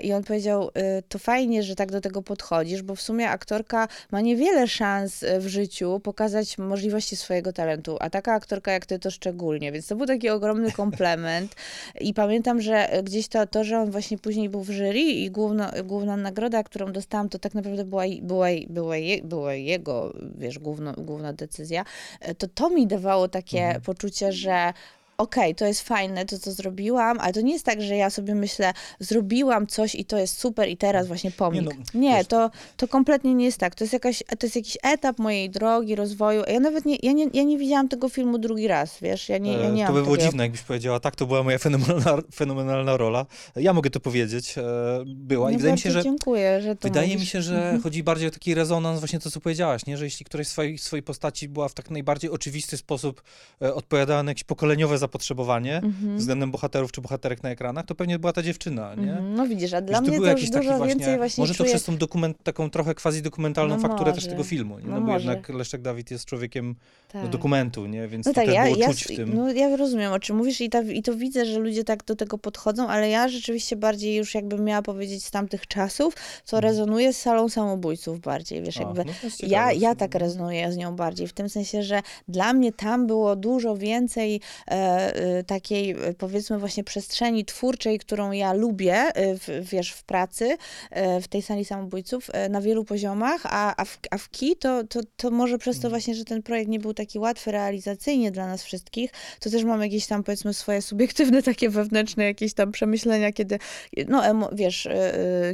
i 0.03 0.13
on 0.13 0.23
powiedział, 0.23 0.69
to 1.09 1.19
fajnie, 1.19 1.63
że 1.63 1.75
tak 1.75 1.91
do 1.91 2.01
tego 2.01 2.21
podchodzisz, 2.21 2.81
bo 2.81 2.95
w 2.95 3.01
sumie 3.01 3.29
aktorka 3.29 3.87
ma 4.11 4.18
niewiele 4.21 4.67
szans 4.67 5.23
e, 5.23 5.39
w 5.39 5.47
życiu 5.47 5.99
pokazać 6.03 6.57
możliwości 6.57 7.15
swojego 7.15 7.53
talentu, 7.53 7.97
a 7.99 8.09
taka 8.09 8.33
aktorka 8.33 8.71
jak 8.71 8.85
ty 8.85 8.99
to 8.99 9.11
szczególnie, 9.11 9.71
więc 9.71 9.87
to 9.87 9.95
był 9.95 10.05
taki 10.05 10.29
ogromny 10.29 10.71
komplement. 10.71 11.55
I 12.01 12.13
pamiętam, 12.13 12.61
że 12.61 12.91
e, 12.91 13.03
gdzieś 13.03 13.27
to, 13.27 13.47
to 13.47 13.63
że 13.63 13.79
on 13.79 13.91
właśnie 13.91 14.17
później 14.17 14.49
był 14.49 14.63
w 14.63 14.69
jury 14.69 14.99
i 14.99 15.31
główna, 15.31 15.71
główna 15.83 16.17
nagroda, 16.17 16.63
którą 16.63 16.91
dostałam, 16.91 17.29
to 17.29 17.39
tak 17.39 17.53
naprawdę 17.53 17.85
była, 17.85 18.03
była, 18.21 18.47
była, 18.69 18.97
je, 18.97 19.23
była 19.23 19.53
jego, 19.53 20.13
wiesz, 20.37 20.59
główno, 20.59 20.93
główna 20.93 21.33
decyzja, 21.33 21.85
e, 22.21 22.35
to 22.35 22.47
to 22.47 22.69
mi 22.69 22.87
dawało 22.87 23.27
takie 23.27 23.79
poczucie, 23.85 24.31
że 24.31 24.73
okej, 25.19 25.55
to 25.55 25.65
jest 25.65 25.81
fajne, 25.81 26.25
to 26.25 26.39
co 26.39 26.51
zrobiłam, 26.51 27.19
ale 27.19 27.33
to 27.33 27.41
nie 27.41 27.53
jest 27.53 27.65
tak, 27.65 27.81
że 27.81 27.95
ja 27.95 28.09
sobie 28.09 28.35
myślę, 28.35 28.73
zrobiłam 28.99 29.67
coś 29.67 29.95
i 29.95 30.05
to 30.05 30.17
jest 30.17 30.39
super 30.39 30.69
i 30.69 30.77
teraz 30.77 31.07
właśnie 31.07 31.31
pomnik. 31.31 31.63
no, 31.65 31.71
Nie, 31.99 32.25
to, 32.25 32.51
to 32.77 32.87
kompletnie 32.87 33.33
nie 33.35 33.45
jest 33.45 33.57
tak. 33.57 33.75
To 33.75 33.83
jest, 33.83 33.93
jakaś, 33.93 34.23
to 34.39 34.45
jest 34.45 34.55
jakiś 34.55 34.77
etap 34.83 35.19
mojej 35.19 35.49
drogi, 35.49 35.95
rozwoju. 35.95 36.43
Ja 36.47 36.59
nawet 36.59 36.85
nie, 36.85 36.97
ja 37.03 37.11
nie, 37.11 37.27
ja 37.33 37.43
nie 37.43 37.57
widziałam 37.57 37.89
tego 37.89 38.09
filmu 38.09 38.37
drugi 38.37 38.67
raz, 38.67 38.97
wiesz, 39.01 39.29
ja 39.29 39.37
nie, 39.37 39.53
ja 39.53 39.59
E, 39.59 39.71
nie 39.71 39.87
to 39.87 39.93
by 39.93 40.01
było 40.03 40.15
takiego- 40.15 40.31
dziwne, 40.31 40.43
jakbyś 40.43 40.61
powiedziała, 40.61 40.99
tak, 40.99 41.15
to 41.15 41.25
była 41.25 41.43
moja 41.43 41.57
fenomenalna, 41.57 42.17
fenomenalna 42.35 42.97
rola. 42.97 43.25
Ja 43.55 43.73
mogę 43.73 43.89
to 43.89 43.99
powiedzieć, 43.99 44.57
e, 44.57 44.63
była. 45.05 45.49
I 45.49 45.53
No 45.53 45.57
wydaje 45.59 45.73
mi 45.73 45.79
się, 45.79 45.91
że 45.91 46.03
Dziękuję, 46.03 46.61
że 46.61 46.75
to 46.75 46.87
Wydaje 46.87 47.07
mi 47.07 47.13
mówisz. 47.13 47.31
się, 47.31 47.41
że 47.41 47.79
chodzi 47.83 48.03
bardziej 48.03 48.27
o 48.27 48.31
taki 48.31 48.53
rezonans, 48.55 48.99
właśnie 48.99 49.19
to, 49.19 49.31
co 49.31 49.41
powiedziałaś, 49.41 49.85
nie? 49.85 49.97
że 49.97 50.05
jeśli 50.05 50.25
któraś 50.25 50.47
swojej, 50.47 50.77
swojej 50.77 51.03
postaci 51.03 51.47
była 51.49 51.67
w 51.69 51.73
tak 51.73 51.89
najbardziej 51.89 52.29
oczywisty 52.31 52.77
sposób 52.77 53.21
e, 53.61 53.73
odpowiadała 53.73 54.23
na 54.23 54.31
jakieś 54.31 54.43
pokoleniowe 54.43 54.97
zapotrzebowanie 55.09 55.81
względem 56.15 56.51
bohaterów 56.51 56.91
czy 56.91 57.01
bohaterek 57.01 57.43
na 57.43 57.49
ekranach, 57.49 57.85
to 57.85 57.95
pewnie 57.95 58.19
była 58.19 58.33
ta 58.33 58.41
dziewczyna, 58.43 58.95
nie? 58.95 59.11
Mhm. 59.11 59.35
No 59.35 59.47
widzisz, 59.47 59.73
a 59.73 59.81
dla 59.81 60.01
mnie 60.01 60.19
to 60.19 60.31
już 60.31 60.49
dużo 60.49 60.85
więcej 60.85 61.17
właśnie 61.17 61.41
Może 61.41 61.53
to 61.53 61.57
czuję... 61.57 61.69
przez 61.69 61.83
tą 61.83 61.97
dokument, 61.97 62.37
taką 62.43 62.69
trochę 62.69 62.95
quasi-dokumentalną 62.95 63.75
No 63.75 63.81
fakturę 63.81 64.13
też 64.13 64.23
może. 64.23 64.31
tego 64.31 64.43
filmu, 64.43 64.79
nie? 64.79 64.85
No 64.85 64.95
no, 64.95 65.01
bo 65.01 65.07
może. 65.07 65.25
jednak 65.25 65.49
Leszek 65.49 65.81
Dawid 65.81 66.11
jest 66.11 66.25
człowiekiem 66.25 66.75
no, 67.13 67.21
Tak. 67.21 67.29
dokumentu, 67.29 67.85
nie? 67.85 68.07
Więc 68.07 68.25
No 68.25 68.31
to 68.31 68.35
tak, 68.35 68.45
też 68.45 68.55
ja, 68.55 68.63
było 68.63 68.75
ja, 68.77 68.87
czuć 68.87 69.03
w 69.03 69.07
tym. 69.15 69.33
no, 69.33 69.51
ja 69.51 69.75
rozumiem, 69.77 70.13
o 70.13 70.19
czym 70.19 70.37
mówisz 70.37 70.61
i, 70.61 70.69
ta, 70.69 70.81
i 70.81 71.03
to 71.03 71.15
widzę, 71.15 71.45
że 71.45 71.59
ludzie 71.59 71.83
tak 71.83 72.03
do 72.05 72.15
tego 72.15 72.37
podchodzą, 72.37 72.87
ale 72.87 73.09
ja 73.09 73.27
rzeczywiście 73.27 73.75
bardziej 73.75 74.15
już 74.15 74.35
jakbym 74.35 74.63
miała 74.63 74.81
powiedzieć 74.81 75.25
z 75.25 75.31
tamtych 75.31 75.67
czasów, 75.67 76.13
co 76.43 76.59
rezonuje 76.59 77.13
z 77.13 77.17
salą 77.21 77.49
samobójców 77.49 78.19
bardziej, 78.19 78.61
wiesz, 78.61 78.77
A, 78.77 78.81
jakby 78.81 79.05
no 79.05 79.11
ja, 79.47 79.71
ja 79.71 79.95
tak 79.95 80.15
rezonuję 80.15 80.71
z 80.71 80.77
nią 80.77 80.95
bardziej, 80.95 81.27
w 81.27 81.33
tym 81.33 81.49
sensie, 81.49 81.83
że 81.83 82.01
dla 82.27 82.53
mnie 82.53 82.73
tam 82.73 83.07
było 83.07 83.35
dużo 83.35 83.77
więcej 83.77 84.41
e, 84.67 84.98
takiej, 85.47 85.91
e, 85.91 86.13
powiedzmy 86.13 86.59
właśnie 86.59 86.83
przestrzeni 86.83 87.45
twórczej, 87.45 87.99
którą 87.99 88.31
ja 88.31 88.53
lubię, 88.53 88.95
e, 88.95 89.37
w, 89.37 89.69
wiesz, 89.71 89.91
w 89.91 90.03
pracy, 90.03 90.57
w 91.21 91.27
tej 91.27 91.41
sali 91.41 91.65
samobójców, 91.65 92.29
na 92.49 92.61
wielu 92.61 92.85
poziomach, 92.85 93.41
a, 93.43 93.81
a, 93.81 93.85
w, 93.85 93.99
a 94.11 94.17
w 94.17 94.29
KI 94.29 94.55
to, 94.55 94.83
to, 94.83 94.99
to 95.17 95.31
może 95.31 95.57
przez 95.57 95.75
Mhm. 95.77 95.81
to 95.81 95.89
właśnie, 95.89 96.15
że 96.15 96.25
ten 96.25 96.43
projekt 96.43 96.69
nie 96.69 96.79
był 96.79 96.93
taki 96.93 97.19
łatwy 97.19 97.51
realizacyjnie 97.51 98.31
dla 98.31 98.47
nas 98.47 98.63
wszystkich, 98.63 99.11
to 99.39 99.49
też 99.49 99.63
mam 99.63 99.81
jakieś 99.81 100.07
tam, 100.07 100.23
powiedzmy, 100.23 100.53
swoje 100.53 100.81
subiektywne, 100.81 101.43
takie 101.53 101.69
wewnętrzne 101.69 102.23
jakieś 102.23 102.53
tam 102.53 102.71
przemyślenia, 102.71 103.31
kiedy, 103.31 103.59
no 104.07 104.25
emo, 104.25 104.49
wiesz, 104.53 104.87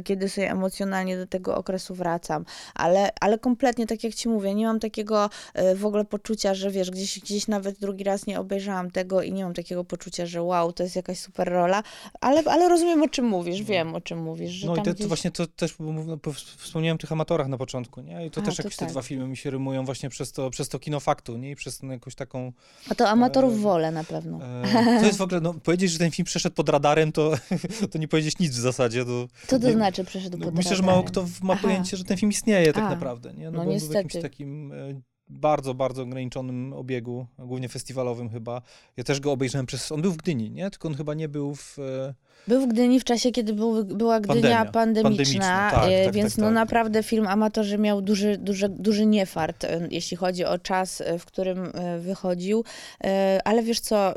kiedy 0.04 0.28
sobie 0.28 0.50
emocjonalnie 0.50 1.16
do 1.16 1.26
tego 1.26 1.56
okresu 1.56 1.94
wracam, 1.94 2.44
ale, 2.74 3.10
ale 3.20 3.38
kompletnie, 3.38 3.86
tak 3.86 4.04
jak 4.04 4.14
ci 4.14 4.28
mówię, 4.28 4.54
nie 4.54 4.66
mam 4.66 4.80
takiego 4.80 5.30
w 5.74 5.86
ogóle 5.86 6.04
poczucia, 6.04 6.54
że 6.54 6.70
wiesz, 6.70 6.90
gdzieś, 6.90 7.20
gdzieś 7.20 7.48
nawet 7.48 7.78
drugi 7.78 8.04
raz 8.04 8.26
nie 8.26 8.40
obejrzałam 8.40 8.90
tego 8.90 9.22
i 9.22 9.32
nie 9.36 9.44
mam 9.44 9.54
takiego 9.54 9.84
poczucia, 9.84 10.26
że 10.26 10.42
wow, 10.42 10.72
to 10.72 10.82
jest 10.82 10.96
jakaś 10.96 11.18
super 11.18 11.48
rola, 11.48 11.82
ale, 12.20 12.42
ale 12.46 12.68
rozumiem, 12.68 13.02
o 13.02 13.08
czym 13.08 13.24
mówisz, 13.24 13.62
wiem, 13.62 13.94
o 13.94 14.00
czym 14.00 14.18
mówisz, 14.22 14.64
No 14.64 14.76
i 14.76 14.82
to, 14.82 14.94
gdzieś... 14.94 15.06
właśnie 15.06 15.30
to 15.30 15.46
też, 15.46 15.74
no, 15.78 16.16
po- 16.16 16.32
wspomniałem 16.32 16.94
o 16.94 16.98
tych 16.98 17.12
amatorach 17.12 17.48
na 17.48 17.58
początku, 17.58 18.00
nie? 18.00 18.26
I 18.26 18.30
to 18.30 18.40
A, 18.40 18.44
też 18.44 18.56
to 18.56 18.62
jakieś 18.62 18.76
tak. 18.76 18.88
te 18.88 18.92
dwa 18.92 19.02
filmy 19.02 19.28
mi 19.28 19.36
się 19.36 19.50
rymują 19.50 19.84
właśnie 19.84 20.08
przez 20.10 20.32
to, 20.32 20.50
przez 20.50 20.68
to 20.68 20.78
kino 20.78 21.00
faktu, 21.00 21.36
nie? 21.36 21.50
I 21.50 21.56
przez 21.56 21.82
jakąś 21.82 22.14
taką... 22.14 22.52
A 22.90 22.94
to 22.94 23.08
amatorów 23.08 23.54
e, 23.54 23.56
wolę 23.56 23.90
na 23.90 24.04
pewno. 24.04 24.38
E, 24.44 25.00
to 25.00 25.06
jest 25.06 25.18
w 25.18 25.22
ogóle, 25.22 25.40
no 25.40 25.54
powiedzieć, 25.54 25.90
że 25.90 25.98
ten 25.98 26.10
film 26.10 26.26
przeszedł 26.26 26.54
pod 26.54 26.68
radarem, 26.68 27.12
to, 27.12 27.32
to 27.92 27.98
nie 27.98 28.08
powiedzieć 28.08 28.38
nic 28.38 28.52
w 28.52 28.60
zasadzie. 28.60 29.04
To, 29.04 29.26
Co 29.46 29.58
to 29.58 29.66
nie- 29.66 29.72
znaczy 29.72 30.04
przeszedł 30.04 30.38
no, 30.38 30.44
pod 30.44 30.54
myślę, 30.54 30.70
że 30.76 30.82
radarem? 30.82 30.94
mało 30.96 31.04
kto 31.08 31.26
ma 31.42 31.52
Aha. 31.52 31.62
pojęcie, 31.62 31.96
że 31.96 32.04
ten 32.04 32.16
film 32.16 32.30
istnieje 32.30 32.72
tak 32.72 32.84
A, 32.84 32.88
naprawdę, 32.90 33.34
nie? 33.34 33.44
No, 33.44 33.50
no 33.50 33.56
bo 33.64 33.70
on 33.70 33.78
był 33.78 33.88
w 33.88 33.92
jakimś 33.92 34.14
niestety. 34.14 34.22
takim 34.30 34.72
e, 34.72 35.00
bardzo, 35.28 35.74
bardzo 35.74 36.02
ograniczonym 36.02 36.72
obiegu, 36.72 37.26
głównie 37.38 37.68
festiwalowym 37.68 38.30
chyba. 38.30 38.62
Ja 38.96 39.04
też 39.04 39.20
go 39.20 39.32
obejrzałem 39.32 39.66
przez... 39.66 39.92
On 39.92 40.02
był 40.02 40.12
w 40.12 40.16
Gdyni, 40.16 40.50
nie? 40.50 40.70
Tylko 40.70 40.88
on 40.88 40.94
chyba 40.94 41.14
nie 41.14 41.28
był 41.28 41.54
w... 41.54 41.78
e, 41.78 42.14
Był 42.48 42.60
w 42.60 42.66
Gdyni 42.68 43.00
w 43.00 43.04
czasie, 43.04 43.30
kiedy 43.30 43.52
był, 43.52 43.84
była 43.84 44.20
Gdynia 44.20 44.42
Pandemia. 44.42 44.64
pandemiczna, 44.72 45.10
Pandemiczna, 45.10 45.70
tak, 45.70 45.90
e, 45.90 46.04
tak, 46.04 46.14
więc 46.14 46.32
tak, 46.32 46.38
no 46.38 46.46
tak. 46.46 46.54
naprawdę 46.54 47.02
film 47.02 47.26
Amatorzy 47.26 47.78
miał 47.78 48.02
duży, 48.02 48.38
duży, 48.38 48.68
duży 48.68 49.06
niefart, 49.06 49.64
e, 49.64 49.88
jeśli 49.90 50.16
chodzi 50.16 50.44
o 50.44 50.58
czas, 50.58 51.00
e, 51.00 51.18
w 51.18 51.24
którym 51.24 51.70
e, 51.74 51.98
wychodził. 51.98 52.64
E, 53.04 53.40
Ale 53.44 53.62
wiesz 53.62 53.80
co, 53.80 54.14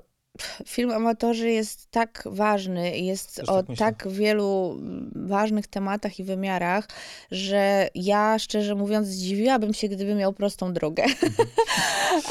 film 0.66 0.92
Amatorzy 0.92 1.52
jest 1.52 1.92
tak 1.92 2.24
ważny 2.26 2.98
i 2.98 3.06
jest 3.06 3.36
Też 3.36 3.50
o 3.50 3.64
tak 3.64 3.78
tak 3.78 4.08
wielu 4.08 4.80
ważnych 5.16 5.68
tematach 5.68 6.20
i 6.20 6.24
wymiarach, 6.24 6.88
że 7.32 7.90
ja 7.96 8.40
szczerze 8.40 8.76
mówiąc 8.76 9.08
zdziwiłabym 9.08 9.74
się, 9.74 9.90
gdyby 9.90 10.16
miał 10.16 10.34
prostą 10.34 10.74
drogę. 10.74 11.04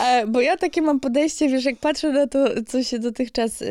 E, 0.04 0.26
Bo 0.26 0.40
ja 0.40 0.56
takie 0.56 0.82
mam 0.82 1.00
podejście, 1.00 1.48
wiesz, 1.48 1.64
jak 1.64 1.76
patrzę 1.76 2.12
na 2.12 2.26
to, 2.26 2.44
co 2.66 2.82
się 2.82 2.98
dotychczas 2.98 3.62
y, 3.62 3.66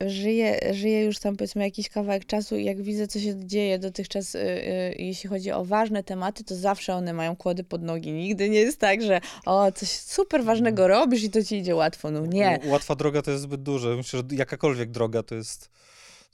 y, 0.00 0.10
żyje, 0.10 0.74
żyje 0.74 1.04
już 1.04 1.18
tam 1.18 1.36
powiedzmy 1.36 1.62
jakiś 1.62 1.88
kawałek 1.88 2.26
czasu 2.26 2.56
i 2.56 2.64
jak 2.64 2.82
widzę, 2.82 3.08
co 3.08 3.20
się 3.20 3.46
dzieje 3.46 3.78
dotychczas, 3.78 4.34
y, 4.34 4.94
jeśli 4.98 5.28
chodzi 5.28 5.52
o 5.52 5.64
ważne 5.64 6.04
tematy, 6.04 6.44
to 6.44 6.56
zawsze 6.56 6.94
one 6.94 7.12
mają 7.12 7.36
kłody 7.36 7.64
pod 7.64 7.82
nogi. 7.82 8.12
Nigdy 8.12 8.48
nie 8.48 8.58
jest 8.58 8.78
tak, 8.78 9.02
że 9.02 9.20
o, 9.46 9.72
coś 9.72 9.88
super 9.88 10.44
ważnego 10.44 10.88
robisz 10.88 11.22
i 11.22 11.30
to 11.30 11.42
ci 11.42 11.56
idzie 11.56 11.74
łatwo. 11.74 12.10
No 12.10 12.26
nie. 12.26 12.60
Łatwa 12.66 12.94
droga 12.94 13.22
to 13.22 13.30
jest 13.30 13.46
zbyt 13.54 13.62
duże. 13.62 13.96
Myślę, 13.96 14.18
że 14.18 14.36
jakakolwiek 14.36 14.90
droga 14.90 15.22
to 15.22 15.34
jest... 15.34 15.70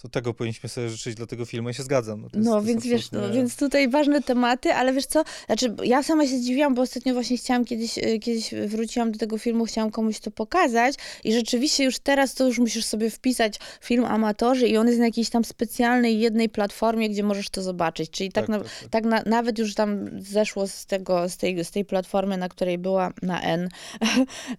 To 0.03 0.09
tego 0.09 0.35
powinniśmy 0.35 0.69
sobie 0.69 0.89
życzyć 0.89 1.15
dla 1.15 1.27
tego 1.27 1.45
filmu. 1.45 1.69
Ja 1.69 1.73
się 1.73 1.83
zgadzam. 1.83 2.21
No, 2.21 2.29
jest, 2.35 2.47
No, 2.47 2.63
więc 2.63 2.87
wiesz, 2.87 3.11
no, 3.11 3.33
więc 3.33 3.57
tutaj 3.57 3.89
ważne 3.89 4.23
tematy, 4.23 4.75
ale 4.75 4.93
wiesz 4.93 5.07
co, 5.07 5.25
znaczy 5.47 5.75
ja 5.85 6.03
sama 6.03 6.27
się 6.27 6.39
zdziwiłam, 6.39 6.75
bo 6.75 6.83
ostatnio 6.83 7.15
właśnie 7.15 7.37
chciałam 7.37 7.65
kiedyś, 7.65 7.99
y, 7.99 8.19
kiedyś 8.19 8.55
wróciłam 8.67 9.13
do 9.13 9.19
tego 9.19 9.39
filmu, 9.39 9.65
chciałam 9.65 9.91
komuś 9.91 10.21
to 10.21 10.31
pokazać 10.31 10.95
i 11.25 11.33
rzeczywiście 11.33 11.85
już 11.85 11.99
teraz 11.99 12.35
to 12.35 12.47
już 12.47 12.59
musisz 12.59 12.85
sobie 12.85 13.11
wpisać 13.11 13.59
film 13.81 14.05
Amatorzy 14.05 14.69
i 14.69 14.77
on 14.77 14.87
jest 14.87 14.99
na 14.99 15.05
jakiejś 15.05 15.31
tam 15.31 15.45
specjalnej 15.45 16.21
jednej 16.21 16.49
platformie, 16.49 17.11
gdzie 17.11 17.23
możesz 17.23 17.51
to 17.51 17.63
zobaczyć, 17.63 18.11
czyli 18.11 18.33
tak, 18.33 18.47
Tak, 18.47 18.49
na, 18.49 18.59
tak, 18.59 18.69
tak. 18.81 18.91
tak 18.91 19.05
na, 19.05 19.23
nawet 19.27 19.59
już 19.59 19.75
tam 19.75 20.09
zeszło 20.23 20.67
z 20.67 20.87
tego, 20.87 21.29
z 21.29 21.37
tej, 21.37 21.65
z 21.65 21.71
tej 21.71 21.85
platformy, 21.85 22.37
na 22.37 22.49
której 22.49 22.79
była 22.79 23.13
na 23.23 23.43
N 23.43 23.69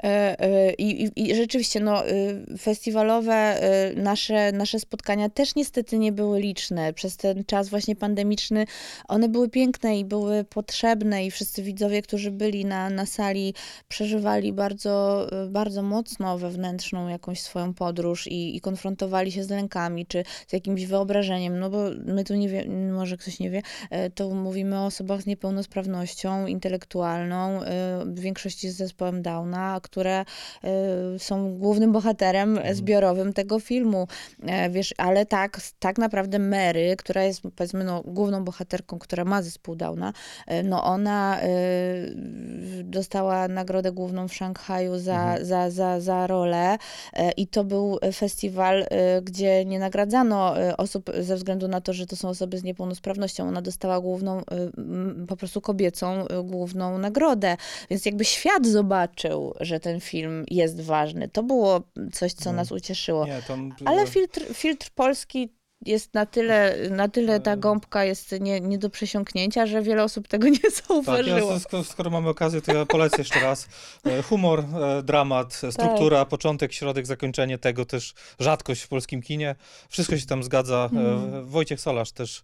E, 0.03 0.39
e, 0.39 0.73
I, 0.73 1.03
i, 1.03 1.29
I 1.29 1.35
rzeczywiście, 1.35 1.79
no, 1.79 2.09
y, 2.09 2.57
festiwalowe 2.57 3.63
y, 3.91 3.95
nasze, 3.95 4.51
nasze 4.51 4.79
spotkania 4.79 5.29
też 5.31 5.55
niestety 5.55 5.99
nie 5.99 6.11
były 6.11 6.39
liczne. 6.39 6.93
Przez 6.93 7.17
ten 7.17 7.43
czas 7.45 7.69
właśnie 7.69 7.95
pandemiczny 7.95 8.65
one 9.07 9.29
były 9.29 9.49
piękne 9.49 9.99
i 9.99 10.05
były 10.05 10.43
potrzebne 10.43 11.25
i 11.25 11.31
wszyscy 11.31 11.63
widzowie, 11.63 12.01
którzy 12.01 12.31
byli 12.31 12.65
na, 12.65 12.89
na 12.89 13.05
sali, 13.05 13.53
przeżywali 13.87 14.53
bardzo, 14.53 15.27
y, 15.45 15.49
bardzo 15.49 15.81
mocno 15.81 16.37
wewnętrzną 16.37 17.07
jakąś 17.07 17.41
swoją 17.41 17.73
podróż 17.73 18.27
i, 18.27 18.55
i 18.55 18.61
konfrontowali 18.61 19.31
się 19.31 19.43
z 19.43 19.49
lękami, 19.49 20.05
czy 20.05 20.23
z 20.47 20.53
jakimś 20.53 20.85
wyobrażeniem, 20.85 21.59
no 21.59 21.69
bo 21.69 21.77
my 22.05 22.23
tu 22.23 22.35
nie 22.35 22.49
wie, 22.49 22.65
może 22.91 23.17
ktoś 23.17 23.39
nie 23.39 23.49
wie, 23.49 23.61
e, 23.89 24.09
to 24.09 24.29
mówimy 24.29 24.79
o 24.79 24.85
osobach 24.85 25.21
z 25.21 25.25
niepełnosprawnością 25.25 26.47
intelektualną, 26.47 27.63
e, 27.63 28.05
w 28.05 28.19
większości 28.19 28.69
z 28.69 28.75
zespołem 28.75 29.21
Downa, 29.21 29.79
które 29.83 30.19
e, 30.19 30.25
są 31.19 31.57
głównym 31.57 31.91
bohaterem 31.91 32.59
zbiorowym 32.71 33.33
tego 33.33 33.59
filmu. 33.59 34.07
E, 34.43 34.69
Wiesz, 34.69 34.93
ale 34.97 35.20
ale 35.21 35.25
tak, 35.25 35.61
tak 35.79 35.97
naprawdę 35.97 36.39
Mary, 36.39 36.95
która 36.97 37.23
jest 37.23 37.41
powiedzmy 37.55 37.83
no, 37.83 38.03
główną 38.05 38.43
bohaterką, 38.43 38.99
która 38.99 39.25
ma 39.25 39.41
zespół 39.41 39.75
Downa, 39.75 40.13
e, 40.47 40.63
no 40.63 40.83
ona 40.83 41.41
e, 41.41 41.47
dostała 42.83 43.47
nagrodę 43.47 43.91
główną 43.91 44.27
w 44.27 44.33
Szanghaju 44.33 44.99
za, 44.99 45.37
za, 45.41 45.69
za, 45.69 45.99
za 45.99 46.27
rolę 46.27 46.77
e, 47.13 47.31
i 47.31 47.47
to 47.47 47.63
był 47.63 47.97
festiwal, 48.13 48.85
gdzie 49.21 49.65
nie 49.65 49.79
nagradzano 49.79 50.53
osób 50.77 51.11
ze 51.19 51.35
względu 51.35 51.67
na 51.67 51.81
to, 51.81 51.93
że 51.93 52.05
to 52.05 52.15
są 52.15 52.29
osoby 52.29 52.57
z 52.57 52.63
niepełnosprawnością. 52.63 53.47
Ona 53.47 53.61
dostała 53.61 53.99
główną, 53.99 54.41
po 55.27 55.37
prostu 55.37 55.61
kobiecą 55.61 56.25
główną 56.43 56.97
nagrodę. 56.97 57.57
Więc 57.89 58.05
jakby 58.05 58.25
świat 58.25 58.67
zobaczył, 58.67 59.53
że 59.59 59.79
ten 59.79 59.99
film 59.99 60.45
jest 60.51 60.81
ważny. 60.81 61.29
To 61.29 61.43
było 61.43 61.81
coś, 62.13 62.33
co 62.33 62.51
No. 62.51 62.55
nas 62.55 62.71
ucieszyło. 62.71 63.25
Nie, 63.25 63.41
to... 63.47 63.57
Ale 63.85 64.07
filtr, 64.07 64.41
filtr 64.53 64.89
polski 64.95 65.10
jest 65.85 66.13
na 66.13 66.25
tyle, 66.25 66.75
na 66.89 67.07
tyle 67.07 67.39
ta 67.39 67.57
gąbka 67.57 68.03
jest 68.05 68.31
nie, 68.41 68.59
nie 68.61 68.77
do 68.77 68.89
przesiąknięcia, 68.89 69.65
że 69.65 69.81
wiele 69.81 70.03
osób 70.03 70.27
tego 70.27 70.47
nie 70.47 70.59
Tak, 70.71 70.71
zauważyło. 70.87 71.51
ja, 71.73 71.83
skoro, 71.83 72.09
mamy 72.09 72.29
okazję, 72.29 72.61
to 72.61 72.73
ja 72.73 72.85
polecę 72.85 73.15
jeszcze 73.17 73.39
raz. 73.39 73.67
E, 74.05 74.21
Humor, 74.23 74.59
e, 74.59 75.03
dramat, 75.03 75.61
e, 75.63 75.71
struktura, 75.71 76.19
Tak. 76.19 76.27
początek, 76.27 76.73
środek, 76.73 77.05
zakończenie 77.07 77.57
tego 77.57 77.85
też 77.85 78.13
rzadkość 78.39 78.81
w 78.81 78.87
polskim 78.87 79.21
kinie. 79.21 79.55
Wszystko 79.89 80.17
się 80.17 80.25
tam 80.25 80.43
zgadza. 80.43 80.89
E, 80.93 81.41
Wojciech 81.43 81.81
Solarz 81.81 82.11
też 82.11 82.43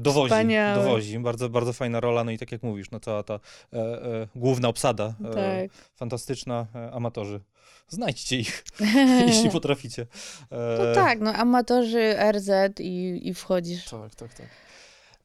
dowozi, 0.00 0.30
Wspaniały. 0.30 0.82
dowozi. 0.84 1.18
Bardzo, 1.18 1.48
bardzo 1.48 1.72
fajna 1.72 2.00
rola. 2.00 2.24
No 2.24 2.30
i 2.30 2.38
tak 2.38 2.52
jak 2.52 2.62
mówisz, 2.62 2.90
no 2.90 3.00
cała 3.00 3.22
ta 3.22 3.34
e, 3.34 3.76
e, 3.76 4.28
główna 4.36 4.68
obsada. 4.68 5.14
E, 5.24 5.34
Tak. 5.34 5.70
Fantastyczna. 5.96 6.66
E, 6.74 6.90
amatorzy. 6.92 7.40
Znajdźcie 7.88 8.38
ich, 8.38 8.64
jeśli 9.26 9.50
potraficie. 9.50 10.06
E, 10.52 10.78
No 10.78 10.94
tak, 10.94 11.20
no 11.20 11.32
amatorzy 11.32 12.16
RZ 12.32 12.50
i, 12.80 13.20
i 13.28 13.34
wchodzisz. 13.34 13.84
tak, 13.84 14.14
tak, 14.14 14.34
tak. 14.34 14.46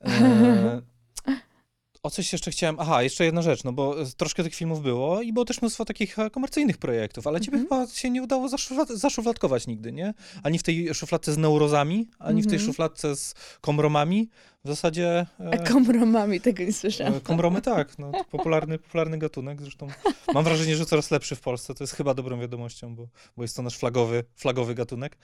E, 0.05 0.81
o 2.03 2.09
coś 2.09 2.33
jeszcze 2.33 2.51
chciałem. 2.51 2.79
Aha, 2.79 3.03
jeszcze 3.03 3.25
jedna 3.25 3.41
rzecz, 3.41 3.63
no 3.63 3.73
bo 3.73 4.01
e, 4.01 4.05
troszkę 4.17 4.43
tych 4.43 4.55
filmów 4.55 4.81
było 4.81 5.21
i 5.21 5.33
było 5.33 5.45
też 5.45 5.61
mnóstwo 5.61 5.85
takich 5.85 6.19
e, 6.19 6.29
komercyjnych 6.29 6.77
projektów, 6.77 7.27
ale 7.27 7.41
ciebie 7.41 7.57
Mhm. 7.57 7.81
chyba 7.85 7.93
się 7.95 8.09
nie 8.09 8.23
udało 8.23 8.49
zaszuflad 8.49 8.89
zaszufladkować 8.89 9.67
nigdy, 9.67 9.91
nie? 9.91 10.13
Ani 10.43 10.59
w 10.59 10.63
tej 10.63 10.93
szufladce 10.93 11.33
z 11.33 11.37
neurozami, 11.37 12.07
ani 12.19 12.41
w 12.41 12.45
tej 12.45 12.55
Mhm. 12.55 12.65
szufladce 12.71 13.15
z 13.15 13.33
komromami. 13.61 14.29
W 14.65 14.67
zasadzie. 14.67 15.25
E, 15.39 15.57
Komromami 15.63 16.41
tego 16.41 16.63
nie 16.63 16.73
słyszałam. 16.73 17.13
e, 17.13 17.19
komromy 17.21 17.61
tak, 17.61 17.99
no, 17.99 18.11
popularny, 18.31 18.77
popularny 18.79 19.17
gatunek. 19.17 19.61
Zresztą 19.61 19.87
mam 20.33 20.43
wrażenie, 20.43 20.75
że 20.75 20.85
coraz 20.85 21.11
lepszy 21.11 21.35
w 21.35 21.41
Polsce. 21.41 21.73
To 21.75 21.83
jest 21.83 21.93
chyba 21.93 22.13
dobrą 22.13 22.39
wiadomością, 22.39 22.95
bo, 22.95 23.07
bo 23.37 23.43
jest 23.43 23.55
to 23.55 23.61
nasz 23.61 23.77
flagowy, 23.77 24.23
flagowy 24.35 24.75
gatunek. 24.75 25.17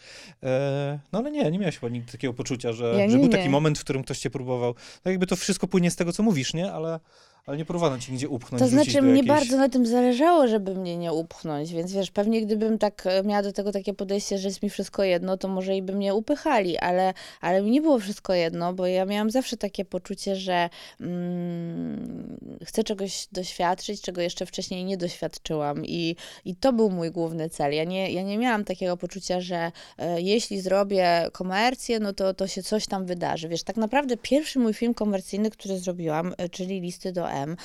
E, 0.44 1.00
no 1.12 1.20
ale 1.20 1.32
nie, 1.32 1.52
nie 1.52 1.60
miałeś 1.60 1.78
chyba 1.80 1.90
nigdy 1.92 2.12
takiego 2.12 2.34
poczucia, 2.34 2.74
że, 2.74 2.96
Ja 2.98 3.10
że 3.10 3.18
był 3.18 3.26
nie. 3.26 3.32
taki 3.32 3.50
moment, 3.50 3.80
w 3.80 3.84
którym 3.84 4.04
ktoś 4.04 4.20
cię 4.20 4.30
próbował. 4.30 4.74
Tak 4.74 5.12
jakby 5.12 5.28
to 5.28 5.36
wszystko 5.36 5.68
płynie 5.68 5.92
z 5.92 5.96
tego, 5.96 6.14
co 6.14 6.24
mówisz, 6.24 6.54
nie? 6.54 6.72
Ale, 6.74 7.00
ale 7.46 7.58
nie 7.58 7.66
próbowano 7.66 8.00
ci 8.00 8.12
nigdzie 8.12 8.30
upchnąć, 8.30 8.64
To 8.64 8.68
znaczy, 8.68 9.02
mnie 9.02 9.12
jakiejś... 9.12 9.28
bardzo 9.28 9.58
na 9.58 9.70
tym 9.70 9.86
zależało, 9.86 10.48
żeby 10.48 10.76
mnie 10.76 10.98
nie 10.98 11.14
upchnąć, 11.14 11.74
więc 11.74 11.94
wiesz, 11.94 12.12
pewnie 12.12 12.42
gdybym 12.46 12.78
tak 12.78 13.04
e, 13.06 13.24
miała 13.24 13.44
do 13.44 13.54
tego 13.54 13.72
takie 13.72 13.94
podejście, 13.94 14.38
że 14.38 14.48
jest 14.48 14.64
mi 14.64 14.70
wszystko 14.70 15.04
jedno, 15.04 15.38
to 15.38 15.48
może 15.48 15.76
i 15.76 15.82
by 15.82 15.94
mnie 15.94 16.16
upychali, 16.16 16.78
ale, 16.78 17.14
ale 17.42 17.62
mi 17.62 17.72
nie 17.72 17.82
było 17.82 18.00
wszystko 18.00 18.34
jedno, 18.34 18.74
bo 18.74 18.86
ja 18.88 19.06
miałam 19.06 19.32
zawsze 19.32 19.58
takie 19.58 19.86
poczucie, 19.86 20.36
że 20.36 20.70
mm, 21.00 22.38
chcę 22.66 22.84
czegoś 22.84 23.28
doświadczyć, 23.32 24.02
czego 24.02 24.22
jeszcze 24.22 24.46
wcześniej 24.46 24.86
nie 24.86 24.98
doświadczyłam 24.98 25.86
i, 25.86 26.16
i 26.46 26.56
to 26.56 26.74
był 26.74 26.90
mój 26.90 27.12
główny 27.12 27.50
cel. 27.50 27.74
Ja 27.74 27.84
nie, 27.84 28.12
ja 28.12 28.24
nie 28.24 28.38
miałam 28.38 28.64
takiego 28.64 28.98
poczucia, 28.98 29.42
że 29.42 29.72
e, 29.98 30.22
jeśli 30.22 30.62
zrobię 30.62 31.30
komercję, 31.32 32.00
no 32.00 32.14
to, 32.14 32.34
to 32.34 32.48
się 32.48 32.64
coś 32.64 32.88
tam 32.88 33.06
wydarzy. 33.06 33.48
Wiesz, 33.48 33.64
tak 33.64 33.78
naprawdę 33.78 34.18
pierwszy 34.18 34.60
mój 34.60 34.74
film 34.74 34.94
komercyjny, 34.94 35.52
który 35.52 35.80
zrobiłam, 35.80 36.34
e, 36.38 36.50
czyli 36.50 36.82
Listy 36.82 37.12
do 37.12 37.31
M, 37.32 37.56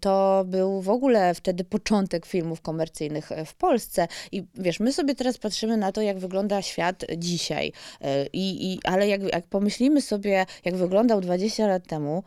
to 0.00 0.44
był 0.46 0.82
w 0.82 0.88
ogóle 0.88 1.34
wtedy 1.34 1.64
początek 1.64 2.26
filmów 2.26 2.60
komercyjnych 2.60 3.32
e, 3.32 3.44
w 3.44 3.54
Polsce. 3.54 4.08
I 4.32 4.44
wiesz, 4.54 4.80
my 4.80 4.92
sobie 4.92 5.14
teraz 5.14 5.38
patrzymy 5.38 5.76
na 5.76 5.92
to, 5.92 6.02
jak 6.02 6.18
wygląda 6.18 6.62
świat 6.62 7.04
dzisiaj. 7.16 7.72
E, 8.00 8.26
I, 8.26 8.72
i, 8.72 8.80
ale 8.84 9.08
jak, 9.08 9.22
jak 9.22 9.46
pomyślimy 9.46 10.02
sobie, 10.02 10.46
jak 10.64 10.76
wyglądał 10.76 11.20
20 11.20 11.66
lat 11.66 11.86
temu, 11.86 12.22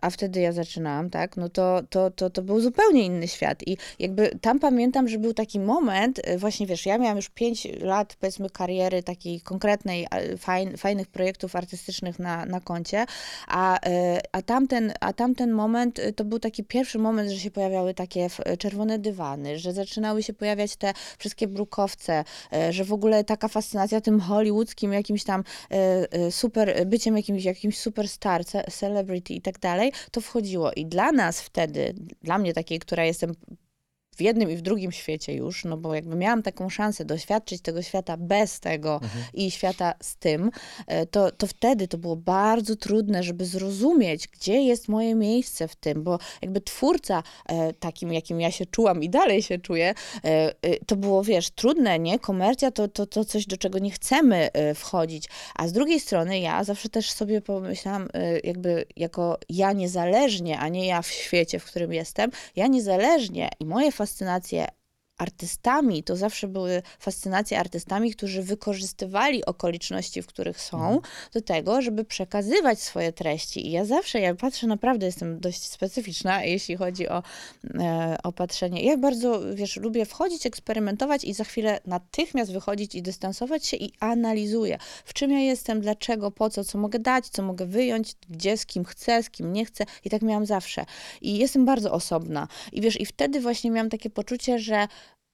a 0.00 0.10
wtedy 0.10 0.40
ja 0.40 0.52
zaczynałam, 0.52 1.10
tak, 1.10 1.36
no 1.36 1.48
to, 1.48 1.80
to, 1.90 2.10
to, 2.10 2.30
to 2.30 2.42
był 2.42 2.60
zupełnie 2.60 3.04
inny 3.04 3.28
świat. 3.28 3.68
I 3.68 3.76
jakby 3.98 4.38
tam 4.40 4.58
pamiętam, 4.58 5.08
że 5.08 5.18
był 5.18 5.34
taki 5.34 5.60
moment, 5.60 6.20
e, 6.24 6.38
właśnie 6.38 6.66
wiesz, 6.66 6.86
ja 6.86 6.98
miałam 6.98 7.16
już 7.16 7.28
5 7.28 7.68
lat, 7.80 8.16
powiedzmy, 8.20 8.50
kariery 8.50 9.02
takiej 9.02 9.40
konkretnej, 9.40 10.06
e, 10.10 10.36
fajn, 10.36 10.76
fajnych 10.76 11.08
projektów 11.08 11.56
artystycznych 11.56 12.18
na, 12.18 12.46
na 12.46 12.60
koncie, 12.60 13.06
a, 13.48 13.78
e, 13.86 14.20
a, 14.32 14.42
tamten, 14.42 14.92
a 15.00 15.12
tamten 15.12 15.52
moment 15.52 15.98
e, 15.98 16.12
to 16.12 16.24
był 16.24 16.38
taki 16.38 16.64
pierwszy 16.64 16.98
moment, 16.98 17.30
że 17.30 17.38
się 17.38 17.50
pojawiały 17.50 17.94
takie 17.94 18.28
czerwone 18.58 18.98
dywany, 18.98 19.58
że 19.58 19.72
zaczynały 19.72 20.22
się 20.22 20.32
pojawiać 20.32 20.76
te 20.76 20.92
wszystkie 21.18 21.48
brukowce, 21.48 22.24
e, 22.52 22.72
że 22.72 22.84
w 22.84 22.92
ogóle 22.92 23.24
taka 23.24 23.48
fascynacja 23.48 24.00
tym 24.00 24.20
hollywoodzkim 24.20 24.92
jakimś 24.92 25.24
tam 25.24 25.44
e, 25.70 25.74
e, 26.12 26.30
super, 26.30 26.86
byciem 26.86 27.16
jakimś, 27.16 27.44
jakimś 27.44 27.78
superstar, 27.78 28.42
ce- 28.42 28.70
celebrity 28.70 29.34
i 29.34 29.40
tak 29.40 29.49
dalej, 29.58 29.92
to 30.10 30.20
wchodziło. 30.20 30.72
I 30.72 30.86
dla 30.86 31.12
nas 31.12 31.40
wtedy, 31.40 31.94
dla 32.22 32.38
mnie 32.38 32.54
takiej, 32.54 32.78
która 32.78 33.04
jestem 33.04 33.34
w 34.20 34.22
jednym 34.22 34.50
i 34.50 34.56
w 34.56 34.62
drugim 34.62 34.92
świecie 34.92 35.34
już, 35.34 35.64
no 35.64 35.76
bo 35.76 35.94
jakby 35.94 36.16
miałam 36.16 36.42
taką 36.42 36.68
szansę 36.68 37.04
doświadczyć 37.04 37.62
tego 37.62 37.82
świata 37.82 38.16
bez 38.16 38.60
tego 38.60 39.00
i 39.34 39.50
świata 39.50 39.94
z 40.02 40.16
tym, 40.16 40.50
e, 40.86 41.06
to, 41.06 41.30
to 41.30 41.46
wtedy 41.46 41.88
to 41.88 41.98
było 41.98 42.16
bardzo 42.16 42.76
trudne, 42.76 43.22
żeby 43.22 43.44
zrozumieć, 43.44 44.28
gdzie 44.28 44.62
jest 44.62 44.88
moje 44.88 45.14
miejsce 45.14 45.68
w 45.68 45.76
tym, 45.76 46.02
bo 46.02 46.18
jakby 46.42 46.60
twórca 46.60 47.22
e, 47.46 47.72
takim, 47.72 48.12
jakim 48.12 48.40
ja 48.40 48.50
się 48.50 48.66
czułam 48.66 49.02
i 49.02 49.10
dalej 49.10 49.42
się 49.42 49.58
czuję, 49.58 49.94
e, 50.24 50.54
to 50.86 50.96
było, 50.96 51.24
wiesz, 51.24 51.50
trudne, 51.50 51.98
nie? 51.98 52.18
Komercja 52.18 52.70
to, 52.70 52.88
to, 52.88 53.06
to 53.06 53.24
coś, 53.24 53.46
do 53.46 53.56
czego 53.56 53.78
nie 53.78 53.90
chcemy 53.90 54.48
wchodzić, 54.74 55.28
a 55.54 55.68
z 55.68 55.72
drugiej 55.72 56.00
strony 56.00 56.40
ja 56.40 56.64
zawsze 56.64 56.88
też 56.88 57.10
sobie 57.10 57.40
pomyślałam, 57.40 58.08
jakby 58.44 58.84
jako 58.96 59.38
ja 59.48 59.72
niezależnie, 59.72 60.58
a 60.58 60.68
nie 60.68 60.86
ja 60.86 61.02
w 61.02 61.08
świecie, 61.08 61.58
w 61.58 61.64
którym 61.64 61.92
jestem, 61.92 62.30
ja 62.56 62.66
niezależnie 62.66 63.48
i 63.60 63.66
moje 63.66 63.92
fascynacje 63.92 64.09
fascynację 64.10 64.66
artystami, 65.20 66.02
to 66.02 66.16
zawsze 66.16 66.48
były 66.48 66.82
fascynacje 66.98 67.58
artystami, 67.60 68.12
którzy 68.12 68.42
wykorzystywali 68.42 69.44
okoliczności, 69.44 70.22
w 70.22 70.26
których 70.26 70.60
są, 70.60 71.00
do 71.32 71.40
tego, 71.40 71.82
żeby 71.82 72.04
przekazywać 72.04 72.82
swoje 72.82 73.12
treści. 73.12 73.66
I 73.66 73.70
ja 73.70 73.84
zawsze, 73.84 74.20
ja 74.20 74.34
patrzę, 74.34 74.66
naprawdę 74.66 75.06
jestem 75.06 75.40
dość 75.40 75.62
specyficzna, 75.62 76.44
jeśli 76.44 76.76
chodzi 76.76 77.08
o, 77.08 77.22
e, 77.80 78.16
o 78.22 78.32
patrzenie. 78.32 78.84
Ja 78.84 78.96
bardzo, 78.96 79.54
wiesz, 79.54 79.76
lubię 79.76 80.06
wchodzić, 80.06 80.46
eksperymentować 80.46 81.24
i 81.24 81.34
za 81.34 81.44
chwilę 81.44 81.80
natychmiast 81.86 82.52
wychodzić 82.52 82.94
i 82.94 83.02
dystansować 83.02 83.66
się 83.66 83.76
i 83.76 83.92
analizuję, 84.00 84.78
w 85.04 85.12
czym 85.12 85.30
ja 85.30 85.38
jestem, 85.38 85.80
dlaczego, 85.80 86.30
po 86.30 86.50
co, 86.50 86.64
co 86.64 86.78
mogę 86.78 86.98
dać, 86.98 87.28
co 87.28 87.42
mogę 87.42 87.66
wyjąć, 87.66 88.14
gdzie, 88.30 88.56
z 88.56 88.66
kim 88.66 88.84
chcę, 88.84 89.22
z 89.22 89.30
kim 89.30 89.52
nie 89.52 89.64
chcę. 89.64 89.84
I 90.04 90.10
tak 90.10 90.22
miałam 90.22 90.46
zawsze. 90.46 90.86
I 91.20 91.38
jestem 91.38 91.64
bardzo 91.64 91.92
osobna. 91.92 92.48
I 92.72 92.80
wiesz, 92.80 93.00
i 93.00 93.06
wtedy 93.06 93.40
właśnie 93.40 93.70
miałam 93.70 93.90
takie 93.90 94.10
poczucie, 94.10 94.58
że 94.58 94.88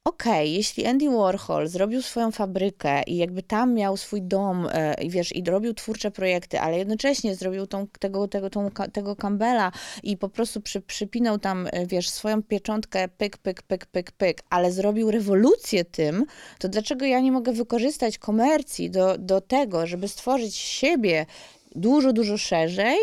okej, 0.06 0.52
jeśli 0.52 0.86
Andy 0.86 1.10
Warhol 1.10 1.68
zrobił 1.68 2.02
swoją 2.02 2.30
fabrykę 2.30 3.02
i 3.02 3.16
jakby 3.16 3.42
tam 3.42 3.74
miał 3.74 3.96
swój 3.96 4.22
dom 4.22 4.68
e, 4.72 4.94
i 5.02 5.10
wiesz, 5.10 5.36
i 5.36 5.44
robił 5.44 5.74
twórcze 5.74 6.10
projekty, 6.10 6.60
ale 6.60 6.78
jednocześnie 6.78 7.34
zrobił 7.34 7.66
tą, 7.66 7.86
tego, 8.00 8.28
tego, 8.28 8.50
tą, 8.50 8.70
tego 8.92 9.16
Campbella 9.16 9.72
i 10.02 10.16
po 10.16 10.28
prostu 10.28 10.60
przy, 10.60 10.80
przypinał 10.80 11.38
tam, 11.38 11.68
e, 11.72 11.86
wiesz, 11.86 12.10
swoją 12.10 12.42
pieczątkę 12.42 13.08
pyk, 13.08 13.38
pyk, 13.38 13.62
pyk, 13.62 13.86
pyk, 13.86 14.12
pyk, 14.12 14.42
ale 14.50 14.72
zrobił 14.72 15.10
rewolucję 15.10 15.84
tym, 15.84 16.24
to 16.58 16.68
dlaczego 16.68 17.04
ja 17.04 17.20
nie 17.20 17.32
mogę 17.32 17.52
wykorzystać 17.52 18.18
komercji 18.18 18.90
do, 18.90 19.18
do 19.18 19.40
tego, 19.40 19.86
żeby 19.86 20.08
stworzyć 20.08 20.54
siebie 20.56 21.26
dużo, 21.74 22.12
dużo 22.12 22.38
szerzej 22.38 22.98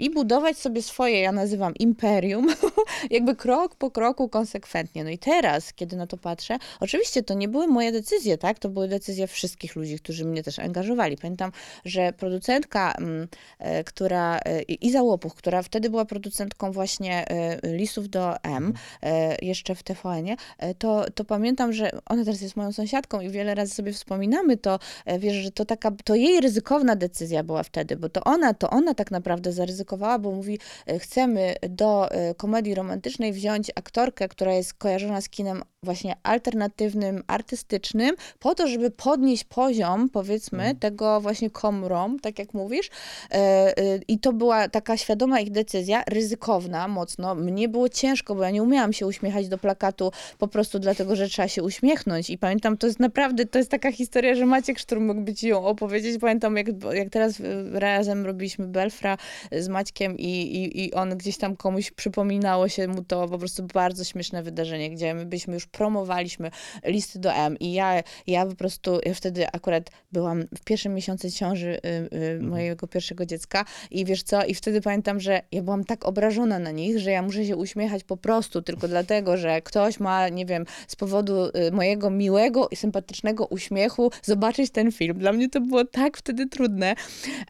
i 0.00 0.10
budować 0.10 0.58
sobie 0.58 0.82
swoje, 0.82 1.20
ja 1.20 1.32
nazywam 1.32 1.74
imperium, 1.74 2.46
jakby 3.10 3.36
krok 3.36 3.74
po 3.74 3.90
kroku 3.90 4.28
konsekwentnie. 4.28 5.04
No 5.04 5.10
i 5.10 5.18
teraz, 5.18 5.72
kiedy 5.72 5.96
na 5.96 6.06
to 6.06 6.16
patrzę, 6.16 6.58
oczywiście 6.80 7.22
to 7.22 7.34
nie 7.34 7.48
były 7.48 7.66
moje 7.66 7.92
decyzje, 7.92 8.38
tak? 8.38 8.58
To 8.58 8.68
były 8.68 8.88
decyzje 8.88 9.26
wszystkich 9.26 9.76
ludzi, 9.76 9.98
którzy 9.98 10.24
mnie 10.24 10.42
też 10.42 10.58
angażowali. 10.58 11.16
Pamiętam, 11.16 11.52
że 11.84 12.12
producentka, 12.12 12.92
mm, 12.98 13.28
e, 13.58 13.84
która, 13.84 14.38
e, 14.38 14.62
Iza 14.62 15.02
Łopuch, 15.02 15.34
która 15.34 15.62
wtedy 15.62 15.90
była 15.90 16.04
producentką 16.04 16.72
właśnie 16.72 17.28
e, 17.28 17.58
listów 17.76 18.08
do 18.08 18.42
M, 18.42 18.72
e, 19.02 19.36
jeszcze 19.42 19.74
w 19.74 19.82
TVN-ie, 19.82 20.36
to, 20.78 21.04
to 21.14 21.24
pamiętam, 21.24 21.72
że 21.72 21.90
ona 22.06 22.24
teraz 22.24 22.40
jest 22.40 22.56
moją 22.56 22.72
sąsiadką 22.72 23.20
i 23.20 23.30
wiele 23.30 23.54
razy 23.54 23.74
sobie 23.74 23.92
wspominamy 23.92 24.56
to, 24.56 24.78
wiesz, 25.18 25.36
że 25.36 25.50
to 25.50 25.64
taka, 25.64 25.90
to 26.04 26.14
jej 26.14 26.40
ryzykowna 26.40 26.96
decyzja 26.96 27.44
była 27.44 27.62
wtedy, 27.62 27.96
bo 27.96 28.08
to 28.08 28.24
ona, 28.24 28.54
to 28.54 28.70
ona 28.70 28.94
tak 28.94 29.10
naprawdę 29.10 29.52
zaryzykowała, 29.52 29.89
bo 30.18 30.30
mówi, 30.30 30.58
e, 30.86 30.98
chcemy 30.98 31.54
do 31.68 32.10
e, 32.10 32.34
komedii 32.34 32.74
romantycznej 32.74 33.32
wziąć 33.32 33.70
aktorkę, 33.74 34.28
która 34.28 34.52
jest 34.54 34.74
kojarzona 34.74 35.20
z 35.20 35.28
kinem 35.28 35.62
właśnie 35.84 36.16
alternatywnym, 36.22 37.22
artystycznym, 37.26 38.16
po 38.38 38.54
to, 38.54 38.68
żeby 38.68 38.90
podnieść 38.90 39.44
poziom, 39.44 40.08
powiedzmy, 40.08 40.74
tego 40.80 41.20
właśnie 41.20 41.50
komrom, 41.50 42.18
tak 42.18 42.38
jak 42.38 42.54
mówisz. 42.54 42.90
E, 43.30 43.34
e, 43.36 44.00
I 44.08 44.18
to 44.18 44.32
była 44.32 44.68
taka 44.68 44.96
świadoma 44.96 45.40
ich 45.40 45.50
decyzja, 45.50 46.02
ryzykowna 46.08 46.88
mocno. 46.88 47.34
Mnie 47.34 47.68
było 47.68 47.88
ciężko, 47.88 48.34
bo 48.34 48.42
ja 48.42 48.50
nie 48.50 48.62
umiałam 48.62 48.92
się 48.92 49.06
uśmiechać 49.06 49.48
do 49.48 49.58
plakatu 49.58 50.12
po 50.38 50.48
prostu 50.48 50.78
dlatego, 50.78 51.16
że 51.16 51.28
trzeba 51.28 51.48
się 51.48 51.62
uśmiechnąć. 51.62 52.30
I 52.30 52.38
pamiętam, 52.38 52.76
to 52.76 52.86
jest 52.86 53.00
naprawdę, 53.00 53.46
to 53.46 53.58
jest 53.58 53.70
taka 53.70 53.92
historia, 53.92 54.34
że 54.34 54.46
Maciek 54.46 54.78
Sztur 54.78 55.00
mógłby 55.00 55.34
ci 55.34 55.48
ją 55.48 55.64
opowiedzieć. 55.64 56.20
Pamiętam, 56.20 56.56
jak, 56.56 56.66
jak 56.92 57.10
teraz 57.10 57.40
e, 57.40 57.80
razem 57.80 58.26
robiliśmy 58.26 58.66
Belfra 58.66 59.18
z 59.52 59.68
Maćkiem 59.68 60.18
i, 60.18 60.26
i, 60.26 60.84
i 60.84 60.94
on 60.94 61.16
gdzieś 61.16 61.36
tam 61.36 61.56
komuś 61.56 61.90
przypominało 61.90 62.68
się 62.68 62.88
mu 62.88 63.04
to 63.04 63.28
po 63.28 63.38
prostu 63.38 63.62
bardzo 63.62 64.04
śmieszne 64.04 64.42
wydarzenie, 64.42 64.90
gdzie 64.90 65.14
my 65.14 65.26
byliśmy 65.26 65.54
już 65.54 65.69
promowaliśmy 65.72 66.50
listy 66.84 67.18
do 67.18 67.32
M 67.32 67.58
i 67.60 67.72
ja, 67.72 68.02
ja 68.26 68.46
po 68.46 68.54
prostu, 68.54 69.00
ja 69.06 69.14
wtedy 69.14 69.46
akurat 69.52 69.90
byłam 70.12 70.44
w 70.58 70.64
pierwszym 70.64 70.94
miesiącu 70.94 71.30
ciąży 71.30 71.68
y, 71.68 72.16
y, 72.16 72.40
mojego 72.42 72.86
pierwszego 72.86 73.26
dziecka 73.26 73.64
i 73.90 74.04
wiesz 74.04 74.22
co, 74.22 74.44
i 74.44 74.54
wtedy 74.54 74.80
pamiętam, 74.80 75.20
że 75.20 75.42
ja 75.52 75.62
byłam 75.62 75.84
tak 75.84 76.04
obrażona 76.04 76.58
na 76.58 76.70
nich, 76.70 76.98
że 76.98 77.10
ja 77.10 77.22
muszę 77.22 77.44
się 77.44 77.56
uśmiechać 77.56 78.04
po 78.04 78.16
prostu 78.16 78.62
tylko 78.62 78.88
dlatego, 78.88 79.36
że 79.36 79.62
ktoś 79.62 80.00
ma, 80.00 80.28
nie 80.28 80.46
wiem, 80.46 80.64
z 80.88 80.96
powodu 80.96 81.46
y, 81.46 81.72
mojego 81.72 82.10
miłego 82.10 82.68
i 82.70 82.76
sympatycznego 82.76 83.46
uśmiechu 83.46 84.10
zobaczyć 84.22 84.70
ten 84.70 84.92
film. 84.92 85.18
Dla 85.18 85.32
mnie 85.32 85.48
to 85.48 85.60
było 85.60 85.84
tak 85.84 86.16
wtedy 86.16 86.46
trudne, 86.46 86.94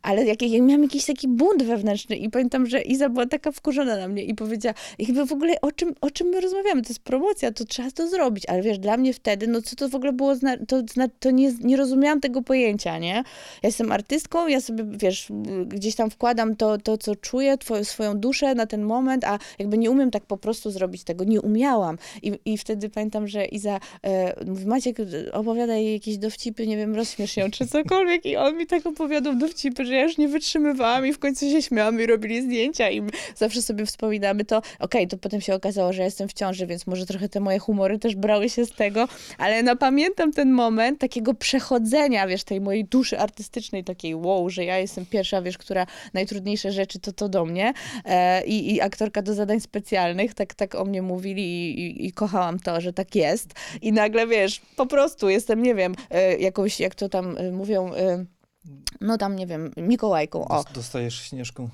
ale 0.03 0.25
jak, 0.25 0.43
ja 0.43 0.63
miałam 0.63 0.83
jakiś 0.83 1.05
taki 1.05 1.29
bunt 1.29 1.63
wewnętrzny 1.63 2.17
i 2.17 2.31
pamiętam, 2.31 2.67
że 2.67 2.83
Iza 2.83 3.09
była 3.09 3.27
taka 3.27 3.53
wkurzona 3.53 3.97
na 3.97 4.09
mnie 4.09 4.23
i 4.23 4.35
powiedziała, 4.35 4.75
chyba 5.07 5.25
w 5.25 5.33
ogóle 5.33 5.61
o 5.61 5.73
czym, 5.73 5.95
o 6.01 6.11
czym 6.11 6.27
my 6.27 6.41
rozmawiamy, 6.41 6.83
to 6.83 6.89
jest 6.89 7.03
promocja, 7.03 7.53
to 7.53 7.65
trzeba 7.65 7.91
to 7.91 8.09
zrobić, 8.11 8.47
ale 8.47 8.63
wiesz, 8.63 8.79
dla 8.79 8.97
mnie 8.97 9.13
wtedy, 9.13 9.47
no 9.47 9.63
co 9.63 9.77
to 9.77 9.89
w 9.89 9.95
ogóle 9.95 10.13
było, 10.13 10.35
to, 10.69 10.83
to 11.21 11.31
nie, 11.31 11.53
nie 11.61 11.77
rozumiałam 11.77 12.21
tego 12.21 12.43
pojęcia, 12.43 12.99
nie? 12.99 13.15
Ja 13.63 13.69
jestem 13.69 13.93
artystką, 13.93 14.49
ja 14.49 14.61
sobie, 14.61 14.85
wiesz, 14.89 15.29
gdzieś 15.67 15.95
tam 15.95 16.11
wkładam 16.11 16.57
to, 16.57 16.79
to 16.79 16.99
co 16.99 17.17
czuję, 17.17 17.59
twoją, 17.59 17.85
swoją 17.85 18.19
duszę 18.19 18.55
na 18.55 18.67
ten 18.67 18.83
moment, 18.83 19.25
a 19.25 19.39
jakby 19.59 19.79
nie 19.79 19.91
umiem 19.91 20.11
tak 20.11 20.27
po 20.27 20.37
prostu 20.37 20.71
zrobić 20.71 21.05
tego, 21.05 21.25
nie 21.25 21.41
umiałam. 21.41 21.99
I, 22.23 22.33
i 22.45 22.59
wtedy 22.59 22.89
pamiętam, 22.89 23.29
że 23.29 23.45
Iza 23.45 23.81
e, 24.03 24.45
mówi, 24.47 24.67
Maciek, 24.67 24.97
opowiada 25.33 25.77
jej 25.77 25.93
jakieś 25.93 26.19
dowcipy, 26.19 26.67
nie 26.67 26.77
wiem, 26.77 26.95
rozśmiesz 26.95 27.37
ją, 27.37 27.51
czy 27.51 27.67
cokolwiek 27.67 28.27
i 28.27 28.37
on 28.37 28.57
mi 28.57 28.67
tak 28.67 28.87
opowiadał 28.87 29.35
dowcipy, 29.35 29.85
że 29.85 29.95
ja 29.95 30.03
już 30.03 30.19
nie 30.19 30.29
wytrzymywałam 30.29 31.07
i 31.07 31.13
w 31.13 31.19
końcu 31.19 31.51
się 31.51 31.63
śmiałam 31.63 32.01
i 32.01 32.07
robili 32.07 32.43
zdjęcia 32.43 32.91
i 32.91 33.03
zawsze 33.37 33.63
sobie 33.63 33.87
wspominamy 33.87 34.45
to. 34.45 34.63
Okej, 34.79 35.09
to 35.09 35.19
potem 35.19 35.41
się 35.41 35.55
okazało, 35.55 35.93
że 35.93 36.03
jestem 36.03 36.29
w 36.29 36.33
ciąży, 36.33 36.67
więc 36.67 36.87
może 36.87 37.07
trochę 37.07 37.29
te 37.29 37.41
moje 37.41 37.59
humory 37.59 37.99
też 38.01 38.15
brały 38.17 38.49
się 38.51 38.67
z 38.67 38.71
tego, 38.73 39.09
ale 39.39 39.63
no 39.63 39.77
pamiętam 39.77 40.33
ten 40.33 40.51
moment 40.53 41.01
takiego 41.01 41.35
przechodzenia, 41.35 42.27
wiesz, 42.27 42.45
tej 42.45 42.61
mojej 42.61 42.85
duszy 42.85 43.19
artystycznej, 43.19 43.85
takiej 43.85 44.15
wow, 44.15 44.51
że 44.51 44.65
ja 44.65 44.79
jestem 44.79 45.07
pierwsza, 45.07 45.43
wiesz, 45.43 45.59
która 45.59 45.87
najtrudniejsze 46.15 46.73
rzeczy 46.73 47.01
to 47.01 47.13
to 47.13 47.29
do 47.29 47.45
mnie 47.45 47.73
e, 48.05 48.45
i, 48.45 48.75
i 48.75 48.81
aktorka 48.81 49.23
do 49.23 49.35
zadań 49.35 49.61
specjalnych, 49.61 50.35
tak, 50.35 50.55
tak 50.55 50.75
o 50.75 50.85
mnie 50.85 51.03
mówili 51.03 51.43
i, 51.43 51.81
i, 51.81 52.07
i 52.07 52.13
kochałam 52.13 52.59
to, 52.61 52.81
że 52.81 52.93
tak 52.93 53.15
jest 53.15 53.49
i 53.83 53.93
nagle, 53.93 54.27
wiesz, 54.27 54.61
po 54.77 54.87
prostu 54.87 55.29
jestem, 55.29 55.63
nie 55.63 55.75
wiem, 55.75 55.95
e, 56.11 56.37
jakąś, 56.39 56.81
jak 56.81 56.95
to 56.95 57.09
tam 57.09 57.37
e, 57.39 57.51
mówią, 57.51 57.95
e, 57.95 58.25
no 59.01 59.19
tam, 59.19 59.37
nie 59.37 59.47
wiem, 59.47 59.71
Mikołajką, 59.77 60.49
o. 60.49 60.57
Dos- 60.63 60.73
Dostajesz 60.73 61.23
śnieżką. 61.23 61.69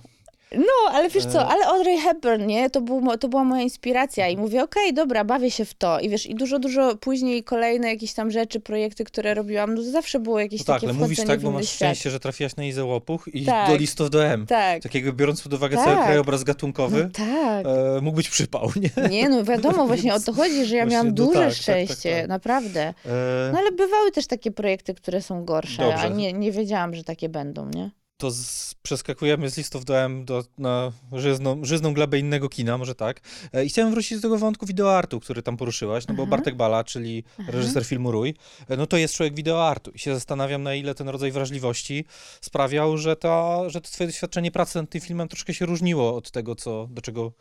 No, 0.52 0.90
ale 0.92 1.08
wiesz 1.10 1.24
E. 1.26 1.30
co, 1.30 1.48
ale 1.48 1.66
Audrey 1.66 1.98
Hepburn, 1.98 2.46
nie? 2.46 2.70
To, 2.70 2.80
był, 2.80 3.16
to 3.20 3.28
była 3.28 3.44
moja 3.44 3.62
inspiracja 3.62 4.28
i 4.28 4.36
mówię, 4.36 4.62
okej, 4.64 4.94
dobra, 4.94 5.24
bawię 5.24 5.50
się 5.50 5.64
w 5.64 5.74
to. 5.74 6.00
I 6.00 6.08
wiesz, 6.08 6.26
i 6.26 6.34
dużo, 6.34 6.58
dużo 6.58 6.96
później 6.96 7.44
kolejne 7.44 7.88
jakieś 7.88 8.12
tam 8.14 8.30
rzeczy, 8.30 8.60
projekty, 8.60 9.04
które 9.04 9.34
robiłam, 9.34 9.74
no 9.74 9.82
to 9.82 9.90
zawsze 9.90 10.20
było 10.20 10.40
jakieś 10.40 10.60
No 10.60 10.64
tak, 10.64 10.74
takie 10.80 10.86
ale 10.86 10.98
mówisz 10.98 11.18
tak, 11.26 11.40
bo 11.40 11.50
masz 11.50 11.64
świat. 11.64 11.74
szczęście, 11.76 12.10
że 12.10 12.20
trafiłaś 12.20 12.56
na 12.56 12.64
Izę 12.64 12.84
Łopuch 12.84 13.28
i 13.32 13.44
Tak. 13.44 13.68
do 13.70 13.76
listów 13.76 14.10
do 14.10 14.24
M. 14.26 14.46
Tak, 14.46 14.82
Takiego 14.82 15.12
biorąc 15.12 15.42
pod 15.42 15.52
uwagę 15.54 15.76
Tak. 15.76 15.84
cały 15.84 15.96
krajobraz 16.04 16.44
gatunkowy, 16.44 17.04
no 17.04 17.10
tak. 17.26 17.66
e, 17.66 18.00
mógł 18.00 18.16
być 18.16 18.28
przypał, 18.28 18.70
nie? 18.76 19.08
Nie, 19.16 19.28
no 19.28 19.44
wiadomo, 19.44 19.86
właśnie 19.86 20.14
o 20.14 20.20
to 20.20 20.32
chodzi, 20.32 20.64
że 20.66 20.76
ja 20.76 20.82
Właśnie, 20.82 20.92
miałam 20.92 21.06
no 21.06 21.12
duże 21.12 21.32
tak, 21.32 21.42
tak, 21.42 21.52
tak, 21.52 21.62
szczęście, 21.62 22.16
tak. 22.20 22.28
naprawdę. 22.28 22.80
E, 22.80 23.50
No 23.52 23.58
ale 23.58 23.72
bywały 23.72 24.10
też 24.12 24.26
takie 24.26 24.50
projekty, 24.50 24.94
które 24.94 25.22
są 25.22 25.44
gorsze, 25.44 25.84
a 25.84 25.90
Dobrze. 25.90 26.10
nie, 26.10 26.32
nie 26.32 26.52
wiedziałam, 26.52 26.94
że 26.94 27.04
takie 27.04 27.28
będą, 27.28 27.68
nie? 27.74 27.90
To 28.16 28.30
z, 28.30 28.74
przeskakujemy 28.74 29.50
z 29.50 29.56
listów 29.56 29.84
do 29.84 29.98
M 29.98 30.24
do, 30.24 30.44
na 30.58 30.92
żyzną, 31.12 31.64
żyzną 31.64 31.94
glebę 31.94 32.18
innego 32.18 32.48
kina, 32.48 32.78
może 32.78 32.94
tak. 32.94 33.20
E, 33.52 33.64
I 33.64 33.68
chciałem 33.68 33.90
wrócić 33.90 34.18
do 34.18 34.22
tego 34.22 34.38
wątku 34.38 34.66
wideoartu, 34.66 35.20
który 35.20 35.42
tam 35.42 35.56
poruszyłaś, 35.56 36.06
no 36.06 36.14
bo 36.14 36.22
Aha. 36.22 36.30
Bartek 36.30 36.56
Bala, 36.56 36.84
czyli 36.84 37.24
reżyser 37.48 37.84
filmu 37.84 38.12
Rój, 38.12 38.34
e, 38.68 38.76
no 38.76 38.86
to 38.86 38.96
jest 38.96 39.14
człowiek 39.14 39.34
wideoartu 39.34 39.90
i 39.90 39.98
się 39.98 40.14
zastanawiam, 40.14 40.62
na 40.62 40.74
ile 40.74 40.94
ten 40.94 41.08
rodzaj 41.08 41.32
wrażliwości 41.32 42.04
sprawiał, 42.40 42.98
że, 42.98 43.16
ta, 43.16 43.68
że 43.68 43.80
to 43.80 43.90
twoje 43.90 44.08
doświadczenie 44.08 44.50
pracy 44.50 44.78
nad 44.78 44.90
tym 44.90 45.00
filmem 45.00 45.28
troszkę 45.28 45.54
się 45.54 45.66
różniło 45.66 46.16
od 46.16 46.30
tego, 46.30 46.54
co, 46.54 46.88
do 46.90 47.02
czego 47.02 47.32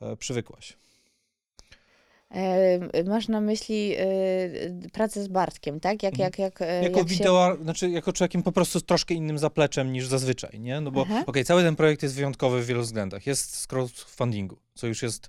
e, 0.00 0.16
przywykłaś. 0.16 0.76
E, 2.30 3.04
masz 3.04 3.28
na 3.28 3.40
myśli 3.40 3.94
e, 3.96 4.06
pracę 4.92 5.22
z 5.22 5.28
Bartkiem, 5.28 5.80
tak? 5.80 6.02
Jak, 6.02 6.18
jak, 6.18 6.38
jak, 6.38 6.62
e, 6.62 6.82
Jako 6.82 6.98
jak 6.98 7.08
się... 7.08 7.14
wideo, 7.14 7.56
znaczy 7.62 7.90
jako 7.90 8.12
człowiekiem 8.12 8.42
po 8.42 8.52
prostu 8.52 8.80
z 8.80 8.84
troszkę 8.84 9.14
innym 9.14 9.38
zapleczem 9.38 9.92
niż 9.92 10.06
zazwyczaj, 10.06 10.60
nie? 10.60 10.80
No 10.80 10.90
bo 10.90 11.06
okej, 11.26 11.44
cały 11.44 11.62
ten 11.62 11.76
projekt 11.76 12.02
jest 12.02 12.14
wyjątkowy 12.14 12.62
w 12.62 12.66
wielu 12.66 12.82
względach. 12.82 13.26
Jest 13.26 13.56
z 13.56 13.66
crowdfundingu, 13.66 14.58
co 14.74 14.86
już 14.86 15.02
jest 15.02 15.28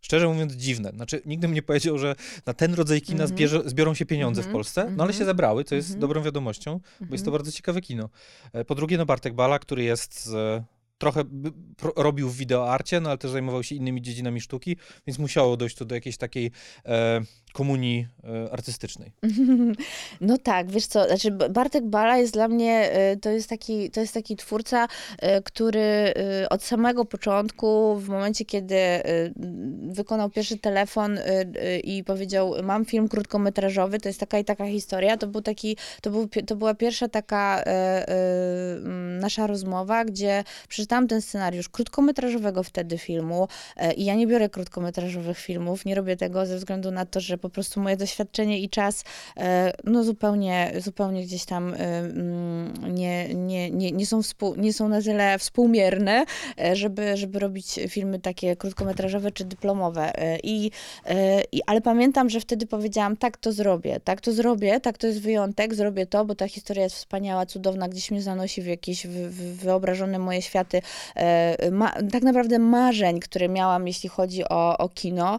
szczerze 0.00 0.28
mówiąc 0.28 0.52
dziwne. 0.52 0.90
Znaczy 0.94 1.22
nigdy 1.26 1.46
bym 1.48 1.54
nie 1.54 1.62
powiedział, 1.62 1.98
że 1.98 2.14
na 2.46 2.54
ten 2.54 2.74
rodzaj 2.74 3.00
kina 3.00 3.12
Mhm. 3.24 3.28
zbierze, 3.28 3.62
zbiorą 3.66 3.94
się 3.94 4.06
pieniądze 4.06 4.42
w 4.42 4.44
Mhm. 4.44 4.52
Polsce, 4.52 4.80
no 4.80 4.86
ale 4.86 4.94
Mhm. 5.10 5.12
się 5.18 5.24
zebrały, 5.24 5.64
co 5.64 5.74
jest 5.74 5.88
Mhm. 5.88 6.00
dobrą 6.00 6.22
wiadomością, 6.22 6.80
bo 7.00 7.14
jest 7.14 7.24
to 7.24 7.28
Mhm. 7.28 7.32
bardzo 7.32 7.52
ciekawe 7.52 7.80
kino. 7.80 8.08
Po 8.66 8.74
drugie, 8.74 8.98
no 8.98 9.06
Bartek 9.06 9.34
Bala, 9.34 9.58
który 9.58 9.82
jest 9.82 10.24
z, 10.24 10.62
trochę 11.00 11.24
robił 11.96 12.28
w 12.28 12.36
wideoarcie, 12.36 13.00
no 13.00 13.08
ale 13.08 13.18
też 13.18 13.30
zajmował 13.30 13.62
się 13.62 13.74
innymi 13.74 14.02
dziedzinami 14.02 14.40
sztuki, 14.40 14.76
więc 15.06 15.18
musiało 15.18 15.56
dojść 15.56 15.76
tu 15.76 15.84
do 15.84 15.94
jakiejś 15.94 16.16
takiej 16.16 16.50
e, 16.84 17.20
komunii 17.52 18.06
e, 18.24 18.52
artystycznej. 18.52 19.12
No 20.20 20.38
tak, 20.38 20.70
wiesz 20.70 20.86
co, 20.86 21.06
znaczy 21.06 21.30
Bartek 21.30 21.84
Bala 21.84 22.16
jest 22.16 22.32
dla 22.32 22.48
mnie, 22.48 22.90
y, 23.12 23.16
to 23.16 23.30
jest 23.30 23.48
taki, 23.48 23.90
to 23.90 24.00
jest 24.00 24.14
taki 24.14 24.36
twórca, 24.36 24.84
y, 24.84 25.42
który 25.44 26.14
od 26.50 26.62
samego 26.62 27.04
początku, 27.04 27.96
w 27.96 28.08
momencie 28.08 28.44
kiedy 28.44 28.76
wykonał 29.82 30.30
pierwszy 30.30 30.58
telefon 30.58 31.18
i 31.84 32.04
powiedział, 32.04 32.54
mam 32.62 32.84
film 32.84 33.08
krótkometrażowy, 33.08 34.00
to 34.00 34.08
jest 34.08 34.20
taka 34.20 34.38
i 34.38 34.44
taka 34.44 34.66
historia, 34.66 35.16
to 35.16 35.26
był 35.26 35.42
taki, 35.42 35.76
to, 36.02 36.10
był, 36.10 36.28
to 36.46 36.56
była 36.56 36.74
pierwsza 36.74 37.08
taka 37.08 37.64
nasza 39.20 39.46
rozmowa, 39.46 40.04
gdzie 40.04 40.44
przeczytałam 40.68 41.08
ten 41.08 41.22
scenariusz 41.22 41.68
krótkometrażowego 41.68 42.62
wtedy 42.62 42.98
filmu 42.98 43.48
i 43.96 44.04
ja 44.04 44.14
nie 44.14 44.26
biorę 44.26 44.48
krótkometrażowych 44.48 45.38
filmów, 45.38 45.84
nie 45.84 45.94
robię 45.94 46.16
tego 46.16 46.46
ze 46.46 46.56
względu 46.56 46.90
na 46.90 47.06
to, 47.06 47.20
że 47.20 47.38
po 47.40 47.50
prostu 47.50 47.80
moje 47.80 47.96
doświadczenie 47.96 48.58
i 48.58 48.68
czas 48.68 49.04
e, 49.36 49.72
no 49.84 50.04
zupełnie, 50.04 50.72
zupełnie 50.78 51.22
gdzieś 51.22 51.44
tam 51.44 51.74
e, 51.74 51.76
mm, 51.76 52.94
nie, 52.94 53.34
nie, 53.34 53.70
nie, 53.70 53.92
nie, 53.92 54.06
są 54.06 54.22
współ, 54.22 54.54
nie 54.56 54.72
są 54.72 54.88
na 54.88 55.02
tyle 55.02 55.38
współmierne, 55.38 56.24
e, 56.58 56.76
żeby, 56.76 57.16
żeby 57.16 57.38
robić 57.38 57.80
filmy 57.88 58.18
takie 58.18 58.56
krótkometrażowe 58.56 59.30
czy 59.30 59.44
dyplomowe. 59.44 60.12
I, 60.42 60.70
i, 61.52 61.60
ale 61.66 61.80
pamiętam, 61.80 62.30
że 62.30 62.40
wtedy 62.40 62.66
powiedziałam, 62.66 63.16
tak 63.16 63.36
to 63.36 63.52
zrobię, 63.52 64.00
tak 64.04 64.20
to 64.20 64.32
zrobię, 64.32 64.80
tak 64.80 64.98
to 64.98 65.06
jest 65.06 65.20
wyjątek, 65.20 65.74
zrobię 65.74 66.06
to, 66.06 66.24
bo 66.24 66.34
ta 66.34 66.48
historia 66.48 66.82
jest 66.82 66.96
wspaniała, 66.96 67.46
cudowna, 67.46 67.88
gdzieś 67.88 68.10
mnie 68.10 68.22
zanosi 68.22 68.62
w 68.62 68.66
jakieś 68.66 69.06
wyobrażone 69.36 70.18
moje 70.18 70.42
światy, 70.42 70.82
ma, 71.72 71.92
tak 72.12 72.22
naprawdę 72.22 72.58
marzeń, 72.58 73.20
które 73.20 73.48
miałam, 73.48 73.86
jeśli 73.86 74.08
chodzi 74.08 74.48
o, 74.48 74.78
o 74.78 74.88
kino. 74.88 75.38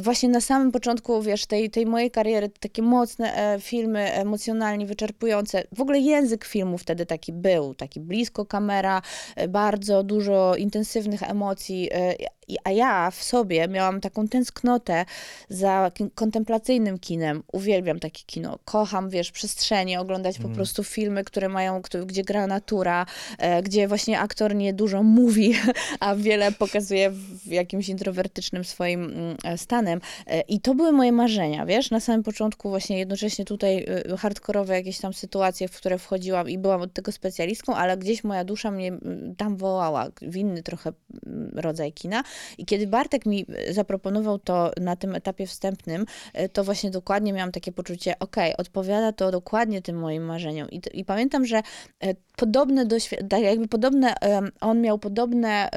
Właśnie 0.00 0.28
na 0.28 0.40
samym 0.40 0.72
początku, 0.72 1.22
wiesz, 1.30 1.46
tej, 1.46 1.70
tej 1.70 1.86
mojej 1.86 2.10
kariery, 2.10 2.48
takie 2.48 2.82
mocne 2.82 3.34
e, 3.34 3.60
filmy, 3.60 4.12
emocjonalnie 4.12 4.86
wyczerpujące. 4.86 5.64
W 5.76 5.80
ogóle 5.80 5.98
język 5.98 6.44
filmu 6.44 6.78
wtedy 6.78 7.06
taki 7.06 7.32
był, 7.32 7.74
taki 7.74 8.00
blisko 8.00 8.46
kamera, 8.46 9.02
e, 9.36 9.48
bardzo 9.48 10.02
dużo 10.02 10.56
intensywnych 10.56 11.22
emocji, 11.22 11.88
e, 11.92 12.14
i- 12.52 12.56
a 12.64 12.70
ja 12.70 13.10
w 13.10 13.22
sobie 13.22 13.68
miałam 13.68 14.00
taką 14.00 14.28
tęsknotę 14.28 15.04
za 15.48 15.90
kontemplacyjnym 16.14 16.98
kinem. 16.98 17.42
Uwielbiam 17.52 18.00
takie 18.00 18.22
kino. 18.26 18.58
Kocham, 18.64 19.10
wiesz, 19.10 19.30
przestrzenie, 19.32 20.00
oglądać 20.00 20.38
po 20.38 20.48
prostu 20.48 20.84
filmy, 20.84 21.24
które 21.24 21.48
mają, 21.48 21.82
gdzie 22.06 22.24
gra 22.24 22.46
natura, 22.46 23.06
e, 23.38 23.62
gdzie 23.62 23.88
właśnie 23.88 24.20
aktor 24.20 24.54
nie 24.54 24.72
dużo 24.72 25.02
mówi, 25.02 25.54
a 26.00 26.16
wiele 26.16 26.52
pokazuje 26.52 27.10
w 27.10 27.46
jakimś 27.46 27.88
introwertycznym 27.88 28.64
swoim 28.64 29.04
mm, 29.04 29.36
e, 29.44 29.58
stanem. 29.58 30.00
E, 30.26 30.40
I 30.40 30.60
to 30.60 30.74
były 30.74 30.92
moje 30.92 31.12
marzenia, 31.12 31.66
wiesz, 31.66 31.90
na 31.90 32.00
samym 32.00 32.22
początku 32.22 32.68
właśnie 32.70 32.98
jednocześnie 32.98 33.44
tutaj 33.44 33.86
hardkorowe 34.18 34.74
jakieś 34.74 34.98
tam 34.98 35.14
sytuacje, 35.14 35.68
w 35.68 35.76
które 35.76 35.98
wchodziłam 35.98 36.48
i 36.50 36.58
byłam 36.58 36.80
od 36.80 36.92
tego 36.92 37.12
specjalistką, 37.12 37.74
ale 37.74 37.96
gdzieś 37.96 38.24
moja 38.24 38.44
dusza 38.44 38.70
mnie 38.70 38.88
mm, 38.88 39.34
tam 39.36 39.56
wołała 39.56 40.06
w 40.22 40.36
inny 40.36 40.62
trochę 40.62 40.92
mm, 41.26 41.50
rodzaj 41.54 41.92
kina. 41.92 42.22
I 42.58 42.64
kiedy 42.64 42.86
Bartek 42.86 43.26
mi 43.26 43.46
e, 43.48 43.72
zaproponował 43.72 44.38
to 44.38 44.70
na 44.80 44.96
tym 44.96 45.14
etapie 45.14 45.46
wstępnym, 45.46 46.06
e, 46.32 46.48
to 46.48 46.64
właśnie 46.64 46.90
dokładnie 46.90 47.32
miałam 47.32 47.52
takie 47.52 47.72
poczucie, 47.72 48.18
okej, 48.18 48.56
odpowiada 48.56 49.12
to 49.12 49.30
dokładnie 49.30 49.82
tym 49.82 49.98
moim 49.98 50.24
marzeniom. 50.24 50.70
I, 50.70 50.80
I 50.92 51.04
pamiętam, 51.04 51.46
że 51.46 51.56
e, 51.56 52.14
podobne 52.36 52.86
doświadczenie, 52.86 53.28
tak 53.28 53.42
jakby 53.42 53.68
podobne, 53.68 54.14
on 54.60 54.80
miał 54.80 54.98
podobne, 54.98 55.70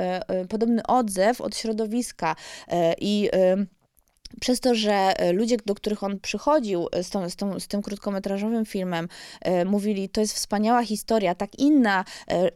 podobny 0.49 0.83
odzew 0.87 1.41
od 1.41 1.57
środowiska 1.57 2.35
i 3.01 3.29
przez 4.43 4.59
to, 4.59 4.75
że 4.75 4.93
e, 4.93 5.33
ludzie, 5.33 5.57
do 5.65 5.75
których 5.75 6.03
on 6.03 6.19
przychodził 6.19 6.87
e, 6.91 7.03
z, 7.03 7.09
tą, 7.09 7.29
z, 7.29 7.35
tą, 7.35 7.59
z 7.59 7.67
tym 7.67 7.81
krótkometrażowym 7.81 8.65
filmem, 8.65 9.07
e, 9.41 9.65
mówili, 9.65 10.09
to 10.09 10.21
jest 10.21 10.33
wspaniała 10.33 10.83
historia, 10.83 11.35
tak 11.35 11.59
inna, 11.59 12.05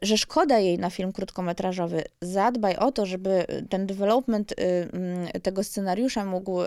że 0.02 0.18
szkoda 0.18 0.60
jej 0.60 0.80
na 0.80 0.90
film 0.90 1.12
krótkometrażowy. 1.12 2.04
Zadbaj 2.22 2.76
o 2.76 2.92
to, 2.92 3.06
żeby 3.06 3.46
ten 3.70 3.88
development 3.88 4.54
mm, 4.58 5.28
tego 5.44 5.64
scenariusza 5.64 6.26
mógł, 6.26 6.60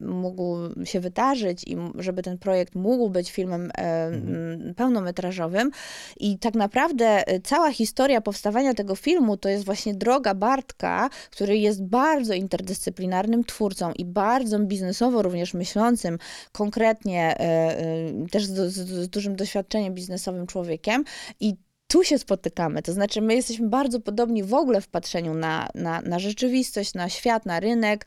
mógł 0.00 0.56
się 0.84 1.00
wydarzyć 1.00 1.64
i 1.66 1.76
żeby 1.98 2.22
ten 2.22 2.38
projekt 2.38 2.74
mógł 2.74 3.10
być 3.10 3.32
filmem 3.32 3.70
mm, 3.74 4.74
pełnometrażowym. 4.74 5.70
I 6.20 6.38
tak 6.38 6.54
naprawdę 6.54 7.24
cała 7.44 7.72
historia 7.72 8.20
powstawania 8.20 8.74
tego 8.74 8.96
filmu 8.96 9.36
to 9.36 9.48
jest 9.48 9.64
właśnie 9.64 9.94
droga 9.94 10.34
Bartka, 10.34 11.10
który 11.30 11.58
jest 11.58 11.84
bardzo 11.84 12.34
interdyscyplinarnym 12.34 13.44
twórcą 13.44 13.92
i 13.92 14.04
bardzo 14.04 14.63
biznesowo 14.64 15.22
również 15.22 15.54
myślącym, 15.54 16.18
konkretnie 16.52 17.40
e, 17.40 17.40
e, 17.40 18.28
też 18.30 18.46
z, 18.46 18.72
z, 18.72 19.08
dużym 19.08 19.36
doświadczeniem 19.36 19.94
biznesowym 19.94 20.46
człowiekiem. 20.46 21.04
I 21.40 21.54
tu 21.88 22.04
się 22.04 22.18
spotykamy. 22.18 22.82
To 22.82 22.92
znaczy, 22.92 23.20
my 23.20 23.34
jesteśmy 23.34 23.68
bardzo 23.68 24.00
podobni 24.00 24.42
w 24.42 24.54
ogóle 24.54 24.80
w 24.80 24.88
patrzeniu 24.88 25.34
na, 25.34 25.68
na, 25.74 26.00
na 26.00 26.18
rzeczywistość, 26.18 26.94
na 26.94 27.08
świat, 27.08 27.46
na 27.46 27.60
rynek. 27.60 28.06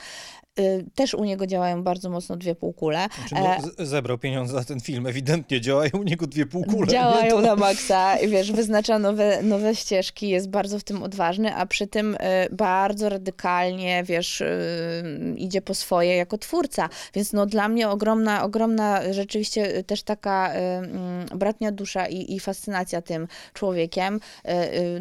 Y, 0.60 0.86
Też 0.96 1.14
u 1.14 1.24
niego 1.24 1.48
działają 1.48 1.84
bardzo 1.84 2.10
mocno 2.10 2.38
dwie 2.38 2.56
półkule. 2.56 3.08
Znaczy, 3.28 3.36
no, 3.36 3.84
z- 3.86 3.90
zebrał 3.90 4.18
pieniądze 4.18 4.54
za 4.54 4.64
ten 4.64 4.80
film, 4.80 5.08
ewidentnie 5.08 5.62
działają 5.62 5.92
u 5.94 6.04
niego 6.04 6.28
dwie 6.28 6.46
półkule. 6.46 6.88
Działają 6.88 7.30
To- 7.36 7.42
na 7.42 7.56
maksa, 7.56 8.16
wiesz, 8.28 8.52
wyznacza 8.52 9.00
nowe, 9.00 9.44
nowe 9.44 9.76
ścieżki, 9.76 10.30
jest 10.30 10.50
bardzo 10.50 10.80
w 10.80 10.84
tym 10.84 11.04
odważny, 11.04 11.56
a 11.56 11.66
przy 11.66 11.88
tym 11.88 12.16
y, 12.16 12.18
bardzo 12.52 13.10
radykalnie, 13.10 14.04
wiesz, 14.04 14.42
y, 14.42 15.04
idzie 15.38 15.62
po 15.62 15.74
swoje 15.74 16.16
jako 16.16 16.38
twórca. 16.38 16.90
Więc 17.14 17.34
no 17.34 17.46
dla 17.46 17.68
mnie 17.68 17.90
ogromna, 17.90 18.44
ogromna 18.44 19.14
rzeczywiście 19.14 19.84
też 19.84 20.04
taka 20.04 20.54
mm, 20.54 21.26
bratnia 21.36 21.72
dusza 21.72 22.06
i, 22.08 22.36
i 22.36 22.40
fascynacja 22.40 23.02
tym 23.02 23.28
człowiekiem, 23.54 24.20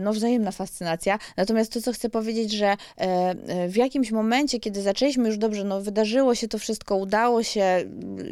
no 0.01 0.13
wzajemna 0.13 0.51
fascynacja. 0.53 1.19
Natomiast 1.37 1.73
to, 1.73 1.81
co 1.83 1.93
chcę 1.93 2.11
powiedzieć, 2.11 2.53
że 2.53 2.77
w 3.69 3.77
jakimś 3.77 4.11
momencie, 4.13 4.61
kiedy 4.61 4.83
zaczęliśmy 4.83 5.29
już 5.29 5.39
dobrze, 5.47 5.65
no 5.65 5.81
wydarzyło 5.81 6.35
się 6.35 6.49
to 6.49 6.59
wszystko, 6.59 6.97
udało 6.97 7.43
się, 7.43 7.85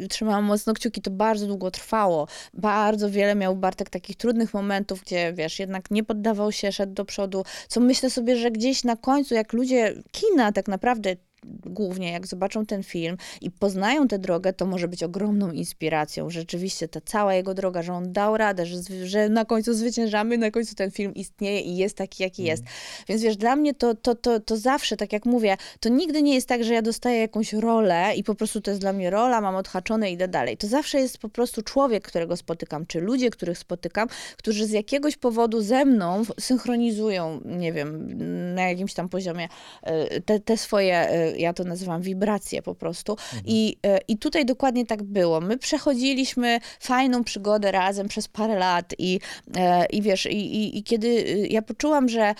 y, 0.03 0.07
trzymałam 0.07 0.45
mocno 0.45 0.73
kciuki, 0.73 1.01
to 1.01 1.11
bardzo 1.11 1.47
długo 1.47 1.71
trwało. 1.71 2.27
Bardzo 2.53 3.09
wiele 3.09 3.35
miał 3.35 3.55
Bartek 3.55 3.89
takich 3.89 4.17
trudnych 4.17 4.53
momentów, 4.53 5.01
gdzie 5.01 5.33
wiesz, 5.33 5.59
jednak 5.59 5.91
nie 5.91 6.03
poddawał 6.03 6.51
się, 6.51 6.71
szedł 6.71 6.93
do 6.93 7.05
przodu, 7.05 7.43
co 7.67 7.79
myślę 7.79 8.09
sobie, 8.09 8.37
że 8.37 8.51
gdzieś 8.51 8.83
na 8.83 8.95
końcu, 8.95 9.33
jak 9.33 9.53
ludzie 9.53 9.93
kina 10.11 10.51
tak 10.51 10.67
naprawdę 10.67 11.15
głównie 11.65 12.11
jak 12.11 12.27
zobaczą 12.27 12.65
ten 12.65 12.83
film 12.83 13.17
i 13.41 13.51
poznają 13.51 14.07
tę 14.07 14.19
drogę, 14.19 14.53
to 14.53 14.65
może 14.65 14.87
być 14.87 15.03
ogromną 15.03 15.51
inspiracją. 15.51 16.29
Rzeczywiście 16.29 16.87
ta 16.87 17.01
cała 17.01 17.33
jego 17.33 17.53
droga, 17.53 17.81
że 17.81 17.93
on 17.93 18.13
dał 18.13 18.37
radę, 18.37 18.65
że, 18.65 19.07
że 19.07 19.29
na 19.29 19.45
końcu 19.45 19.73
zwyciężamy, 19.73 20.37
na 20.37 20.51
końcu 20.51 20.75
ten 20.75 20.91
film 20.91 21.13
istnieje 21.13 21.61
i 21.61 21.77
jest 21.77 21.97
taki, 21.97 22.23
jaki 22.23 22.43
jest. 22.43 22.63
Więc 23.07 23.21
wiesz, 23.21 23.37
dla 23.37 23.55
mnie 23.55 23.73
to, 23.73 23.95
to, 23.95 24.15
to, 24.15 24.39
to 24.39 24.57
zawsze, 24.57 24.97
tak 24.97 25.13
jak 25.13 25.25
mówię, 25.25 25.57
to 25.79 25.89
nigdy 25.89 26.21
nie 26.21 26.33
jest 26.35 26.47
tak, 26.47 26.63
że 26.63 26.73
ja 26.73 26.81
dostaję 26.81 27.19
jakąś 27.19 27.53
rolę 27.53 28.15
i 28.15 28.23
po 28.23 28.35
prostu 28.35 28.61
to 28.61 28.71
jest 28.71 28.81
dla 28.81 28.93
mnie 28.93 29.09
rola, 29.09 29.41
mam 29.41 29.55
odhaczone 29.55 30.11
i 30.11 30.13
idę 30.13 30.27
dalej. 30.27 30.57
To 30.57 30.67
zawsze 30.67 30.99
jest 30.99 31.17
po 31.17 31.29
prostu 31.29 31.61
człowiek, 31.61 32.07
którego 32.07 32.37
spotykam, 32.37 32.85
czy 32.85 33.01
ludzie, 33.01 33.29
których 33.29 33.57
spotykam, 33.57 34.07
którzy 34.37 34.65
z 34.65 34.71
jakiegoś 34.71 35.17
powodu 35.17 35.61
ze 35.61 35.85
mną 35.85 36.23
synchronizują, 36.39 37.41
nie 37.45 37.73
wiem, 37.73 38.17
na 38.55 38.69
jakimś 38.69 38.93
tam 38.93 39.09
poziomie 39.09 39.47
e, 39.83 40.21
te, 40.21 40.39
te 40.39 40.57
swoje, 40.57 40.95
e, 40.95 41.34
ja 41.37 41.53
to 41.53 41.63
nazywam 41.63 42.01
wibracje 42.01 42.61
po 42.61 42.75
prostu. 42.75 43.17
I, 43.45 43.77
e, 43.85 43.99
I 44.07 44.17
tutaj 44.17 44.45
dokładnie 44.45 44.85
tak 44.85 45.03
było. 45.03 45.41
My 45.41 45.57
przechodziliśmy 45.57 46.59
fajną 46.79 47.23
przygodę 47.23 47.71
razem 47.71 48.07
przez 48.07 48.27
parę 48.27 48.55
lat 48.55 48.93
i, 48.97 49.19
e, 49.57 49.85
i 49.85 50.01
wiesz, 50.01 50.25
i, 50.25 50.55
i, 50.55 50.77
i 50.77 50.83
kiedy 50.83 51.07
y, 51.07 51.47
ja 51.49 51.61
poczułam, 51.61 52.09
że 52.09 52.21
e, 52.21 52.35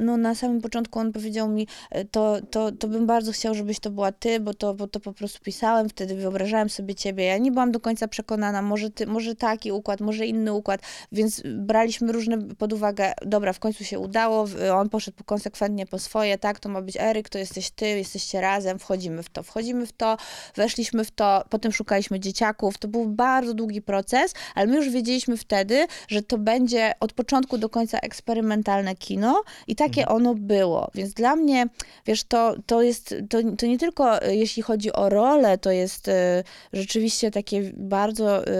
no 0.00 0.16
na 0.16 0.34
samym 0.34 0.60
początku 0.60 0.98
on 0.98 1.12
powiedział 1.12 1.48
mi, 1.48 1.66
e, 1.90 2.04
to, 2.04 2.36
to, 2.50 2.72
to 2.72 2.88
bym 2.88 3.06
bardzo 3.06 3.32
chciał, 3.32 3.54
żebyś 3.54 3.80
to 3.80 3.90
była 3.90 4.12
ty, 4.12 4.40
bo 4.40 4.54
to, 4.54 4.74
bo 4.74 4.86
to 4.86 5.00
po 5.00 5.12
prostu 5.12 5.40
pisałem, 5.44 5.88
wtedy 5.88 6.14
wyobrażałem 6.14 6.70
sobie 6.70 6.94
ciebie. 6.94 7.24
Ja 7.24 7.38
nie 7.38 7.52
byłam 7.52 7.72
do 7.72 7.80
końca 7.80 8.08
przekonana, 8.08 8.62
może, 8.62 8.90
ty, 8.90 9.06
może 9.06 9.34
taki 9.34 9.72
układ, 9.72 10.00
może 10.00 10.26
inny 10.26 10.52
układ, 10.52 10.80
więc 11.12 11.42
braliśmy 11.44 12.12
różne 12.12 12.38
pod 12.38 12.72
uwagę. 12.72 13.12
Dobra, 13.26 13.52
w 13.52 13.58
końcu 13.58 13.84
się 13.84 13.98
udało, 13.98 14.46
on 14.74 14.88
poszedł 14.88 15.24
konsekwentnie 15.24 15.86
po 15.86 15.98
swoje, 15.98 16.38
tak, 16.38 16.60
to 16.60 16.68
ma 16.68 16.82
być 16.82 16.96
Eryk, 16.96 17.28
to 17.28 17.38
jesteś 17.38 17.70
ty, 17.70 17.86
jesteście 17.86 18.40
razem, 18.40 18.78
wchodzimy 18.78 19.22
w 19.22 19.30
to, 19.30 19.42
wchodzimy 19.42 19.86
w 19.86 19.92
to, 19.92 20.16
weszliśmy 20.54 21.04
w 21.04 21.10
to, 21.10 21.44
potem 21.50 21.72
szukaliśmy 21.72 22.20
dzieciaków. 22.20 22.78
To 22.78 22.88
był 22.88 23.06
bardzo 23.06 23.54
długi 23.54 23.82
proces, 23.82 24.34
ale 24.54 24.66
my 24.66 24.76
już 24.76 24.88
wiedzieliśmy 24.88 25.36
wtedy, 25.36 25.86
że 26.08 26.22
to 26.22 26.38
będzie 26.38 26.92
od 27.00 27.12
początku 27.12 27.58
do 27.58 27.68
końca 27.68 27.98
eksperymentalne 27.98 28.96
kino 28.96 29.29
i 29.66 29.76
takie 29.76 30.08
ono 30.08 30.34
było. 30.34 30.90
Więc 30.94 31.14
dla 31.14 31.36
mnie, 31.36 31.66
wiesz, 32.06 32.24
to, 32.24 32.54
to 32.66 32.82
jest, 32.82 33.14
to, 33.30 33.38
to 33.58 33.66
nie 33.66 33.78
tylko 33.78 34.22
e, 34.22 34.36
jeśli 34.36 34.62
chodzi 34.62 34.92
o 34.92 35.08
rolę, 35.08 35.58
to 35.58 35.70
jest 35.70 36.08
e, 36.08 36.44
rzeczywiście 36.72 37.30
takie 37.30 37.70
bardzo 37.76 38.46
e, 38.46 38.50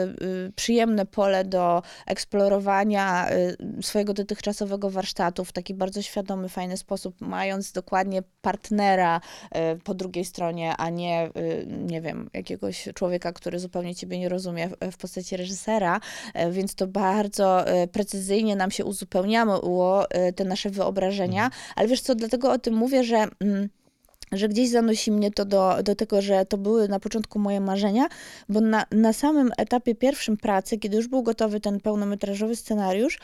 przyjemne 0.57 1.07
pole 1.07 1.45
do 1.45 1.83
eksplorowania 2.07 3.27
swojego 3.83 4.15
dotychczasowego 4.15 4.91
warsztatu 4.91 5.45
w 5.45 5.53
taki 5.53 5.75
bardzo 5.75 6.03
świadomy, 6.03 6.49
fajny 6.49 6.77
sposób, 6.77 7.15
mając 7.21 7.73
dokładnie 7.73 8.23
partnera 8.43 9.21
po 9.85 9.95
drugiej 9.95 10.25
stronie, 10.25 10.77
a 10.77 10.91
nie, 10.91 11.31
nie 11.69 12.01
wiem, 12.01 12.31
jakiegoś 12.35 12.89
człowieka, 12.95 13.33
który 13.33 13.59
zupełnie 13.59 13.95
ciebie 13.95 14.19
nie 14.19 14.29
rozumie 14.29 14.69
w- 14.93 14.97
postaci 14.97 15.37
reżysera, 15.37 16.01
więc 16.51 16.75
to 16.75 16.87
bardzo 16.87 17.65
precyzyjnie 17.93 18.57
nam 18.57 18.71
się 18.71 18.85
uzupełniało 18.85 20.07
te 20.37 20.45
nasze 20.45 20.60
wyobrażenia, 20.69 21.51
ale 21.77 21.89
wiesz 21.89 22.01
co, 22.01 22.15
dlatego 22.15 22.53
o 22.53 22.59
tym 22.59 22.75
mówię, 22.75 23.05
że... 23.05 23.17
mm, 23.41 23.69
że 24.33 24.49
gdzieś 24.49 24.69
zanosi 24.69 25.13
mnie 25.13 25.31
to 25.31 25.45
do, 25.45 25.83
do 25.83 25.95
tego, 25.95 26.23
że 26.23 26.47
to 26.47 26.59
były 26.59 26.89
na 26.89 27.01
początku 27.01 27.39
moje 27.39 27.61
marzenia, 27.61 28.09
bo 28.49 28.61
na, 28.61 28.85
na 28.91 29.13
samym 29.13 29.51
etapie 29.59 29.95
pierwszym 29.95 30.37
pracy, 30.37 30.79
kiedy 30.79 30.97
już 30.97 31.09
był 31.09 31.23
gotowy 31.23 31.61
ten 31.61 31.81
pełnometrażowy 31.81 32.57
scenariusz, 32.57 33.19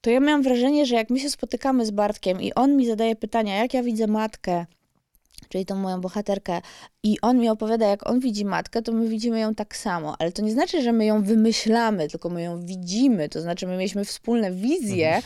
to 0.00 0.10
ja 0.10 0.20
miałam 0.20 0.42
wrażenie, 0.42 0.86
że 0.86 0.94
jak 0.94 1.10
my 1.10 1.20
się 1.20 1.30
spotykamy 1.30 1.86
z 1.86 1.90
Bartkiem 1.90 2.40
i 2.40 2.54
on 2.54 2.76
mi 2.76 2.86
zadaje 2.86 3.16
pytania, 3.16 3.56
jak 3.56 3.74
ja 3.74 3.82
widzę 3.82 4.06
matkę, 4.06 4.66
czyli 5.48 5.66
tą 5.66 5.76
moją 5.76 6.00
bohaterkę, 6.00 6.60
i 7.02 7.20
on 7.22 7.38
mi 7.38 7.48
opowiada, 7.48 7.86
jak 7.86 8.10
on 8.10 8.20
widzi 8.20 8.44
matkę, 8.44 8.82
to 8.82 8.92
my 8.92 9.08
widzimy 9.08 9.40
ją 9.40 9.54
tak 9.54 9.76
samo. 9.76 10.16
Ale 10.18 10.32
to 10.32 10.42
nie 10.42 10.52
znaczy, 10.52 10.82
że 10.82 10.92
my 10.92 11.04
ją 11.04 11.22
wymyślamy, 11.22 12.08
tylko 12.08 12.28
my 12.28 12.42
ją 12.42 12.60
widzimy. 12.60 13.28
To 13.28 13.40
znaczy, 13.40 13.66
my 13.66 13.76
mieliśmy 13.76 14.04
wspólne 14.04 14.52
wizje 14.52 15.22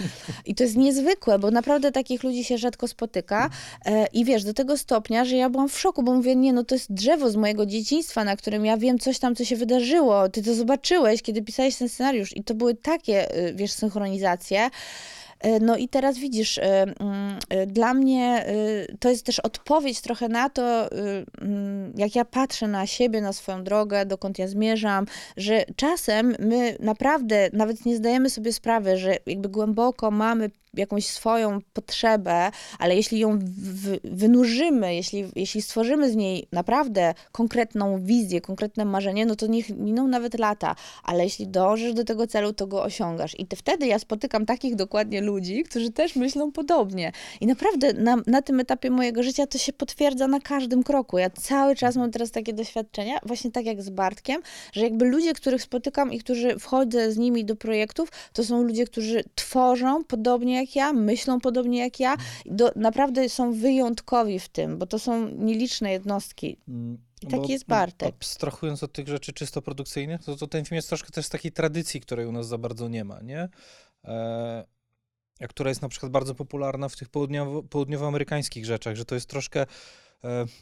i 0.47 0.55
to 0.55 0.65
jest 0.65 0.77
niezwykłe, 0.77 1.39
bo 1.39 1.51
naprawdę 1.51 1.93
takich 1.93 2.23
ludzi 2.23 2.45
się 2.45 2.59
rzadko 2.59 2.89
spotyka. 2.89 3.51
E, 3.85 4.07
I 4.07 4.25
wiesz, 4.25 4.45
do 4.45 4.55
tego 4.55 4.79
stopnia, 4.79 5.25
że 5.25 5.37
ja 5.37 5.51
byłam 5.51 5.69
w 5.69 5.79
szoku, 5.79 6.03
bo 6.03 6.15
mówię, 6.15 6.37
nie, 6.37 6.53
no 6.53 6.65
to 6.65 6.75
jest 6.75 6.93
drzewo 6.93 7.31
z 7.31 7.37
mojego 7.37 7.67
dzieciństwa, 7.67 8.25
na 8.25 8.37
którym 8.37 8.65
ja 8.65 8.77
wiem 8.77 8.99
coś 8.99 9.19
tam, 9.19 9.35
co 9.35 9.45
się 9.45 9.57
wydarzyło. 9.57 10.29
Ty 10.29 10.43
to 10.43 10.55
zobaczyłeś, 10.55 11.23
kiedy 11.23 11.43
pisałeś 11.43 11.77
ten 11.77 11.89
scenariusz. 11.89 12.37
I 12.37 12.45
to 12.45 12.55
były 12.55 12.75
takie, 12.75 13.39
y, 13.49 13.55
wiesz, 13.55 13.73
synchronizacje. 13.73 14.71
E, 15.45 15.61
No 15.61 15.77
i 15.77 15.89
teraz 15.89 16.19
widzisz, 16.19 16.59
e, 16.59 16.63
mm, 16.83 17.39
e, 17.49 17.67
dla 17.67 17.95
mnie 17.95 18.47
to 19.01 19.11
jest 19.11 19.27
też 19.27 19.41
odpowiedź 19.41 20.01
trochę 20.01 20.29
na 20.29 20.51
to, 20.51 20.91
mm, 21.41 21.93
jak 21.97 22.15
ja 22.15 22.25
patrzę 22.25 22.69
na 22.69 22.87
siebie, 22.87 23.21
na 23.21 23.33
swoją 23.33 23.65
drogę, 23.65 24.07
dokąd 24.07 24.39
ja 24.39 24.49
zmierzam, 24.49 25.07
że 25.37 25.65
czasem 25.77 26.37
my 26.39 26.77
naprawdę 26.81 27.51
nawet 27.53 27.87
nie 27.87 27.97
zdajemy 27.97 28.31
sobie 28.31 28.53
sprawy, 28.53 28.97
że 28.97 29.17
jakby 29.27 29.49
głęboko 29.49 30.11
mamy 30.11 30.51
jakąś 30.77 31.07
swoją 31.07 31.59
potrzebę, 31.73 32.51
ale 32.79 32.97
jeśli 32.97 33.19
ją 33.19 33.39
wynurzymy, 34.05 34.95
jeśli, 34.95 35.25
jeśli 35.37 35.63
stworzymy 35.63 36.11
z 36.11 36.17
niej 36.17 36.49
naprawdę 36.53 37.15
konkretną 37.33 38.05
wizję, 38.05 38.41
konkretne 38.41 38.85
marzenie, 38.85 39.27
no 39.27 39.37
to 39.37 39.47
niech 39.47 39.69
miną 39.71 40.09
nawet 40.09 40.39
lata, 40.39 40.77
ale 41.03 41.25
jeśli 41.25 41.49
dążysz 41.49 41.95
do 41.95 42.05
tego 42.05 42.27
celu, 42.27 42.53
to 42.53 42.67
go 42.67 42.83
osiągasz. 42.83 43.39
I 43.39 43.47
te, 43.47 43.57
wtedy 43.57 43.87
ja 43.87 43.99
spotykam 43.99 44.47
takich 44.47 44.75
dokładnie 44.75 45.21
ludzi, 45.21 45.65
którzy 45.65 45.91
też 45.91 46.17
myślą 46.17 46.53
podobnie. 46.53 47.13
I 47.41 47.47
naprawdę 47.47 47.93
na, 47.93 48.17
na 48.27 48.43
tym 48.43 48.61
etapie 48.61 48.91
mojego 48.91 49.23
życia 49.23 49.47
to 49.47 49.59
się 49.59 49.73
potwierdza 49.73 50.29
na 50.29 50.41
każdym 50.41 50.83
kroku. 50.83 51.19
Ja 51.19 51.31
cały 51.31 51.77
czas 51.77 51.97
mam 51.97 52.11
teraz 52.11 52.31
takie 52.31 52.53
doświadczenia, 52.53 53.19
właśnie 53.27 53.51
tak 53.51 53.65
jak 53.67 53.83
z 53.83 53.91
Bartkiem, 53.91 54.43
że 54.73 54.81
jakby 54.81 55.05
ludzie, 55.05 55.33
których 55.33 55.63
spotykam 55.63 56.13
i 56.13 56.19
którzy 56.19 56.59
wchodzę 56.59 57.13
z 57.13 57.17
nimi 57.17 57.45
do 57.45 57.57
projektów, 57.57 58.09
to 58.33 58.45
są 58.45 58.63
ludzie, 58.63 58.85
którzy 58.85 59.25
tworzą 59.35 60.05
podobnie 60.05 60.55
jak 60.55 60.64
jak 60.67 60.77
ja, 60.77 60.93
myślą 60.93 61.41
podobnie 61.41 61.79
jak 61.79 62.01
ja. 62.01 62.17
Do, 62.47 62.71
naprawdę 62.77 63.29
są 63.29 63.53
wyjątkowi 63.53 64.39
w 64.39 64.49
tym, 64.49 64.79
bo 64.79 64.87
to 64.87 64.99
są 64.99 65.29
nieliczne 65.29 65.93
jednostki. 65.93 66.57
Mm, 66.69 66.99
I 67.23 67.27
taki 67.27 67.43
bo, 67.43 67.49
jest 67.49 67.69
no, 67.69 67.77
Bartek. 67.77 68.15
Abstrahując 68.15 68.83
od 68.83 68.93
tych 68.93 69.09
rzeczy 69.09 69.33
czysto 69.33 69.63
produkcyjnych, 69.63 70.25
to, 70.25 70.37
to 70.37 70.47
ten 70.47 70.65
film 70.65 70.77
jest 70.77 70.89
troszkę 70.89 71.11
też 71.11 71.27
z 71.27 71.29
takiej 71.29 71.53
tradycji, 71.53 72.01
której 72.01 72.27
u 72.27 72.33
nas 72.33 72.49
za 72.49 72.59
bardzo 72.59 72.89
nie 72.89 73.05
ma, 73.05 73.21
nie? 73.21 73.49
E, 74.05 74.65
a 75.41 75.47
która 75.49 75.69
jest 75.69 75.83
na 75.83 75.89
przykład 75.89 76.13
bardzo 76.13 76.35
popularna 76.35 76.89
w 76.89 76.97
tych 76.97 77.09
południowo, 77.09 77.63
południowoamerykańskich 77.63 78.65
rzeczach, 78.65 78.97
że 78.97 79.05
to 79.05 79.15
jest 79.15 79.27
troszkę 79.27 79.67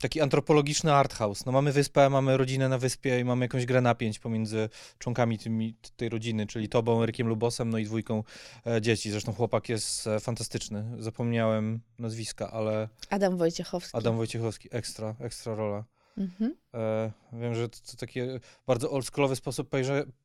taki 0.01 0.21
antropologiczny 0.21 0.93
art 0.93 1.15
house. 1.15 1.47
No 1.47 1.53
mamy 1.53 1.73
wyspę, 1.73 2.11
mamy 2.11 2.37
rodzinę 2.37 2.69
na 2.69 2.79
wyspie 2.79 3.21
i 3.21 3.25
mamy 3.25 3.45
jakąś 3.45 3.67
grę 3.67 3.81
napięć 3.81 4.19
pomiędzy 4.19 4.69
członkami 4.99 5.39
tymi, 5.39 5.75
tej 5.97 6.09
rodziny, 6.09 6.47
czyli 6.47 6.69
tobą, 6.69 7.03
Erykiem 7.03 7.29
Lubosem, 7.29 7.71
no 7.71 7.79
i 7.79 7.85
dwójką 7.85 8.25
e, 8.67 8.81
dzieci. 8.81 9.11
Zresztą 9.11 9.33
chłopak 9.33 9.69
jest 9.69 10.07
e, 10.07 10.21
fantastyczny. 10.21 10.97
Zapomniałem 10.99 11.81
nazwiska, 11.99 12.51
ale 12.51 12.89
Adam 13.11 13.37
Wojciechowski. 13.37 13.99
Adam 13.99 14.17
Wojciechowski, 14.17 14.69
ekstra, 14.73 15.15
ekstra 15.21 15.55
rola. 15.55 15.85
Mhm. 16.19 16.57
E, 16.75 17.13
wiem, 17.33 17.55
że 17.55 17.69
to, 17.69 17.79
to 17.91 17.97
takie 17.97 18.41
bardzo 18.67 18.91
oldschoolowy 18.91 19.37
sposób 19.37 19.71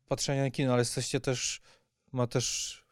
patrzenia 0.08 0.44
na 0.44 0.52
kino, 0.52 0.74
ale 0.74 0.82
jesteście 0.82 1.20
też, 1.20 1.62
ma 2.12 2.28
też, 2.28 2.87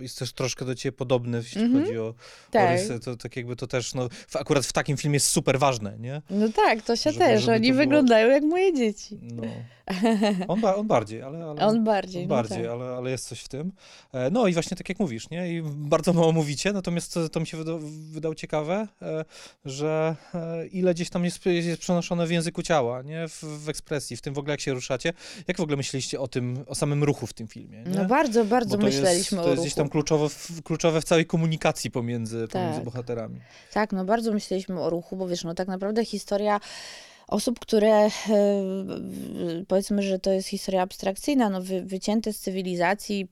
jest 0.00 0.18
też 0.18 0.32
troszkę 0.32 0.64
do 0.64 0.74
ciebie 0.74 0.96
podobny, 0.96 1.36
jeśli 1.38 1.62
Mhm. 1.62 1.84
chodzi 1.84 1.98
o, 1.98 2.06
o 2.08 2.14
Tak. 2.50 2.70
rysy, 2.70 3.00
to 3.00 3.16
tak 3.16 3.36
jakby 3.36 3.56
to 3.56 3.66
też, 3.66 3.94
no, 3.94 4.08
w, 4.28 4.36
akurat 4.36 4.66
w 4.66 4.72
takim 4.72 4.96
filmie 4.96 5.16
jest 5.16 5.26
super 5.26 5.58
ważne, 5.58 5.96
nie? 5.98 6.22
No 6.30 6.48
tak, 6.48 6.82
to 6.82 6.96
się 6.96 7.12
Żeby- 7.12 7.24
też. 7.24 7.42
żeby 7.42 7.56
Oni 7.56 7.68
było- 7.72 7.78
wyglądają 7.78 8.28
jak 8.30 8.42
moje 8.42 8.74
dzieci. 8.74 9.18
No. 9.22 9.42
On, 10.48 10.60
ba, 10.60 10.74
on 10.76 10.86
bardziej, 10.86 11.22
ale... 11.22 11.44
ale... 11.44 11.66
On 11.66 11.84
bardziej. 11.84 12.22
On 12.22 12.28
no 12.28 12.34
bardziej, 12.34 12.58
tak. 12.62 12.70
ale, 12.70 12.84
ale 12.84 13.10
jest 13.10 13.28
coś 13.28 13.40
w 13.40 13.48
tym. 13.48 13.72
E, 14.12 14.30
No 14.30 14.46
i 14.46 14.52
właśnie 14.52 14.76
tak 14.76 14.88
jak 14.88 14.98
mówisz, 14.98 15.30
nie? 15.30 15.52
I 15.52 15.62
bardzo 15.64 16.12
mało 16.12 16.32
mówicie, 16.32 16.72
natomiast 16.72 17.14
to, 17.14 17.28
to 17.28 17.40
mi 17.40 17.46
się 17.46 17.56
wyda, 17.56 17.72
wydał 18.12 18.34
ciekawe, 18.34 18.88
e, 19.02 19.24
że 19.64 20.16
e, 20.34 20.66
ile 20.66 20.94
gdzieś 20.94 21.10
tam 21.10 21.24
jest, 21.24 21.46
jest 21.46 21.80
przenoszone 21.80 22.26
w 22.26 22.30
języku 22.30 22.62
ciała, 22.62 23.02
nie? 23.02 23.28
W, 23.28 23.42
w 23.64 23.68
ekspresji, 23.68 24.16
w 24.16 24.20
tym 24.22 24.34
w 24.34 24.38
ogóle 24.38 24.52
jak 24.52 24.60
się 24.60 24.72
ruszacie. 24.74 25.12
Jak 25.48 25.56
w 25.56 25.60
ogóle 25.60 25.76
myśleliście 25.76 26.20
o 26.20 26.28
tym, 26.28 26.64
o 26.66 26.74
samym 26.74 27.04
ruchu 27.04 27.26
w 27.26 27.32
tym 27.32 27.48
filmie, 27.48 27.82
nie? 27.82 27.90
No 27.94 28.04
bardzo, 28.04 28.44
bardzo 28.44 28.78
myśleliśmy 28.78 29.38
jest, 29.38 29.48
o 29.48 29.50
ruchu. 29.54 29.61
Gdzieś 29.62 29.74
tam 29.74 29.88
kluczowe 29.88 30.28
w, 30.28 30.62
kluczowe 30.62 31.00
w 31.00 31.04
całej 31.04 31.26
komunikacji 31.26 31.90
pomiędzy, 31.90 32.48
pomiędzy 32.48 32.76
Tak. 32.76 32.84
bohaterami. 32.84 33.40
Tak, 33.72 33.92
no 33.92 34.04
bardzo 34.04 34.32
myśleliśmy 34.32 34.80
o 34.80 34.90
ruchu, 34.90 35.16
bo 35.16 35.28
wiesz, 35.28 35.44
no 35.44 35.54
tak 35.54 35.68
naprawdę 35.68 36.04
historia 36.04 36.60
osób, 37.28 37.60
które 37.60 37.90
e, 37.96 38.10
powiedzmy, 39.68 40.02
że 40.02 40.18
to 40.18 40.32
jest 40.32 40.48
historia 40.48 40.82
abstrakcyjna, 40.82 41.50
no 41.50 41.62
wy, 41.62 41.82
wycięte 41.82 42.32
z 42.32 42.40
cywilizacji. 42.40 43.28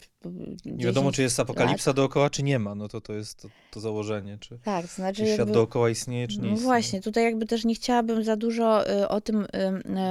Nie 0.64 0.84
wiadomo, 0.84 1.04
10 1.10 1.16
czy 1.16 1.22
jest 1.22 1.40
apokalipsa 1.40 1.92
dookoła, 1.92 2.30
czy 2.30 2.42
nie 2.42 2.58
ma. 2.58 2.74
No 2.74 2.88
to 2.88 3.00
to 3.00 3.12
jest 3.12 3.42
to, 3.42 3.48
to 3.70 3.80
założenie, 3.80 4.38
czy, 4.40 4.58
Tak, 4.64 4.86
to 4.88 4.94
znaczy 4.94 5.16
czy 5.20 5.26
świat 5.26 5.38
jakby... 5.38 5.52
dookoła 5.54 5.90
istnieje, 5.90 6.28
czy 6.28 6.34
nie 6.36 6.40
No 6.42 6.46
istnieje. 6.48 6.64
właśnie, 6.64 7.00
tutaj 7.00 7.24
jakby 7.24 7.46
też 7.46 7.64
nie 7.64 7.74
chciałabym 7.74 8.24
za 8.24 8.36
dużo 8.36 8.90
y, 8.90 9.08
o 9.08 9.20
tym, 9.20 9.40
y, 9.40 9.46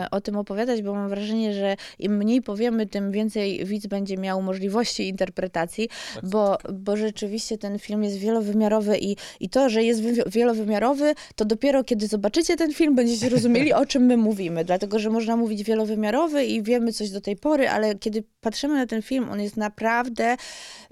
y, 0.06 0.10
o 0.12 0.22
tym 0.22 0.38
opowiadać, 0.38 0.82
bo 0.82 0.94
mam 0.94 1.10
wrażenie, 1.10 1.54
że 1.54 1.76
im 2.00 2.18
mniej 2.18 2.42
powiemy, 2.42 2.86
tym 2.88 3.12
więcej 3.12 3.66
widz 3.66 3.88
będzie 3.88 4.18
miał 4.18 4.42
możliwości 4.42 5.08
interpretacji, 5.08 5.90
Tak. 6.16 6.26
bo, 6.30 6.58
bo 6.74 6.98
rzeczywiście 6.98 7.58
ten 7.58 7.80
film 7.80 8.04
jest 8.04 8.18
wielowymiarowy 8.18 8.98
i, 9.00 9.16
i 9.40 9.50
to, 9.50 9.70
że 9.70 9.84
jest 9.84 10.02
wi- 10.02 10.24
wielowymiarowy, 10.32 11.14
to 11.36 11.46
dopiero 11.46 11.84
kiedy 11.84 12.08
zobaczycie 12.08 12.56
ten 12.58 12.74
film, 12.74 12.96
będziecie 12.96 13.30
rozumieli, 13.30 13.74
o 13.74 13.86
czym 13.86 14.04
my 14.06 14.18
mówimy, 14.18 14.66
dlatego, 14.66 15.00
że 15.00 15.10
można 15.10 15.36
mówić 15.36 15.64
wielowymiarowy 15.64 16.46
i 16.46 16.64
wiemy 16.64 16.94
coś 16.94 17.10
do 17.10 17.22
tej 17.22 17.36
pory, 17.36 17.70
ale 17.70 17.96
kiedy 17.96 18.24
patrzymy 18.42 18.74
na 18.76 18.86
ten 18.88 19.02
film, 19.02 19.30
on 19.30 19.42
jest 19.42 19.58
naprawdę 19.58 19.99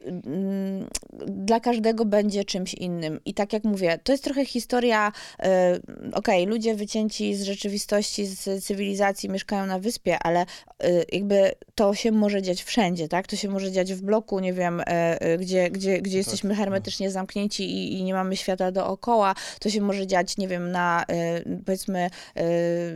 mm, 0.03 0.88
dla 1.28 1.60
każdego 1.60 2.05
będzie 2.05 2.45
czymś 2.45 2.74
innym. 2.74 3.20
I 3.26 3.34
tak 3.34 3.53
jak 3.53 3.64
mówię, 3.64 3.99
to 4.03 4.12
jest 4.12 4.24
trochę 4.24 4.45
historia, 4.45 5.12
e, 5.39 5.80
okej, 6.14 6.45
ludzie 6.45 6.76
wycięci 6.76 7.36
z 7.36 7.43
rzeczywistości, 7.43 8.26
z 8.26 8.66
cywilizacji 8.66 9.30
mieszkają 9.30 9.66
na 9.66 9.80
wyspie, 9.80 10.20
ale 10.20 10.39
e, 10.39 10.45
jakby 11.12 11.51
to 11.76 11.93
się 11.93 12.12
może 12.12 12.41
dziać 12.41 12.64
wszędzie, 12.64 13.08
tak? 13.08 13.28
To 13.28 13.36
się 13.36 13.49
może 13.49 13.72
dziać 13.72 13.93
w 13.93 14.01
bloku, 14.01 14.39
nie 14.39 14.53
wiem, 14.53 14.82
e, 14.86 15.38
gdzie, 15.38 15.70
gdzie, 15.70 16.01
gdzie 16.01 16.18
jesteśmy 16.18 16.55
hermetycznie 16.55 17.12
zamknięci 17.12 17.64
i, 17.64 17.99
i 17.99 18.03
nie 18.03 18.14
mamy 18.14 18.36
świata 18.36 18.72
dookoła. 18.72 19.36
To 19.60 19.70
się 19.70 19.82
może 19.82 20.08
dziać, 20.08 20.38
nie 20.38 20.47
wiem, 20.47 20.72
na 20.72 21.05
e, 21.10 21.41
powiedzmy 21.66 22.10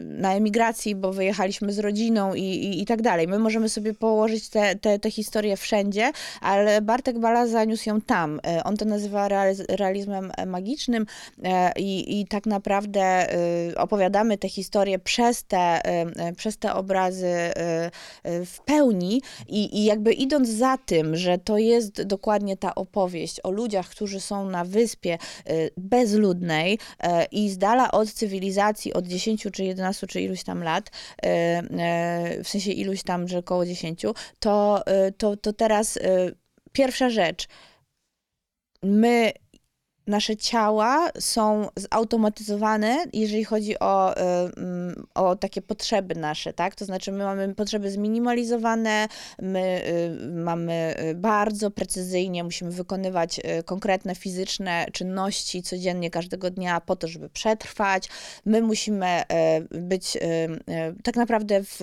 na 0.04 0.34
emigracji, 0.34 0.96
bo 0.96 1.14
wyjechaliśmy 1.14 1.74
z 1.74 1.80
rodziną 1.80 2.34
i, 2.34 2.44
i, 2.44 2.82
i 2.82 2.86
tak 2.86 3.02
dalej. 3.02 3.28
My 3.28 3.40
możemy 3.40 3.70
sobie 3.70 3.94
położyć 3.94 4.50
te, 4.50 4.76
te, 4.76 5.00
te 5.00 5.12
historie 5.12 5.58
wszędzie, 5.58 6.01
ale 6.42 6.82
Bartek 6.82 7.20
Bala 7.20 7.48
zaniósł 7.48 7.90
ją 7.90 8.02
tam. 8.02 8.40
E, 8.48 8.64
On 8.64 8.78
to 8.78 8.86
nazywa 8.86 9.28
realiz- 9.28 9.66
realizmem 9.70 10.32
magicznym 10.48 11.06
e, 11.44 11.72
i, 11.78 12.20
i 12.22 12.28
tak 12.28 12.46
naprawdę 12.46 13.02
e, 13.02 13.36
opowiadamy 13.76 14.38
te 14.38 14.50
historie 14.50 15.00
przez 15.00 15.44
te, 15.44 15.58
e, 15.58 15.82
e, 15.86 16.34
przez 16.34 16.58
te 16.58 16.74
obrazy 16.74 17.32
w 18.46 18.58
pełni 18.66 19.22
i, 19.48 19.80
i 19.80 19.86
jakby 19.86 20.14
idąc 20.14 20.50
za 20.50 20.78
tym, 20.78 21.16
że 21.16 21.38
to 21.38 21.58
jest 21.58 22.02
dokładnie 22.02 22.58
ta 22.58 22.76
opowieść 22.76 23.40
o 23.44 23.52
ludziach, 23.52 23.90
którzy 23.90 24.20
są 24.20 24.50
na 24.50 24.66
wyspie 24.66 25.18
bezludnej 25.78 26.80
e, 27.00 27.26
i 27.32 27.50
z 27.50 27.58
dala 27.58 27.92
od 27.92 28.12
cywilizacji 28.12 28.94
od 28.94 29.08
10 29.08 29.48
czy 29.54 29.64
11 29.64 30.08
czy 30.08 30.22
iluś 30.22 30.44
tam 30.44 30.64
lat, 30.64 30.92
w 32.44 32.48
sensie 32.48 32.72
iluś 32.72 33.04
tam, 33.04 33.28
że 33.28 33.38
około 33.38 33.66
10, 33.66 34.02
to, 34.40 34.84
to, 35.18 35.38
to 35.38 35.54
teraz 35.54 35.91
e, 35.98 36.32
pierwsza 36.72 37.10
rzecz. 37.10 37.48
My, 38.84 39.32
nasze 40.08 40.38
ciała 40.38 41.10
są 41.20 41.68
zautomatyzowane, 41.76 43.06
jeżeli 43.14 43.44
chodzi 43.44 43.80
o, 43.80 44.18
e, 44.18 44.50
mm, 44.58 45.08
o 45.16 45.36
takie 45.36 45.62
potrzeby 45.62 46.16
nasze, 46.16 46.54
tak? 46.54 46.76
To 46.76 46.86
znaczy, 46.86 47.12
my 47.12 47.24
mamy 47.24 47.56
potrzeby 47.56 47.92
zminimalizowane, 47.92 49.08
my 49.42 49.82
y, 49.88 50.32
mamy 50.32 50.96
y, 51.12 51.16
bardzo 51.16 51.72
precyzyjnie, 51.72 52.44
musimy 52.44 52.72
wykonywać 52.72 53.40
y, 53.40 53.64
konkretne 53.64 54.16
fizyczne 54.16 54.86
czynności 54.94 55.64
codziennie, 55.64 56.10
każdego 56.10 56.50
dnia 56.50 56.82
po 56.82 56.96
to, 56.96 57.08
żeby 57.08 57.30
przetrwać. 57.30 58.10
My 58.46 58.62
musimy 58.62 59.06
e, 59.06 59.62
być 59.62 60.18
tak 61.04 61.16
naprawdę 61.16 61.64
w, 61.64 61.80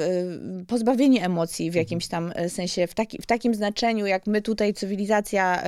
pozbawieni 0.69 1.21
emocji 1.21 1.71
w 1.71 1.75
jakimś 1.75 2.07
tam 2.09 2.33
e, 2.35 2.49
sensie, 2.49 2.87
w, 2.87 2.95
taki, 2.95 3.23
w 3.23 3.27
takim 3.27 3.55
znaczeniu, 3.55 4.07
jak 4.07 4.27
my 4.27 4.43
tutaj, 4.43 4.75
cywilizacja 4.75 5.63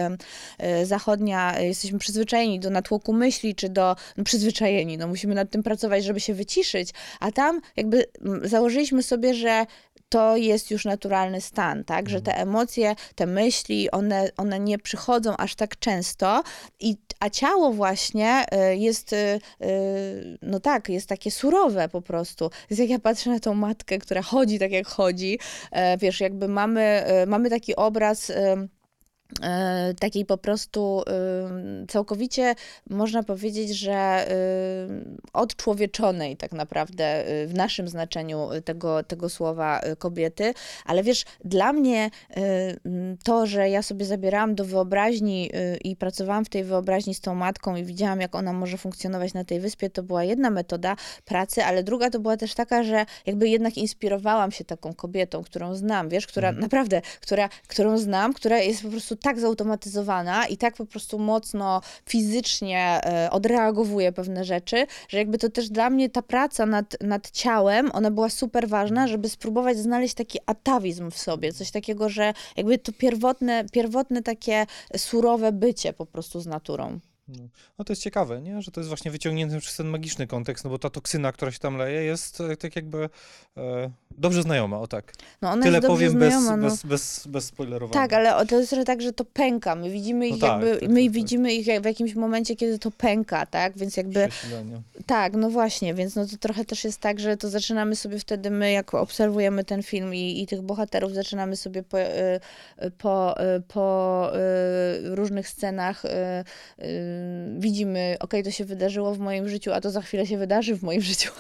zachodnia, 0.85 1.61
jesteśmy 1.61 1.99
przyzwyczajeni 1.99 2.40
do 2.61 2.71
natłoku 2.71 3.13
myśli, 3.13 3.55
czy 3.55 3.69
do, 3.69 3.97
no 4.17 4.25
przyzwyczajeni, 4.25 4.99
no 4.99 5.09
musimy 5.09 5.35
nad 5.35 5.51
tym 5.51 5.63
pracować, 5.63 6.05
żeby 6.05 6.21
się 6.21 6.35
wyciszyć, 6.35 6.91
a 7.21 7.33
tam 7.33 7.61
jakby 7.77 8.07
mm, 8.25 8.49
założyliśmy 8.49 9.03
sobie, 9.03 9.35
że 9.35 9.67
to 10.11 10.37
jest 10.37 10.71
już 10.71 10.85
naturalny 10.85 11.41
stan, 11.41 11.85
tak? 11.85 12.09
Że 12.09 12.21
te 12.21 12.37
emocje, 12.37 12.95
te 13.15 13.27
myśli, 13.27 13.91
one, 13.91 14.31
one 14.37 14.61
nie 14.61 14.79
przychodzą 14.79 15.37
aż 15.37 15.55
tak 15.55 15.79
często, 15.79 16.43
i, 16.81 16.97
a 17.21 17.31
ciało 17.31 17.73
właśnie 17.73 18.45
y, 18.73 18.77
jest, 18.77 19.13
y, 19.13 19.17
y, 19.63 20.39
no 20.43 20.61
tak, 20.61 20.89
jest 20.89 21.09
takie 21.09 21.31
surowe 21.31 21.89
po 21.89 22.03
prostu. 22.03 22.51
Jest 22.71 22.81
jak 22.81 22.91
ja 22.91 22.99
patrzę 22.99 23.31
na 23.31 23.41
tą 23.41 23.55
matkę, 23.55 23.99
która 23.99 24.23
chodzi 24.23 24.59
tak 24.59 24.73
jak 24.73 24.87
chodzi, 24.87 25.39
e, 25.71 25.99
wiesz, 25.99 26.21
jakby 26.21 26.49
mamy, 26.49 26.81
e, 26.81 27.27
mamy 27.27 27.51
taki 27.51 27.77
obraz. 27.77 28.33
E, 29.43 29.95
takiej 29.95 30.25
po 30.25 30.39
prostu 30.39 31.03
ym, 31.49 31.87
całkowicie 31.87 32.55
można 32.91 33.23
powiedzieć, 33.23 33.79
że 33.79 34.27
ym, 34.89 35.17
odczłowieczonej 35.33 36.37
tak 36.37 36.53
naprawdę 36.53 37.25
w 37.47 37.55
naszym 37.55 37.89
znaczeniu 37.89 38.49
tego, 38.65 39.03
tego 39.03 39.29
słowa 39.29 39.81
kobiety, 39.99 40.55
ale 40.85 41.03
wiesz, 41.03 41.25
dla 41.45 41.73
mnie 41.73 42.11
to, 43.25 43.47
że 43.47 43.69
ja 43.71 43.83
sobie 43.83 44.05
zabierałam 44.05 44.55
do 44.55 44.65
wyobraźni 44.65 45.51
i 45.85 45.97
pracowałam 45.97 46.45
w 46.45 46.49
tej 46.49 46.65
wyobraźni 46.65 47.15
z 47.15 47.21
tą 47.21 47.35
matką 47.35 47.77
i 47.77 47.85
widziałam, 47.85 48.21
jak 48.21 48.35
ona 48.35 48.53
może 48.53 48.79
funkcjonować 48.79 49.35
na 49.35 49.45
tej 49.45 49.61
wyspie, 49.61 49.91
to 49.91 50.03
była 50.03 50.25
jedna 50.25 50.51
metoda 50.51 50.97
pracy, 51.25 51.65
ale 51.65 51.83
druga 51.83 52.11
to 52.11 52.21
była 52.21 52.37
też 52.37 52.55
taka, 52.55 52.83
że 52.85 53.07
jakby 53.27 53.49
jednak 53.49 53.79
inspirowałam 53.79 54.53
się 54.53 54.65
taką 54.65 54.95
kobietą, 54.95 55.43
którą 55.43 55.75
znam, 55.75 56.09
wiesz, 56.09 56.27
która 56.27 56.53
naprawdę, 56.53 57.03
która, 57.21 57.49
którą 57.69 57.99
znam, 57.99 58.33
która 58.33 58.59
jest 58.59 58.83
po 58.83 58.89
prostu 58.89 59.17
tak 59.23 59.41
zautomatyzowana 59.41 60.47
i 60.47 60.57
tak 60.57 60.77
po 60.77 60.87
prostu 60.87 61.19
mocno 61.19 61.81
fizycznie 62.07 63.01
e, 63.05 63.31
odreagowuje 63.31 64.13
pewne 64.13 64.45
rzeczy, 64.45 64.87
że 65.09 65.19
jakby 65.19 65.39
to 65.39 65.51
też 65.51 65.69
dla 65.69 65.91
mnie 65.91 66.11
ta 66.11 66.23
praca 66.23 66.67
nad, 66.67 66.97
nad 67.01 67.31
ciałem, 67.31 67.91
ona 67.93 68.11
była 68.11 68.29
super 68.31 68.69
ważna, 68.69 69.07
żeby 69.07 69.29
spróbować 69.29 69.79
znaleźć 69.79 70.15
taki 70.15 70.39
atawizm 70.47 71.11
w 71.11 71.19
sobie, 71.19 71.53
coś 71.53 71.71
takiego, 71.71 72.09
że 72.09 72.35
jakby 72.57 72.79
to 72.79 72.93
pierwotne, 72.93 73.65
pierwotne 73.73 74.23
takie 74.23 74.67
surowe 74.97 75.53
bycie 75.53 75.93
po 75.93 76.07
prostu 76.07 76.41
z 76.41 76.47
naturą. 76.47 77.01
No. 77.79 77.85
to 77.85 77.93
jest 77.93 78.03
ciekawe, 78.03 78.41
nie? 78.41 78.63
że 78.63 78.71
to 78.71 78.81
jest 78.81 78.89
właśnie 78.89 79.11
wyciągnięte 79.11 79.61
przez 79.61 79.77
ten 79.77 79.87
magiczny 79.87 80.27
kontekst, 80.27 80.65
no 80.65 80.71
bo 80.71 80.79
ta 80.79 80.91
toksyna, 80.91 81.33
która 81.33 81.51
się 81.51 81.59
tam 81.59 81.77
leje, 81.77 82.03
jest 82.03 82.41
e, 82.41 82.57
tak 82.57 82.77
jakby 82.77 83.09
e, 83.57 83.91
dobrze 84.19 84.43
znajoma, 84.43 84.79
o 84.79 84.87
tak. 84.87 85.13
No 85.43 85.51
ona 85.51 85.63
Tyle 85.63 85.77
jest 85.79 85.89
powiem 85.89 86.19
bez, 86.19 86.35
znajoma, 86.35 86.57
no. 86.57 86.69
bez, 86.69 86.83
bez, 86.83 87.27
bez 87.27 87.45
spoilerowania. 87.45 88.09
Tak, 88.09 88.13
ale 88.13 88.47
to 88.47 88.59
jest 88.59 88.71
trochę 88.71 88.85
tak, 88.85 89.03
że 89.03 89.13
to 89.13 89.25
pęka. 89.25 89.75
My 89.75 89.91
widzimy 89.91 90.29
ich 90.29 90.35
No 90.35 90.39
tak, 90.39 90.63
jakby, 90.63 90.81
tak, 90.81 90.89
my 90.89 90.95
tak, 90.97 91.05
tak. 91.05 91.13
widzimy 91.13 91.53
ich 91.55 91.67
w 91.83 91.85
jakimś 91.85 92.15
momencie, 92.15 92.57
kiedy 92.57 92.79
to 92.79 92.91
pęka, 92.91 93.47
tak? 93.47 93.79
Więc 93.79 93.97
jakby. 93.97 94.29
Tak, 95.07 95.35
no 95.35 95.51
właśnie, 95.51 95.95
więc 95.95 96.17
no 96.17 96.27
to 96.27 96.37
trochę 96.37 96.65
też 96.65 96.85
jest 96.85 97.01
tak, 97.01 97.21
że 97.21 97.37
to 97.37 97.49
zaczynamy 97.49 97.97
sobie 97.97 98.19
wtedy, 98.19 98.51
my 98.51 98.73
jak 98.73 98.95
obserwujemy 98.95 99.65
ten 99.65 99.83
film 99.83 100.15
i, 100.15 100.43
i 100.43 100.47
tych 100.47 100.63
bohaterów, 100.63 101.15
zaczynamy 101.15 101.57
sobie 101.57 101.83
po, 101.83 102.01
y, 102.01 102.05
y, 102.83 102.91
po, 102.91 103.35
po 103.69 104.31
różnych 105.05 105.49
scenach, 105.49 106.03
widzimy, 107.59 108.17
okej, 108.21 108.43
to 108.43 108.51
się 108.51 108.65
wydarzyło 108.65 109.15
w 109.15 109.19
moim 109.19 109.49
życiu, 109.49 109.73
a 109.73 109.81
to 109.81 109.91
za 109.91 110.01
chwilę 110.01 110.27
się 110.27 110.39
wydarzy 110.39 110.77
w 110.77 110.83
moim 110.83 111.01
życiu. 111.11 111.31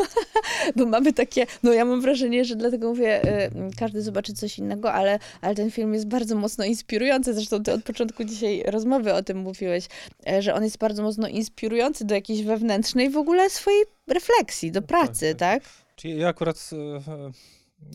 Bo 0.76 0.86
mamy 0.86 1.12
takie, 1.12 1.46
no 1.62 1.72
ja 1.72 1.84
mam 1.84 2.00
wrażenie, 2.00 2.44
że 2.44 2.56
dlatego 2.56 2.88
mówię, 2.88 3.24
y, 3.46 3.50
każdy 3.78 4.02
zobaczy 4.02 4.32
coś 4.32 4.58
innego, 4.58 4.92
ale, 4.92 5.18
ale 5.40 5.54
ten 5.54 5.70
film 5.70 5.94
jest 5.94 6.06
bardzo 6.06 6.36
mocno 6.36 6.64
inspirujący. 6.64 7.34
Zresztą 7.34 7.62
ty 7.62 7.72
od 7.72 7.82
początku 7.82 8.24
dzisiaj 8.24 8.62
rozmowy 8.66 9.14
o 9.14 9.22
tym 9.22 9.38
mówiłeś, 9.38 9.88
e, 10.28 10.42
że 10.42 10.54
on 10.54 10.64
jest 10.64 10.78
bardzo 10.78 11.02
mocno 11.02 11.28
inspirujący 11.28 12.04
do 12.04 12.14
jakiejś 12.14 12.42
wewnętrznej 12.42 13.10
w 13.10 13.16
ogóle 13.16 13.50
swojej 13.50 13.84
refleksji, 14.08 14.72
do 14.72 14.82
pracy, 14.82 15.34
tak. 15.34 15.62
tak? 15.62 15.72
Czyli 15.96 16.18
ja 16.18 16.28
akurat 16.28 16.70
e, 16.72 17.12
e, 17.12 17.30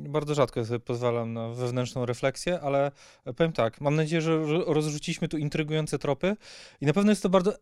bardzo 0.09 0.35
rzadko 0.35 0.65
sobie 0.65 0.79
pozwalam 0.79 1.33
na 1.33 1.49
wewnętrzną 1.49 2.05
refleksję, 2.05 2.59
ale 2.59 2.91
powiem 3.35 3.53
tak, 3.53 3.81
mam 3.81 3.95
nadzieję, 3.95 4.21
że 4.21 4.37
ro- 4.37 4.73
rozrzuciliśmy 4.73 5.27
tu 5.27 5.37
intrygujące 5.37 5.99
tropy 5.99 6.35
i 6.81 6.85
na 6.85 6.93
pewno 6.93 7.11
jest 7.11 7.23
to 7.23 7.29
bardzo, 7.29 7.53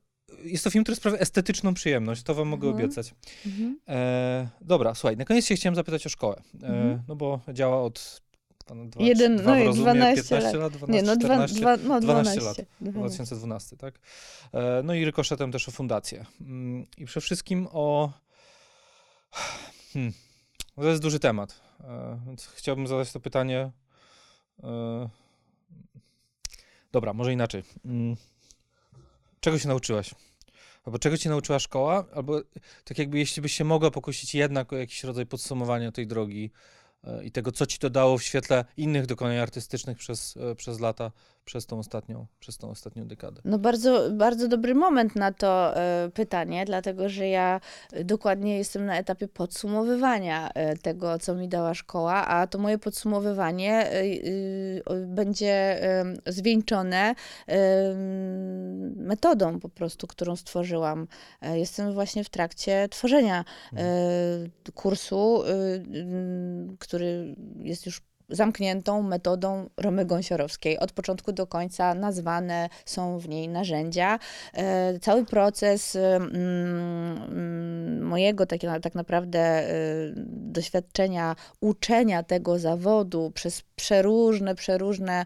jest 0.43 0.63
to 0.63 0.69
film, 0.69 0.84
który 0.84 0.95
sprawia 0.95 1.17
estetyczną 1.17 1.73
przyjemność, 1.73 2.23
to 2.23 2.36
wam 2.36 2.47
mogę 2.47 2.67
Mhm. 2.67 2.86
obiecać. 2.86 3.13
Mhm. 3.45 3.79
E, 3.88 4.49
dobra, 4.61 4.95
słuchaj, 4.95 5.17
na 5.17 5.25
koniec 5.25 5.45
się 5.45 5.55
chciałem 5.55 5.75
zapytać 5.75 6.05
o 6.05 6.09
szkołę, 6.09 6.41
e, 6.63 6.65
Mhm. 6.67 6.99
no 7.07 7.15
bo 7.15 7.39
działa 7.53 7.81
od 7.84 8.21
dwa, 8.86 9.03
Jeden, 9.03 9.38
dwa 9.38 9.51
no 9.51 9.57
i 9.57 9.63
rozumie, 9.65 9.84
12 9.93 10.23
15 10.23 10.57
lat, 10.57 10.73
12, 10.73 10.93
Nie, 10.93 11.07
no, 11.07 11.15
dwa, 11.17 11.27
14, 11.47 11.59
dwa, 11.59 11.77
no 11.77 11.99
12 12.01 12.01
12, 12.39 12.41
lat. 12.41 12.57
12. 12.81 12.99
2012, 12.99 13.77
tak? 13.77 13.99
E, 14.53 14.81
No 14.84 14.93
i 14.93 15.05
rykoszetem 15.05 15.51
też 15.51 15.69
o 15.69 15.71
fundację. 15.71 16.25
Mm, 16.41 16.86
I 16.97 17.05
przede 17.05 17.21
wszystkim 17.25 17.67
o. 17.71 18.11
Hmm. 19.93 20.13
To 20.75 20.84
jest 20.89 21.01
duży 21.01 21.19
temat. 21.19 21.61
e, 21.84 22.19
Więc 22.27 22.45
chciałbym 22.47 22.88
zadać 22.88 23.11
to 23.11 23.19
pytanie. 23.19 23.71
e, 24.63 25.09
Dobra, 26.91 27.13
może 27.13 27.34
inaczej. 27.34 27.63
Czego 29.43 29.59
się 29.59 29.67
nauczyłaś? 29.67 30.15
Albo 30.85 30.99
czego 30.99 31.17
cię 31.17 31.29
nauczyła 31.29 31.59
szkoła? 31.59 32.05
Albo 32.13 32.41
tak 32.83 32.97
jakby 32.99 33.19
jeśli 33.19 33.41
byś 33.41 33.53
się 33.53 33.63
mogła 33.63 33.91
pokusić 33.91 34.35
jednak 34.35 34.73
o 34.73 34.77
jakiś 34.77 35.03
rodzaj 35.03 35.25
podsumowania 35.25 35.91
tej 35.91 36.07
drogi 36.07 36.51
e, 37.03 37.23
i 37.23 37.31
tego, 37.31 37.51
co 37.51 37.65
ci 37.65 37.79
to 37.79 37.89
dało 37.89 38.17
w 38.17 38.23
świetle 38.23 38.65
innych 38.77 39.05
dokonań 39.05 39.37
artystycznych 39.37 39.97
przez, 39.97 40.37
e, 40.37 40.55
przez 40.55 40.79
lata, 40.79 41.11
przez 41.45 41.65
tą 41.65 41.79
ostatnią, 41.79 42.25
przez 42.39 42.57
tą 42.57 42.69
ostatnią 42.69 43.07
dekadę. 43.07 43.41
No 43.45 43.59
bardzo, 43.59 44.11
bardzo 44.11 44.47
dobry 44.47 44.75
moment 44.75 45.15
na 45.15 45.31
to 45.31 45.77
e, 45.77 46.09
pytanie, 46.13 46.65
dlatego 46.65 47.09
że 47.09 47.27
ja 47.27 47.61
e, 47.93 48.03
dokładnie 48.03 48.57
jestem 48.57 48.85
na 48.85 48.97
etapie 48.97 49.27
podsumowywania 49.27 50.49
e, 50.49 50.77
tego, 50.77 51.19
co 51.19 51.35
mi 51.35 51.49
dała 51.49 51.73
szkoła, 51.73 52.27
a 52.27 52.47
to 52.47 52.57
moje 52.57 52.77
podsumowywanie 52.77 53.91
będzie 55.07 55.79
zwieńczone 56.27 57.15
metodą 58.95 59.59
po 59.59 59.69
prostu, 59.69 60.07
którą 60.07 60.35
stworzyłam. 60.35 61.07
Jestem 61.41 61.93
właśnie 61.93 62.23
w 62.23 62.29
trakcie 62.29 62.89
tworzenia 62.89 63.45
e, 63.73 64.71
kursu, 64.73 65.43
który 66.79 67.35
jest 67.59 67.85
już 67.85 68.01
zamkniętą 68.30 69.01
metodą 69.01 69.69
Romy 69.78 70.05
Gąsiorowskiej. 70.05 70.80
Od 70.80 70.91
początku 70.91 71.32
do 71.32 71.47
końca 71.47 71.95
nazwane 71.95 72.69
są 72.86 73.19
w 73.19 73.30
niej 73.30 73.49
narzędzia. 73.49 74.19
E, 74.53 74.99
Cały 74.99 75.26
proces 75.26 75.95
mm, 75.95 76.32
mm, 76.36 78.03
mojego 78.03 78.45
tak, 78.45 78.59
tak 78.82 78.95
naprawdę 78.95 79.69
y, 79.71 80.13
doświadczenia 80.28 81.36
uczenia 81.59 82.24
tego 82.24 82.59
zawodu 82.59 83.32
przez 83.36 83.63
przeróżne, 83.76 84.55
przeróżne 84.55 85.26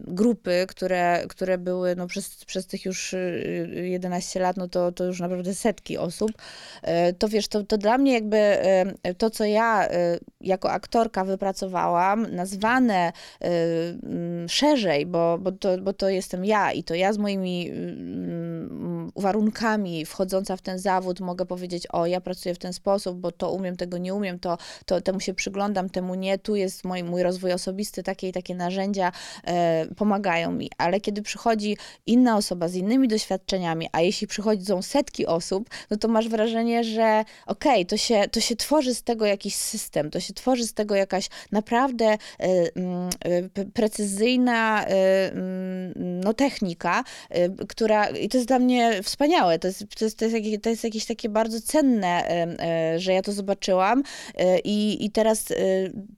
grupy, 0.00 0.66
które, 0.68 1.24
które 1.28 1.58
były 1.58 1.96
no, 1.96 2.06
przez, 2.06 2.44
przez 2.44 2.66
tych 2.66 2.84
już 2.84 3.12
y, 3.12 3.72
11 3.84 4.40
lat, 4.40 4.56
no 4.56 4.68
to, 4.68 4.92
to 4.92 5.04
już 5.04 5.20
naprawdę 5.20 5.54
setki 5.54 5.98
osób, 5.98 6.32
E, 6.84 7.12
to 7.12 7.28
wiesz, 7.28 7.48
to, 7.48 7.62
to 7.62 7.78
dla 7.78 7.98
mnie 7.98 8.12
jakby 8.12 8.36
e, 8.36 9.14
to, 9.14 9.30
co 9.30 9.44
ja 9.44 9.88
e, 9.88 10.18
jako 10.40 10.70
aktorka 10.70 11.23
wypracowałam, 11.24 12.26
nazwane 12.30 13.12
e, 13.40 13.50
mm, 14.02 14.48
szerzej, 14.48 15.06
bo, 15.06 15.38
bo, 15.38 15.52
to, 15.52 15.78
bo 15.78 15.92
to 15.92 16.08
jestem 16.08 16.44
ja 16.44 16.72
i 16.72 16.84
to 16.84 16.94
ja 16.94 17.12
z 17.12 17.18
moimi 17.18 17.70
mm, 17.70 18.93
warunkami 19.16 20.06
wchodząca 20.06 20.56
w 20.56 20.62
ten 20.62 20.78
zawód 20.78 21.20
mogę 21.20 21.46
powiedzieć, 21.46 21.86
o 21.92 22.06
ja 22.06 22.20
pracuję 22.20 22.54
w 22.54 22.58
ten 22.58 22.72
sposób, 22.72 23.18
bo 23.18 23.32
to 23.32 23.50
umiem, 23.50 23.76
tego 23.76 23.98
nie 23.98 24.14
umiem, 24.14 24.38
to, 24.38 24.58
to 24.86 25.00
temu 25.00 25.20
się 25.20 25.34
przyglądam, 25.34 25.90
temu 25.90 26.14
nie, 26.14 26.38
tu 26.38 26.56
jest 26.56 26.84
mój, 26.84 27.04
mój 27.04 27.22
rozwój 27.22 27.52
osobisty, 27.52 28.02
takie 28.02 28.28
i 28.28 28.32
takie 28.32 28.54
narzędzia 28.54 29.12
e, 29.44 29.86
pomagają 29.96 30.52
mi, 30.52 30.70
ale 30.78 31.00
kiedy 31.00 31.22
przychodzi 31.22 31.76
inna 32.06 32.36
osoba 32.36 32.68
z 32.68 32.74
innymi 32.74 33.08
doświadczeniami, 33.08 33.88
a 33.92 34.00
jeśli 34.00 34.26
przychodzą 34.26 34.82
setki 34.82 35.26
osób, 35.26 35.70
no 35.90 35.96
to 35.96 36.08
masz 36.08 36.28
wrażenie, 36.28 36.84
że 36.84 37.24
okej, 37.46 37.86
to, 37.86 37.96
się, 37.96 38.24
to 38.30 38.40
się 38.40 38.56
tworzy 38.56 38.94
z 38.94 39.02
tego 39.02 39.26
jakiś 39.26 39.54
system, 39.54 40.10
to 40.10 40.20
się 40.20 40.34
tworzy 40.34 40.66
z 40.66 40.74
tego 40.74 40.94
jakaś 40.94 41.28
naprawdę 41.52 42.04
e, 42.04 42.18
mm, 42.40 43.10
e, 43.54 43.64
precyzyjna 43.64 44.84
e, 44.84 45.32
mm, 45.32 46.20
no, 46.20 46.34
technika, 46.34 47.04
która, 47.68 48.08
i 48.08 48.28
to 48.28 48.36
jest 48.36 48.48
dla 48.48 48.58
mnie 48.58 48.93
wspaniałe, 49.02 49.58
to 49.58 49.68
jest, 49.68 49.84
to 49.98 50.04
jest, 50.04 50.18
to 50.18 50.24
jest, 50.24 50.34
jakieś, 50.34 50.60
to 50.62 50.70
jest 50.70 50.84
jakieś 50.84 51.06
takie 51.06 51.28
bardzo 51.28 51.60
cenne, 51.60 52.28
e, 52.28 52.98
że 52.98 53.12
ja 53.12 53.22
to 53.22 53.32
zobaczyłam 53.32 54.02
e, 54.34 54.58
i, 54.58 55.04
i 55.04 55.10
teraz 55.10 55.50
e, 55.50 55.54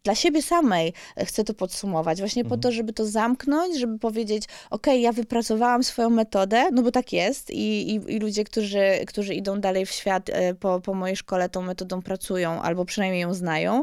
dla 0.04 0.14
siebie 0.14 0.42
samej 0.42 0.92
chcę 1.24 1.44
to 1.44 1.54
podsumować, 1.54 2.18
właśnie 2.18 2.44
po 2.44 2.56
to, 2.56 2.72
żeby 2.72 2.92
to 2.92 3.06
zamknąć, 3.06 3.78
żeby 3.78 3.98
powiedzieć, 3.98 4.44
okej, 4.70 5.02
ja 5.02 5.12
wypracowałam 5.12 5.84
swoją 5.84 6.10
metodę, 6.10 6.70
no 6.72 6.82
bo 6.82 6.90
tak 6.90 7.12
jest 7.12 7.50
i, 7.50 7.94
i, 7.94 7.94
i 7.94 8.18
ludzie, 8.18 8.44
którzy, 8.44 8.84
którzy 9.06 9.34
idą 9.34 9.60
dalej 9.60 9.86
w 9.86 9.90
świat 9.90 10.30
po, 10.60 10.80
po 10.80 10.94
mojej 10.94 11.16
szkole 11.16 11.48
tą 11.48 11.62
metodą 11.62 12.02
pracują, 12.02 12.62
albo 12.62 12.84
przynajmniej 12.84 13.22
ją 13.22 13.34
znają. 13.34 13.82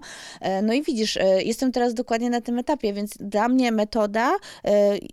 No 0.64 0.74
i 0.74 0.84
widzisz, 0.84 1.18
jestem 1.46 1.72
teraz 1.72 1.94
dokładnie 1.94 2.30
na 2.30 2.42
tym 2.42 2.60
etapie, 2.60 2.94
więc 2.94 3.18
dla 3.20 3.50
mnie 3.50 3.72
metoda 3.72 4.36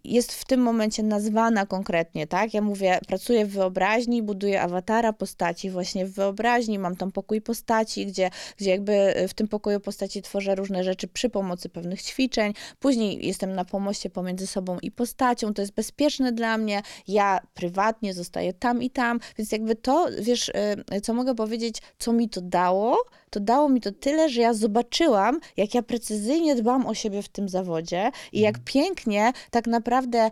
jest 0.05 0.33
w 0.33 0.45
tym 0.45 0.61
momencie 0.61 1.03
nazwana 1.03 1.67
konkretnie, 1.67 2.27
tak? 2.27 2.55
Ja 2.55 2.61
mówię, 2.61 2.99
pracuję 3.07 3.47
w 3.47 3.70
wyobraźni, 3.71 4.23
buduję 4.23 4.63
awatara 4.63 5.13
postaci 5.13 5.71
właśnie 5.71 6.07
w 6.07 6.13
wyobraźni, 6.13 6.79
mam 6.79 6.97
tam 6.97 7.13
pokój 7.13 7.41
postaci, 7.41 8.07
gdzie, 8.07 8.31
gdzie 8.57 8.71
jakby 8.71 8.93
e, 8.93 9.29
w 9.29 9.35
tym 9.35 9.49
pokoju 9.49 9.81
postaci 9.81 10.23
tworzę 10.23 10.55
różne 10.55 10.85
rzeczy 10.85 11.09
przy 11.09 11.31
pomocy 11.31 11.69
pewnych 11.69 12.03
ćwiczeń. 12.03 12.53
Później 12.79 13.27
jestem 13.27 13.53
na 13.53 13.65
pomoście 13.65 14.11
pomiędzy 14.11 14.47
sobą 14.47 14.79
i 14.83 14.91
postacią, 14.91 15.55
to 15.55 15.63
jest 15.63 15.75
bezpieczne 15.75 16.33
dla 16.33 16.59
mnie. 16.59 16.83
Ja 17.09 17.41
prywatnie 17.55 18.15
zostaję 18.15 18.53
tam 18.53 18.83
i 18.83 18.91
tam, 18.91 19.21
więc 19.39 19.53
jakby 19.53 19.77
to, 19.77 20.07
wiesz, 20.21 20.51
e, 20.91 21.01
co 21.01 21.15
mogę 21.15 21.35
powiedzieć, 21.35 21.83
co 21.99 22.13
mi 22.13 22.29
to 22.29 22.41
dało, 22.41 22.97
to 23.31 23.41
dało 23.41 23.69
mi 23.69 23.81
to 23.81 23.93
tyle, 23.93 24.29
że 24.29 24.41
ja 24.41 24.55
zobaczyłam, 24.55 25.41
jak 25.57 25.75
ja 25.75 25.83
precyzyjnie 25.83 26.55
dbam 26.55 26.87
o 26.87 26.95
siebie 26.95 27.23
w 27.23 27.29
tym 27.29 27.49
zawodzie 27.49 28.11
i 28.33 28.41
jak 28.41 28.59
pięknie 28.65 29.33
tak 29.51 29.67
naprawdę 29.67 30.27
y, 30.27 30.31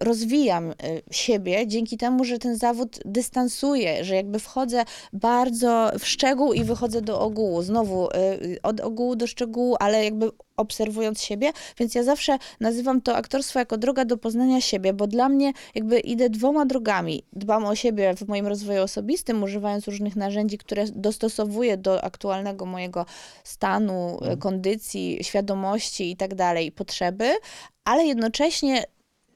rozwijam 0.00 0.70
y, 0.70 0.74
siebie 1.10 1.66
dzięki 1.66 1.96
temu, 1.96 2.24
że 2.24 2.38
ten 2.38 2.56
zawód 2.56 2.73
dystansuje, 3.04 4.04
że 4.04 4.14
jakby 4.14 4.38
wchodzę 4.38 4.84
bardzo 5.12 5.90
w 5.98 6.06
szczegół 6.06 6.52
i 6.52 6.64
wychodzę 6.64 7.02
do 7.02 7.20
ogółu. 7.20 7.62
Znowu 7.62 8.08
y, 8.08 8.58
od 8.62 8.80
ogółu 8.80 9.16
do 9.16 9.26
szczegółu, 9.26 9.76
ale 9.80 10.04
jakby 10.04 10.30
obserwując 10.56 11.22
siebie, 11.22 11.52
więc 11.78 11.94
ja 11.94 12.02
zawsze 12.02 12.38
nazywam 12.60 13.00
to 13.00 13.16
aktorstwo 13.16 13.58
jako 13.58 13.76
droga 13.76 14.04
do 14.04 14.16
poznania 14.16 14.60
siebie, 14.60 14.92
bo 14.92 15.06
dla 15.06 15.28
mnie 15.28 15.52
jakby 15.74 16.00
idę 16.00 16.30
dwoma 16.30 16.66
drogami. 16.66 17.22
Dbam 17.32 17.64
o 17.64 17.74
siebie 17.74 18.14
w 18.16 18.28
moim 18.28 18.46
rozwoju 18.46 18.82
osobistym, 18.82 19.42
używając 19.42 19.86
różnych 19.86 20.16
narzędzi, 20.16 20.58
które 20.58 20.84
dostosowuję 20.94 21.76
do 21.76 22.04
aktualnego 22.04 22.66
mojego 22.66 23.06
stanu, 23.44 24.18
e, 24.22 24.36
kondycji, 24.36 25.18
świadomości 25.22 26.10
i 26.10 26.16
tak 26.16 26.34
dalej, 26.34 26.72
potrzeby, 26.72 27.34
ale 27.84 28.04
jednocześnie 28.04 28.84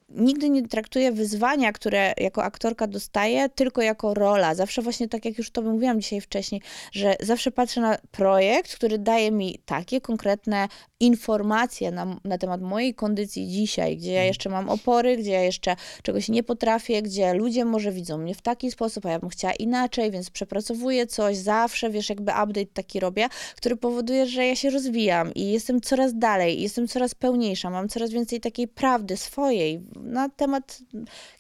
nigdy 0.09 0.51
nie 0.51 0.69
traktuję 0.69 1.13
wyzwania, 1.13 1.73
które 1.73 2.15
jako 2.17 2.45
aktorka 2.45 2.87
dostaję, 2.87 3.49
tylko 3.49 3.83
jako 3.83 4.15
rola. 4.15 4.55
Zawsze 4.55 4.83
właśnie 4.83 5.09
tak 5.09 5.25
jak 5.25 5.39
już 5.39 5.51
to 5.51 5.63
mówiłam 5.63 6.01
dzisiaj 6.01 6.21
wcześniej, 6.21 6.63
że 6.93 7.17
zawsze 7.21 7.51
patrzę 7.51 7.81
na 7.81 7.99
projekt, 8.11 8.75
który 8.75 8.99
daje 8.99 9.31
mi 9.31 9.59
takie 9.65 10.01
konkretne 10.01 10.69
informacje 11.01 11.91
na, 11.91 12.17
na 12.25 12.39
temat 12.39 12.63
mojej 12.63 12.95
kondycji 12.95 13.49
dzisiaj, 13.49 13.97
gdzie 13.97 14.13
ja 14.13 14.25
jeszcze 14.25 14.49
mam 14.49 14.69
opory, 14.69 15.17
gdzie 15.17 15.31
ja 15.31 15.43
jeszcze 15.43 15.77
czegoś 16.03 16.29
nie 16.29 16.43
potrafię, 16.43 17.03
gdzie 17.03 17.35
ludzie 17.35 17.65
może 17.65 17.93
widzą 17.93 18.19
mnie 18.19 18.35
w 18.35 18.43
taki 18.43 18.71
sposób, 18.71 19.07
a 19.07 19.11
ja 19.11 19.19
bym 19.19 19.29
chciała 19.29 19.55
inaczej, 19.55 20.11
więc 20.11 20.31
przepracowuję 20.31 21.07
coś, 21.07 21.37
zawsze, 21.37 21.91
wiesz, 21.91 22.09
jakby 22.09 22.33
update 22.33 22.67
taki 22.67 23.01
robię, 23.01 23.29
który 23.57 23.77
powoduje, 23.77 24.27
że 24.27 24.47
ja 24.47 24.57
się 24.57 24.71
rozwijam 24.71 25.35
i 25.35 25.53
jestem 25.53 25.81
coraz 25.81 26.19
dalej, 26.19 26.63
jestem 26.63 26.89
coraz 26.89 27.15
pełniejsza, 27.15 27.71
mam 27.71 27.89
coraz 27.89 28.11
więcej 28.11 28.41
takiej 28.41 28.69
prawdy 28.69 29.17
swojej 29.17 29.81
na 30.03 30.29
temat, 30.29 30.79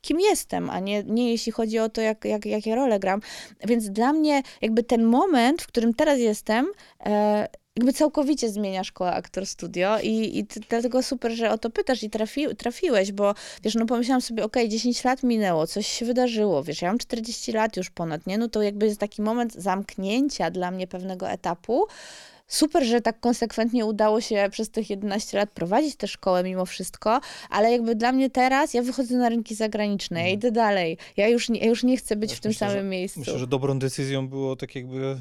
kim 0.00 0.20
jestem, 0.20 0.70
a 0.70 0.80
nie, 0.80 1.02
nie 1.02 1.30
jeśli 1.30 1.52
chodzi 1.52 1.78
o 1.78 1.88
to, 1.88 2.00
jak, 2.00 2.24
jak, 2.24 2.46
jakie 2.46 2.74
role 2.74 2.98
gram. 2.98 3.20
Więc 3.66 3.90
dla 3.90 4.12
mnie 4.12 4.42
jakby 4.62 4.82
ten 4.82 5.04
moment, 5.04 5.62
w 5.62 5.66
którym 5.66 5.94
teraz 5.94 6.18
jestem, 6.18 6.66
e, 7.06 7.48
jakby 7.78 7.92
całkowicie 7.92 8.48
zmienia 8.48 8.84
szkoła 8.84 9.12
Aktor 9.12 9.46
Studio 9.46 9.98
i, 10.02 10.38
i 10.38 10.46
dlatego 10.68 11.02
super, 11.02 11.32
że 11.32 11.50
o 11.50 11.58
to 11.58 11.70
pytasz 11.70 12.02
i 12.02 12.10
trafi, 12.10 12.56
trafiłeś, 12.56 13.12
bo 13.12 13.34
wiesz, 13.64 13.74
no 13.74 13.86
pomyślałam 13.86 14.20
sobie, 14.20 14.44
okej, 14.44 14.68
10 14.68 15.04
lat 15.04 15.22
minęło, 15.22 15.66
coś 15.66 15.86
się 15.86 16.06
wydarzyło, 16.06 16.62
wiesz, 16.62 16.82
ja 16.82 16.88
mam 16.88 16.98
40 16.98 17.52
lat 17.52 17.76
już 17.76 17.90
ponad, 17.90 18.26
nie, 18.26 18.38
no 18.38 18.48
to 18.48 18.62
jakby 18.62 18.86
jest 18.86 19.00
taki 19.00 19.22
moment 19.22 19.54
zamknięcia 19.54 20.50
dla 20.50 20.70
mnie 20.70 20.86
pewnego 20.86 21.30
etapu, 21.30 21.86
Super, 22.48 22.84
że 22.84 23.00
tak 23.00 23.20
konsekwentnie 23.20 23.84
udało 23.86 24.20
się 24.20 24.48
przez 24.50 24.70
tych 24.70 24.90
11 24.90 25.38
lat 25.38 25.50
prowadzić 25.50 25.96
tę 25.96 26.08
szkołę 26.08 26.42
mimo 26.44 26.66
wszystko, 26.66 27.20
ale 27.50 27.72
jakby 27.72 27.94
dla 27.94 28.12
mnie 28.12 28.30
teraz, 28.30 28.74
ja 28.74 28.82
wychodzę 28.82 29.16
na 29.16 29.28
rynki 29.28 29.54
zagraniczne, 29.54 30.20
ja 30.22 30.28
idę 30.28 30.50
dalej. 30.52 30.98
Ja 31.16 31.28
już 31.28 31.48
nie, 31.48 31.60
ja 31.60 31.66
już 31.66 31.82
nie 31.84 31.96
chcę 31.96 32.16
być 32.16 32.34
w 32.34 32.40
tym 32.40 32.48
myślę, 32.50 32.68
samym 32.68 32.82
że- 32.84 32.88
miejscu. 32.88 33.20
Myślę, 33.20 33.38
że 33.38 33.46
dobrą 33.46 33.78
decyzją 33.78 34.28
było 34.28 34.56
tak 34.56 34.74
jakby 34.74 35.04
e, 35.06 35.16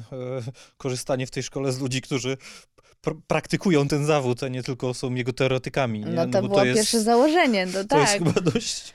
korzystanie 0.76 1.26
w 1.26 1.30
tej 1.30 1.42
szkole 1.42 1.72
z 1.72 1.80
ludzi, 1.80 2.00
którzy 2.02 2.36
pr- 3.06 3.20
praktykują 3.26 3.88
ten 3.88 4.06
zawód, 4.06 4.42
a 4.42 4.48
nie 4.48 4.62
tylko 4.62 4.94
są 4.94 5.14
jego 5.14 5.32
teoretykami. 5.32 6.00
Nie? 6.00 6.06
No 6.06 6.26
to 6.26 6.42
bo 6.42 6.48
było 6.48 6.64
jest, 6.64 6.78
pierwsze 6.78 7.00
założenie, 7.00 7.66
no 7.66 7.84
To 7.84 7.98
jest 7.98 8.12
tak. 8.12 8.18
chyba 8.24 8.40
dość, 8.40 8.94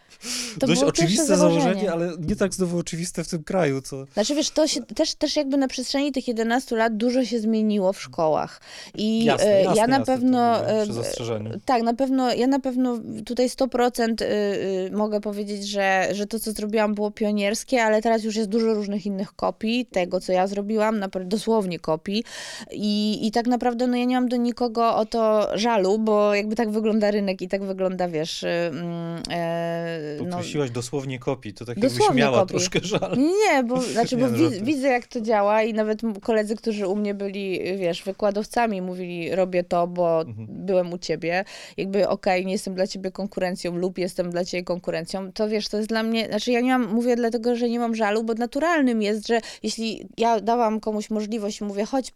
To 0.59 0.67
dość 0.67 0.83
oczywiste 0.83 1.37
założenie, 1.37 1.61
założenie. 1.63 1.91
ale 1.91 2.11
nie 2.19 2.35
tak 2.35 2.53
znowu 2.53 2.77
oczywiste 2.77 3.23
w 3.23 3.27
tym 3.27 3.43
kraju, 3.43 3.81
co... 3.81 4.05
Znaczy 4.13 4.35
wiesz, 4.35 4.49
to 4.49 4.67
się 4.67 4.81
też, 4.81 5.15
też 5.15 5.35
jakby 5.35 5.57
na 5.57 5.67
przestrzeni 5.67 6.11
tych 6.11 6.27
11 6.27 6.75
lat 6.75 6.97
dużo 6.97 7.25
się 7.25 7.39
zmieniło 7.39 7.93
w 7.93 8.01
szkołach. 8.01 8.61
I 8.95 9.23
Jasne, 9.23 9.47
e, 9.47 9.63
jasne, 9.63 9.77
ja 9.77 9.87
na 9.87 9.97
jasne, 9.97 10.13
pewno. 10.13 10.69
e, 10.69 10.85
zastrzeżeniu. 10.85 11.59
Tak, 11.65 11.81
na 11.83 11.93
pewno, 11.93 12.33
ja 12.33 12.47
na 12.47 12.59
pewno 12.59 12.99
tutaj 13.25 13.49
100% 13.49 14.21
y, 14.21 14.25
y, 14.25 14.91
mogę 14.91 15.21
powiedzieć, 15.21 15.67
że, 15.67 16.07
że 16.11 16.27
to, 16.27 16.39
co 16.39 16.51
zrobiłam, 16.51 16.95
było 16.95 17.11
pionierskie, 17.11 17.83
ale 17.83 18.01
teraz 18.01 18.23
już 18.23 18.35
jest 18.35 18.49
dużo 18.49 18.73
różnych 18.73 19.05
innych 19.05 19.35
kopii 19.35 19.85
tego, 19.85 20.19
co 20.19 20.31
ja 20.31 20.47
zrobiłam, 20.47 21.05
dosłownie 21.25 21.79
kopii. 21.79 22.23
I, 22.71 23.27
I 23.27 23.31
tak 23.31 23.47
naprawdę, 23.47 23.87
no 23.87 23.97
ja 23.97 24.05
nie 24.05 24.15
mam 24.15 24.29
do 24.29 24.37
nikogo 24.37 24.95
o 24.95 25.05
to 25.05 25.49
żalu, 25.57 25.99
bo 25.99 26.35
jakby 26.35 26.55
tak 26.55 26.71
wygląda 26.71 27.11
rynek 27.11 27.41
i 27.41 27.47
tak 27.47 27.63
wygląda, 27.63 28.07
wiesz, 28.07 28.43
y, 28.43 28.47
mm, 28.47 29.23
no, 30.21 30.37
Określiłaś 30.37 30.71
dosłownie 30.71 31.19
kopii, 31.19 31.53
to 31.53 31.65
tak 31.65 31.77
jakbyś 31.77 31.93
Dosłownie 31.97 32.21
miała 32.21 32.39
kopii. 32.39 32.49
troszkę 32.57 32.79
żal. 32.83 33.17
Nie, 33.17 33.63
bo, 33.63 33.81
znaczy, 33.93 34.17
bo 34.17 34.27
no, 34.27 34.37
wi- 34.49 34.61
widzę, 34.63 34.87
jak 34.87 35.07
to 35.07 35.21
działa 35.21 35.63
i 35.63 35.73
nawet 35.73 36.01
koledzy, 36.21 36.55
którzy 36.55 36.87
u 36.87 36.95
mnie 36.95 37.13
byli, 37.13 37.59
wiesz, 37.77 38.03
wykładowcami, 38.03 38.81
mówili, 38.81 39.35
robię 39.35 39.63
to, 39.63 39.87
bo 39.87 40.21
Mhm. 40.21 40.47
byłem 40.49 40.93
u 40.93 40.97
ciebie. 40.97 41.45
Jakby, 41.77 42.07
okej, 42.09 42.45
nie 42.45 42.51
jestem 42.51 42.75
dla 42.75 42.87
ciebie 42.87 43.11
konkurencją 43.11 43.75
lub 43.75 43.97
jestem 43.97 44.29
dla 44.31 44.45
ciebie 44.45 44.63
konkurencją, 44.63 45.31
to 45.31 45.49
wiesz, 45.49 45.69
to 45.69 45.77
jest 45.77 45.89
dla 45.89 46.03
mnie, 46.03 46.25
znaczy 46.25 46.51
ja 46.51 46.61
nie 46.61 46.77
mam, 46.77 46.93
mówię 46.93 47.15
dlatego, 47.15 47.55
że 47.55 47.69
nie 47.69 47.79
mam 47.79 47.95
żalu, 47.95 48.23
bo 48.23 48.33
naturalnym 48.33 49.01
jest, 49.01 49.27
że 49.27 49.39
jeśli 49.63 50.07
ja 50.17 50.39
dałam 50.39 50.79
komuś 50.79 51.09
możliwość 51.09 51.61
i 51.61 51.63
mówię, 51.63 51.85
chodź, 51.85 52.13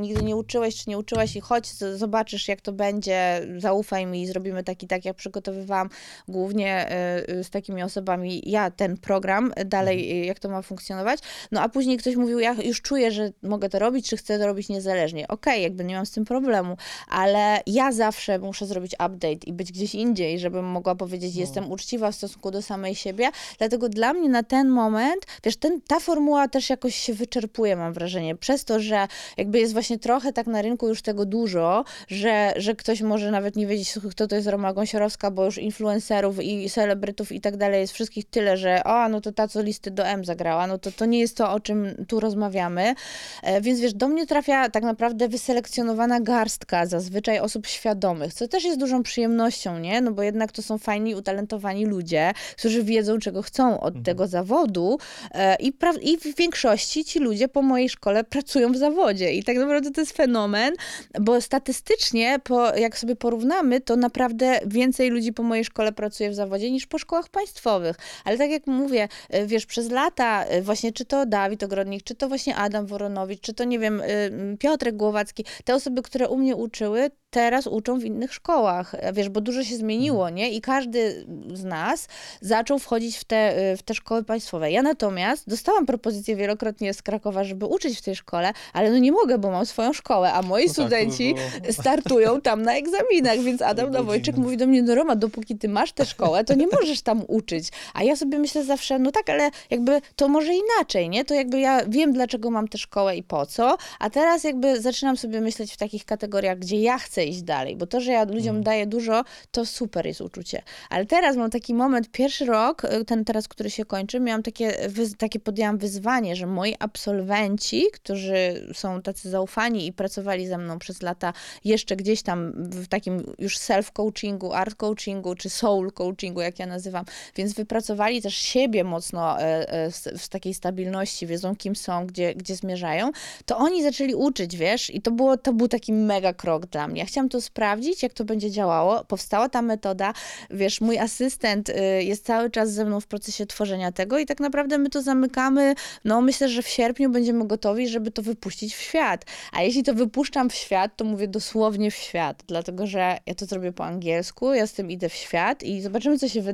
nigdy 0.00 0.22
nie 0.22 0.36
uczyłeś, 0.36 0.76
czy 0.76 0.90
nie 0.90 0.98
uczyłaś 0.98 1.36
i 1.36 1.40
chodź, 1.40 1.68
zobaczysz, 1.94 2.48
jak 2.48 2.60
to 2.60 2.72
będzie, 2.72 3.40
zaufaj 3.58 4.06
mi 4.06 4.22
i 4.22 4.26
zrobimy 4.26 4.64
tak 4.64 4.82
i 4.82 4.86
tak, 4.86 5.04
jak 5.04 5.16
przygotowywałam 5.16 5.88
głównie 6.28 6.88
y, 7.13 7.13
z 7.42 7.50
takimi 7.50 7.82
osobami 7.82 8.42
ja 8.46 8.70
ten 8.70 8.96
program 8.96 9.52
y, 9.60 9.64
dalej, 9.64 10.22
y, 10.22 10.24
jak 10.24 10.38
to 10.38 10.48
ma 10.48 10.62
funkcjonować. 10.62 11.20
No 11.52 11.60
a 11.60 11.68
później 11.68 11.98
ktoś 11.98 12.16
mówił, 12.16 12.38
ja 12.38 12.54
już 12.62 12.82
czuję, 12.82 13.12
że 13.12 13.32
mogę 13.42 13.68
to 13.68 13.78
robić, 13.78 14.08
czy 14.08 14.16
chcę 14.16 14.38
to 14.38 14.46
robić 14.46 14.68
niezależnie. 14.68 15.28
Okej, 15.28 15.62
jakby 15.62 15.84
nie 15.84 15.94
mam 15.96 16.06
z 16.06 16.10
tym 16.10 16.24
problemu, 16.24 16.76
ale 17.08 17.60
ja 17.66 17.92
zawsze 17.92 18.38
muszę 18.38 18.66
zrobić 18.66 18.92
update 18.92 19.46
i 19.46 19.52
być 19.52 19.72
gdzieś 19.72 19.94
indziej, 19.94 20.38
żebym 20.38 20.64
mogła 20.64 20.94
powiedzieć, 20.94 21.36
jestem 21.36 21.70
uczciwa 21.70 22.10
w 22.10 22.14
stosunku 22.14 22.50
do 22.50 22.62
samej 22.62 22.94
siebie. 22.94 23.30
Dlatego 23.58 23.88
dla 23.88 24.12
mnie 24.12 24.28
na 24.28 24.42
ten 24.42 24.68
moment, 24.68 25.26
wiesz, 25.44 25.56
ten, 25.56 25.80
ta 25.80 26.00
formuła 26.00 26.48
też 26.48 26.70
jakoś 26.70 26.94
się 26.94 27.14
wyczerpuje, 27.14 27.76
mam 27.76 27.92
wrażenie, 27.92 28.36
przez 28.36 28.64
to, 28.64 28.80
że 28.80 29.08
jakby 29.36 29.58
jest 29.58 29.72
właśnie 29.72 29.98
trochę 29.98 30.32
tak 30.32 30.46
na 30.46 30.62
rynku 30.62 30.88
już 30.88 31.02
tego 31.02 31.26
dużo, 31.26 31.84
że, 32.08 32.52
że 32.56 32.74
ktoś 32.74 33.02
może 33.02 33.30
nawet 33.30 33.56
nie 33.56 33.66
wiedzieć, 33.66 33.94
kto 34.10 34.26
to 34.26 34.36
jest 34.36 34.48
Roma 34.48 34.72
Gąsiorowska, 34.72 35.30
bo 35.30 35.44
już 35.44 35.58
influencerów 35.58 36.42
i 36.42 36.68
celebrytów 36.94 37.32
i 37.32 37.40
tak 37.40 37.56
dalej 37.56 37.80
jest 37.80 37.92
wszystkich 37.92 38.24
tyle, 38.30 38.56
że 38.56 38.84
o, 38.84 39.08
no 39.08 39.20
to 39.20 39.32
ta, 39.32 39.48
co 39.48 39.62
listy 39.62 39.90
do 39.90 40.06
M 40.06 40.24
zagrała, 40.24 40.66
no 40.66 40.78
to 40.78 40.92
to 40.92 41.06
nie 41.06 41.20
jest 41.20 41.36
to, 41.36 41.52
o 41.52 41.60
czym 41.60 42.04
tu 42.08 42.20
rozmawiamy. 42.20 42.94
E, 43.42 43.60
Więc 43.60 43.80
wiesz, 43.80 43.94
do 43.94 44.08
mnie 44.08 44.26
trafia 44.26 44.70
tak 44.70 44.82
naprawdę 44.82 45.28
wyselekcjonowana 45.28 46.20
garstka 46.20 46.86
zazwyczaj 46.86 47.38
osób 47.40 47.66
świadomych, 47.66 48.34
co 48.34 48.48
też 48.48 48.64
jest 48.64 48.78
dużą 48.80 49.02
przyjemnością, 49.02 49.78
nie? 49.78 50.00
No 50.00 50.12
bo 50.12 50.22
jednak 50.22 50.52
to 50.52 50.62
są 50.62 50.78
fajni, 50.78 51.14
utalentowani 51.14 51.86
ludzie, 51.86 52.32
którzy 52.58 52.82
wiedzą, 52.84 53.18
czego 53.18 53.42
chcą 53.42 53.80
od 53.80 53.94
tego 54.04 54.26
zawodu 54.26 54.98
e, 55.30 55.56
i, 55.56 55.72
pra- 55.72 56.02
i 56.02 56.18
w 56.18 56.36
większości 56.36 57.04
ci 57.04 57.18
ludzie 57.18 57.48
po 57.48 57.62
mojej 57.62 57.88
szkole 57.88 58.24
pracują 58.24 58.72
w 58.72 58.76
zawodzie 58.76 59.32
i 59.32 59.42
tak 59.44 59.56
naprawdę 59.56 59.90
to 59.90 60.00
jest 60.00 60.16
fenomen, 60.16 60.74
bo 61.20 61.40
statystycznie, 61.40 62.38
po, 62.44 62.76
jak 62.76 62.98
sobie 62.98 63.16
porównamy, 63.16 63.80
to 63.80 63.96
naprawdę 63.96 64.60
więcej 64.66 65.10
ludzi 65.10 65.32
po 65.32 65.42
mojej 65.42 65.64
szkole 65.64 65.92
pracuje 65.92 66.30
w 66.30 66.34
zawodzie 66.34 66.70
niż 66.70 66.83
po 66.86 66.98
szkołach 66.98 67.28
państwowych. 67.28 67.96
Ale 68.24 68.38
tak 68.38 68.50
jak 68.50 68.66
mówię, 68.66 69.08
e, 69.30 69.46
wiesz, 69.46 69.66
przez 69.66 69.90
lata 69.90 70.44
e, 70.44 70.62
właśnie 70.62 70.92
czy 70.92 71.04
to 71.04 71.26
Dawid 71.26 71.62
Ogrodnik, 71.62 72.02
czy 72.02 72.14
to 72.14 72.28
właśnie 72.28 72.56
Adam 72.56 72.86
Woronowicz, 72.86 73.40
czy 73.40 73.54
to 73.54 73.64
nie 73.64 73.78
wiem, 73.78 74.02
m, 74.04 74.56
Piotrek 74.58 74.96
Głowacki, 74.96 75.44
te 75.64 75.74
osoby, 75.74 76.02
które 76.02 76.28
u 76.28 76.36
mnie 76.36 76.56
uczyły, 76.56 77.10
teraz 77.30 77.66
uczą 77.66 77.98
w 77.98 78.04
innych 78.04 78.34
szkołach, 78.34 78.94
E, 78.98 79.12
wiesz, 79.12 79.28
bo 79.28 79.40
dużo 79.40 79.64
się 79.64 79.76
zmieniło, 79.76 80.30
nie? 80.30 80.50
I 80.50 80.60
każdy 80.60 81.26
z 81.54 81.64
nas 81.64 82.08
zaczął 82.40 82.78
wchodzić 82.78 83.16
w 83.16 83.24
te, 83.24 83.54
w 83.78 83.82
te 83.82 83.94
szkoły 83.94 84.24
państwowe. 84.24 84.70
Ja 84.70 84.82
natomiast 84.82 85.48
dostałam 85.48 85.86
propozycję 85.86 86.36
wielokrotnie 86.36 86.94
z 86.94 87.02
Krakowa, 87.02 87.44
żeby 87.44 87.66
uczyć 87.66 87.98
w 87.98 88.02
tej 88.02 88.16
szkole, 88.16 88.52
ale 88.72 88.90
no 88.90 88.98
nie 88.98 89.12
mogę, 89.12 89.38
bo 89.38 89.50
mam 89.50 89.66
swoją 89.66 89.92
szkołę, 89.92 90.32
a 90.32 90.42
moi 90.42 90.66
No 90.66 90.74
tak, 90.74 90.76
by 90.76 90.82
studenci 90.90 91.34
było- 91.34 91.72
startują 91.72 92.40
tam 92.40 92.62
na 92.62 92.74
egzaminach, 92.76 93.38
więc 93.38 93.62
Adam 93.72 93.86
dziwne. 93.86 93.98
mówi 94.42 94.56
do 94.56 94.66
mnie, 94.66 94.82
no 94.82 94.94
Roma, 94.94 95.16
dopóki 95.16 95.58
ty 95.58 95.68
masz 95.68 95.92
tę 95.92 96.04
szkołę, 96.06 96.44
to 96.44 96.54
nie 96.54 96.66
możesz 96.80 97.02
tam 97.02 97.22
uczyć. 97.28 97.68
A 97.94 98.02
ja 98.02 98.16
sobie 98.16 98.38
myślę 98.38 98.64
zawsze, 98.64 98.98
no 98.98 99.10
tak, 99.10 99.30
ale 99.30 99.50
jakby 99.70 100.00
to 100.16 100.28
może 100.28 100.52
inaczej, 100.54 101.08
nie? 101.08 101.24
To 101.24 101.34
jakby 101.34 101.60
ja 101.60 101.80
wiem, 101.88 102.12
dlaczego 102.12 102.50
mam 102.50 102.68
tę 102.68 102.78
szkołę 102.78 103.16
i 103.16 103.22
po 103.22 103.46
co, 103.46 103.76
a 103.98 104.10
teraz 104.10 104.44
jakby 104.44 104.80
zaczynam 104.80 105.16
sobie 105.16 105.40
myśleć 105.40 105.72
w 105.72 105.76
takich 105.76 106.04
kategoriach, 106.04 106.58
gdzie 106.58 106.80
ja 106.80 106.98
chcę 106.98 107.24
iść 107.24 107.42
dalej, 107.42 107.76
bo 107.76 107.86
to, 107.86 108.00
że 108.00 108.12
ja 108.12 108.24
ludziom 108.24 108.62
daję 108.62 108.86
dużo, 108.86 109.24
to 109.50 109.66
super 109.66 110.06
jest 110.06 110.20
uczucie. 110.20 110.62
Ale 110.90 111.06
teraz 111.06 111.36
mam 111.36 111.50
taki 111.50 111.74
moment, 111.74 112.10
pierwszy 112.10 112.44
rok, 112.44 112.84
y, 112.84 113.04
ten 113.04 113.24
teraz, 113.24 113.48
który 113.48 113.70
się 113.70 113.84
kończy, 113.84 114.20
miałam 114.20 114.42
takie, 114.42 114.76
takie 115.18 115.40
podjęłam 115.40 115.78
wyzwanie, 115.78 116.36
że 116.36 116.46
moi 116.46 116.74
absolwenci, 116.78 117.84
którzy 117.92 118.68
są 118.74 119.02
tacy 119.02 119.30
zaufani 119.30 119.86
i 119.86 119.92
pracowali 119.92 120.46
ze 120.46 120.58
mną 120.58 120.78
przez 120.78 121.02
lata 121.02 121.32
jeszcze 121.64 121.96
gdzieś 121.96 122.22
tam 122.22 122.52
w 122.56 122.88
takim 122.88 123.34
już 123.38 123.58
self-coachingu, 123.58 124.54
art 124.54 124.74
coachingu 124.74 125.34
czy 125.34 125.50
soul 125.50 125.92
coachingu, 125.92 126.40
jak 126.40 126.58
ja 126.58 126.63
nazywam, 126.66 127.04
więc 127.36 127.52
wypracowali 127.52 128.22
też 128.22 128.34
siebie 128.34 128.84
mocno 128.84 129.40
e, 129.40 129.72
e, 129.72 129.90
z 129.92 130.28
takiej 130.28 130.54
stabilności, 130.54 131.26
wiedzą 131.26 131.56
kim 131.56 131.76
są, 131.76 132.06
gdzie, 132.06 132.34
gdzie 132.34 132.56
zmierzają, 132.56 133.10
to 133.46 133.56
oni 133.56 133.82
zaczęli 133.82 134.14
uczyć, 134.14 134.56
wiesz, 134.56 134.90
i 134.90 135.02
to, 135.02 135.10
było, 135.10 135.36
to 135.36 135.52
był 135.52 135.68
taki 135.68 135.92
mega 135.92 136.32
krok 136.32 136.66
dla 136.66 136.88
mnie. 136.88 137.00
Ja 137.00 137.06
chciałam 137.06 137.28
to 137.28 137.40
sprawdzić, 137.40 138.02
jak 138.02 138.12
to 138.12 138.24
będzie 138.24 138.50
działało. 138.50 139.04
Powstała 139.04 139.48
ta 139.48 139.62
metoda, 139.62 140.12
wiesz, 140.50 140.80
mój 140.80 140.98
asystent 140.98 141.68
y, 141.68 141.74
jest 142.02 142.26
cały 142.26 142.50
czas 142.50 142.72
ze 142.72 142.84
mną 142.84 143.00
w 143.00 143.06
procesie 143.06 143.46
tworzenia 143.46 143.92
tego 143.92 144.18
i 144.18 144.26
tak 144.26 144.40
naprawdę 144.40 144.78
my 144.78 144.90
to 144.90 145.02
zamykamy, 145.02 145.74
no 146.04 146.20
myślę, 146.20 146.48
że 146.48 146.62
w 146.62 146.68
sierpniu 146.68 147.10
będziemy 147.10 147.46
gotowi, 147.46 147.88
żeby 147.88 148.10
to 148.10 148.22
wypuścić 148.22 148.74
w 148.74 148.80
świat. 148.80 149.24
A 149.52 149.62
jeśli 149.62 149.82
to 149.82 149.94
wypuszczam 149.94 150.50
w 150.50 150.54
świat, 150.54 150.96
to 150.96 151.04
mówię 151.04 151.28
dosłownie 151.28 151.90
w 151.90 151.94
świat, 151.94 152.42
dlatego 152.46 152.86
że 152.86 153.18
ja 153.26 153.34
to 153.34 153.46
zrobię 153.46 153.72
po 153.72 153.84
angielsku, 153.84 154.54
ja 154.54 154.66
z 154.66 154.72
tym 154.72 154.90
idę 154.90 155.08
w 155.08 155.14
świat 155.14 155.62
i 155.62 155.80
zobaczymy, 155.80 156.18
co 156.18 156.28
się 156.28 156.42
wydarzy. 156.42 156.53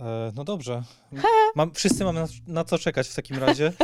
E, 0.00 0.32
no 0.34 0.44
dobrze. 0.44 0.82
Mam, 1.54 1.74
wszyscy 1.74 2.04
mamy 2.04 2.20
na, 2.20 2.26
na 2.46 2.64
co 2.64 2.78
czekać 2.78 3.08
w 3.08 3.14
takim 3.14 3.38
razie. 3.38 3.72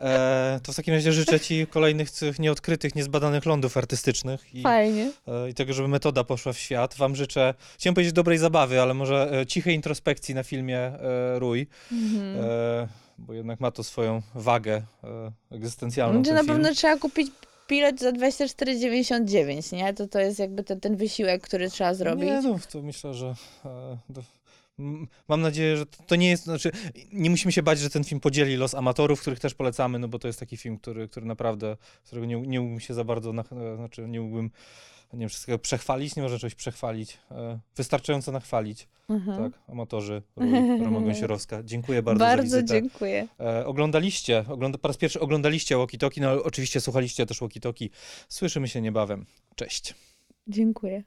E, 0.00 0.60
to 0.62 0.72
w 0.72 0.76
takim 0.76 0.94
razie 0.94 1.12
życzę 1.12 1.40
Ci 1.40 1.66
kolejnych 1.66 2.10
tych 2.10 2.38
nieodkrytych, 2.38 2.94
niezbadanych 2.94 3.46
lądów 3.46 3.76
artystycznych 3.76 4.54
i, 4.54 4.62
Fajnie. 4.62 5.12
e, 5.28 5.50
i 5.50 5.54
tego, 5.54 5.72
żeby 5.72 5.88
metoda 5.88 6.24
poszła 6.24 6.52
w 6.52 6.58
świat. 6.58 6.94
Wam 6.94 7.16
życzę, 7.16 7.54
chciałem 7.78 7.94
powiedzieć 7.94 8.12
dobrej 8.12 8.38
zabawy, 8.38 8.80
ale 8.82 8.94
może 8.94 9.32
e, 9.40 9.46
cichej 9.46 9.74
introspekcji 9.74 10.34
na 10.34 10.42
filmie 10.42 10.78
e, 10.78 11.38
Rój, 11.38 11.66
Mhm. 11.92 12.44
e, 12.44 12.88
bo 13.18 13.32
jednak 13.32 13.60
ma 13.60 13.70
to 13.70 13.84
swoją 13.84 14.22
wagę 14.34 14.82
egzystencjalną. 15.50 16.22
Ten 16.22 16.34
na 16.34 16.40
film. 16.42 16.52
pewno 16.54 16.74
trzeba 16.74 16.96
kupić 16.96 17.30
bilet 17.68 18.00
za 18.00 18.12
24,99, 18.12 19.76
nie? 19.76 19.94
To 19.94 20.08
to 20.08 20.20
jest 20.20 20.38
jakby 20.38 20.64
ten, 20.64 20.80
ten 20.80 20.96
wysiłek, 20.96 21.42
który 21.42 21.70
trzeba 21.70 21.94
zrobić. 21.94 22.24
Nie, 22.24 22.42
no, 22.42 22.58
to 22.72 22.82
myślę, 22.82 23.14
że. 23.14 23.34
E, 23.64 23.98
mam 25.28 25.40
nadzieję, 25.40 25.76
że 25.76 25.86
to, 25.86 26.02
to 26.06 26.16
nie 26.16 26.30
jest. 26.30 26.44
Znaczy, 26.44 26.70
nie 27.12 27.30
musimy 27.30 27.52
się 27.52 27.62
bać, 27.62 27.78
że 27.78 27.90
ten 27.90 28.04
film 28.04 28.20
podzieli 28.20 28.56
los 28.56 28.74
amatorów, 28.74 29.20
których 29.20 29.40
też 29.40 29.54
polecamy, 29.54 29.98
no 29.98 30.08
bo 30.08 30.18
to 30.18 30.26
jest 30.26 30.40
taki 30.40 30.56
film, 30.56 30.78
który, 30.78 31.08
który 31.08 31.26
naprawdę, 31.26 31.76
którego 32.04 32.26
nie, 32.26 32.40
nie 32.40 32.60
mógłbym 32.60 32.80
się 32.80 32.94
za 32.94 33.04
bardzo. 33.04 33.32
Na, 33.32 33.42
e, 33.42 33.76
znaczy, 33.76 34.08
nie 34.08 34.20
mógłbym. 34.20 34.50
Nie 35.12 35.20
wiem, 35.20 35.28
wszystkiego 35.28 35.58
przechwalić, 35.58 36.16
nie 36.16 36.22
można 36.22 36.38
czegoś 36.38 36.54
przechwalić. 36.54 37.18
E, 37.30 37.58
wystarczająco 37.76 38.32
nachwalić. 38.32 38.88
Mhm. 39.08 39.50
Tak, 39.52 39.60
amatorzy, 39.68 40.22
Roma 40.84 41.00
Gąsiorowska. 41.06 41.62
Dziękuję 41.62 42.02
bardzo, 42.02 42.18
za 42.18 42.24
Bardzo 42.24 42.42
wizytę. 42.42 42.66
dziękuję. 42.66 43.28
E, 43.40 43.66
oglądaliście, 43.66 44.44
ogląda, 44.48 44.78
po 44.78 44.88
raz 44.88 44.96
pierwszy 44.96 45.20
oglądaliście 45.20 45.76
Walkie 45.76 45.98
no 46.20 46.28
ale 46.28 46.42
oczywiście 46.42 46.80
słuchaliście 46.80 47.26
też 47.26 47.40
Walkie. 47.40 47.60
Słyszymy 48.28 48.68
się 48.68 48.80
niebawem. 48.80 49.26
Cześć. 49.56 49.94
Dziękuję. 50.48 51.02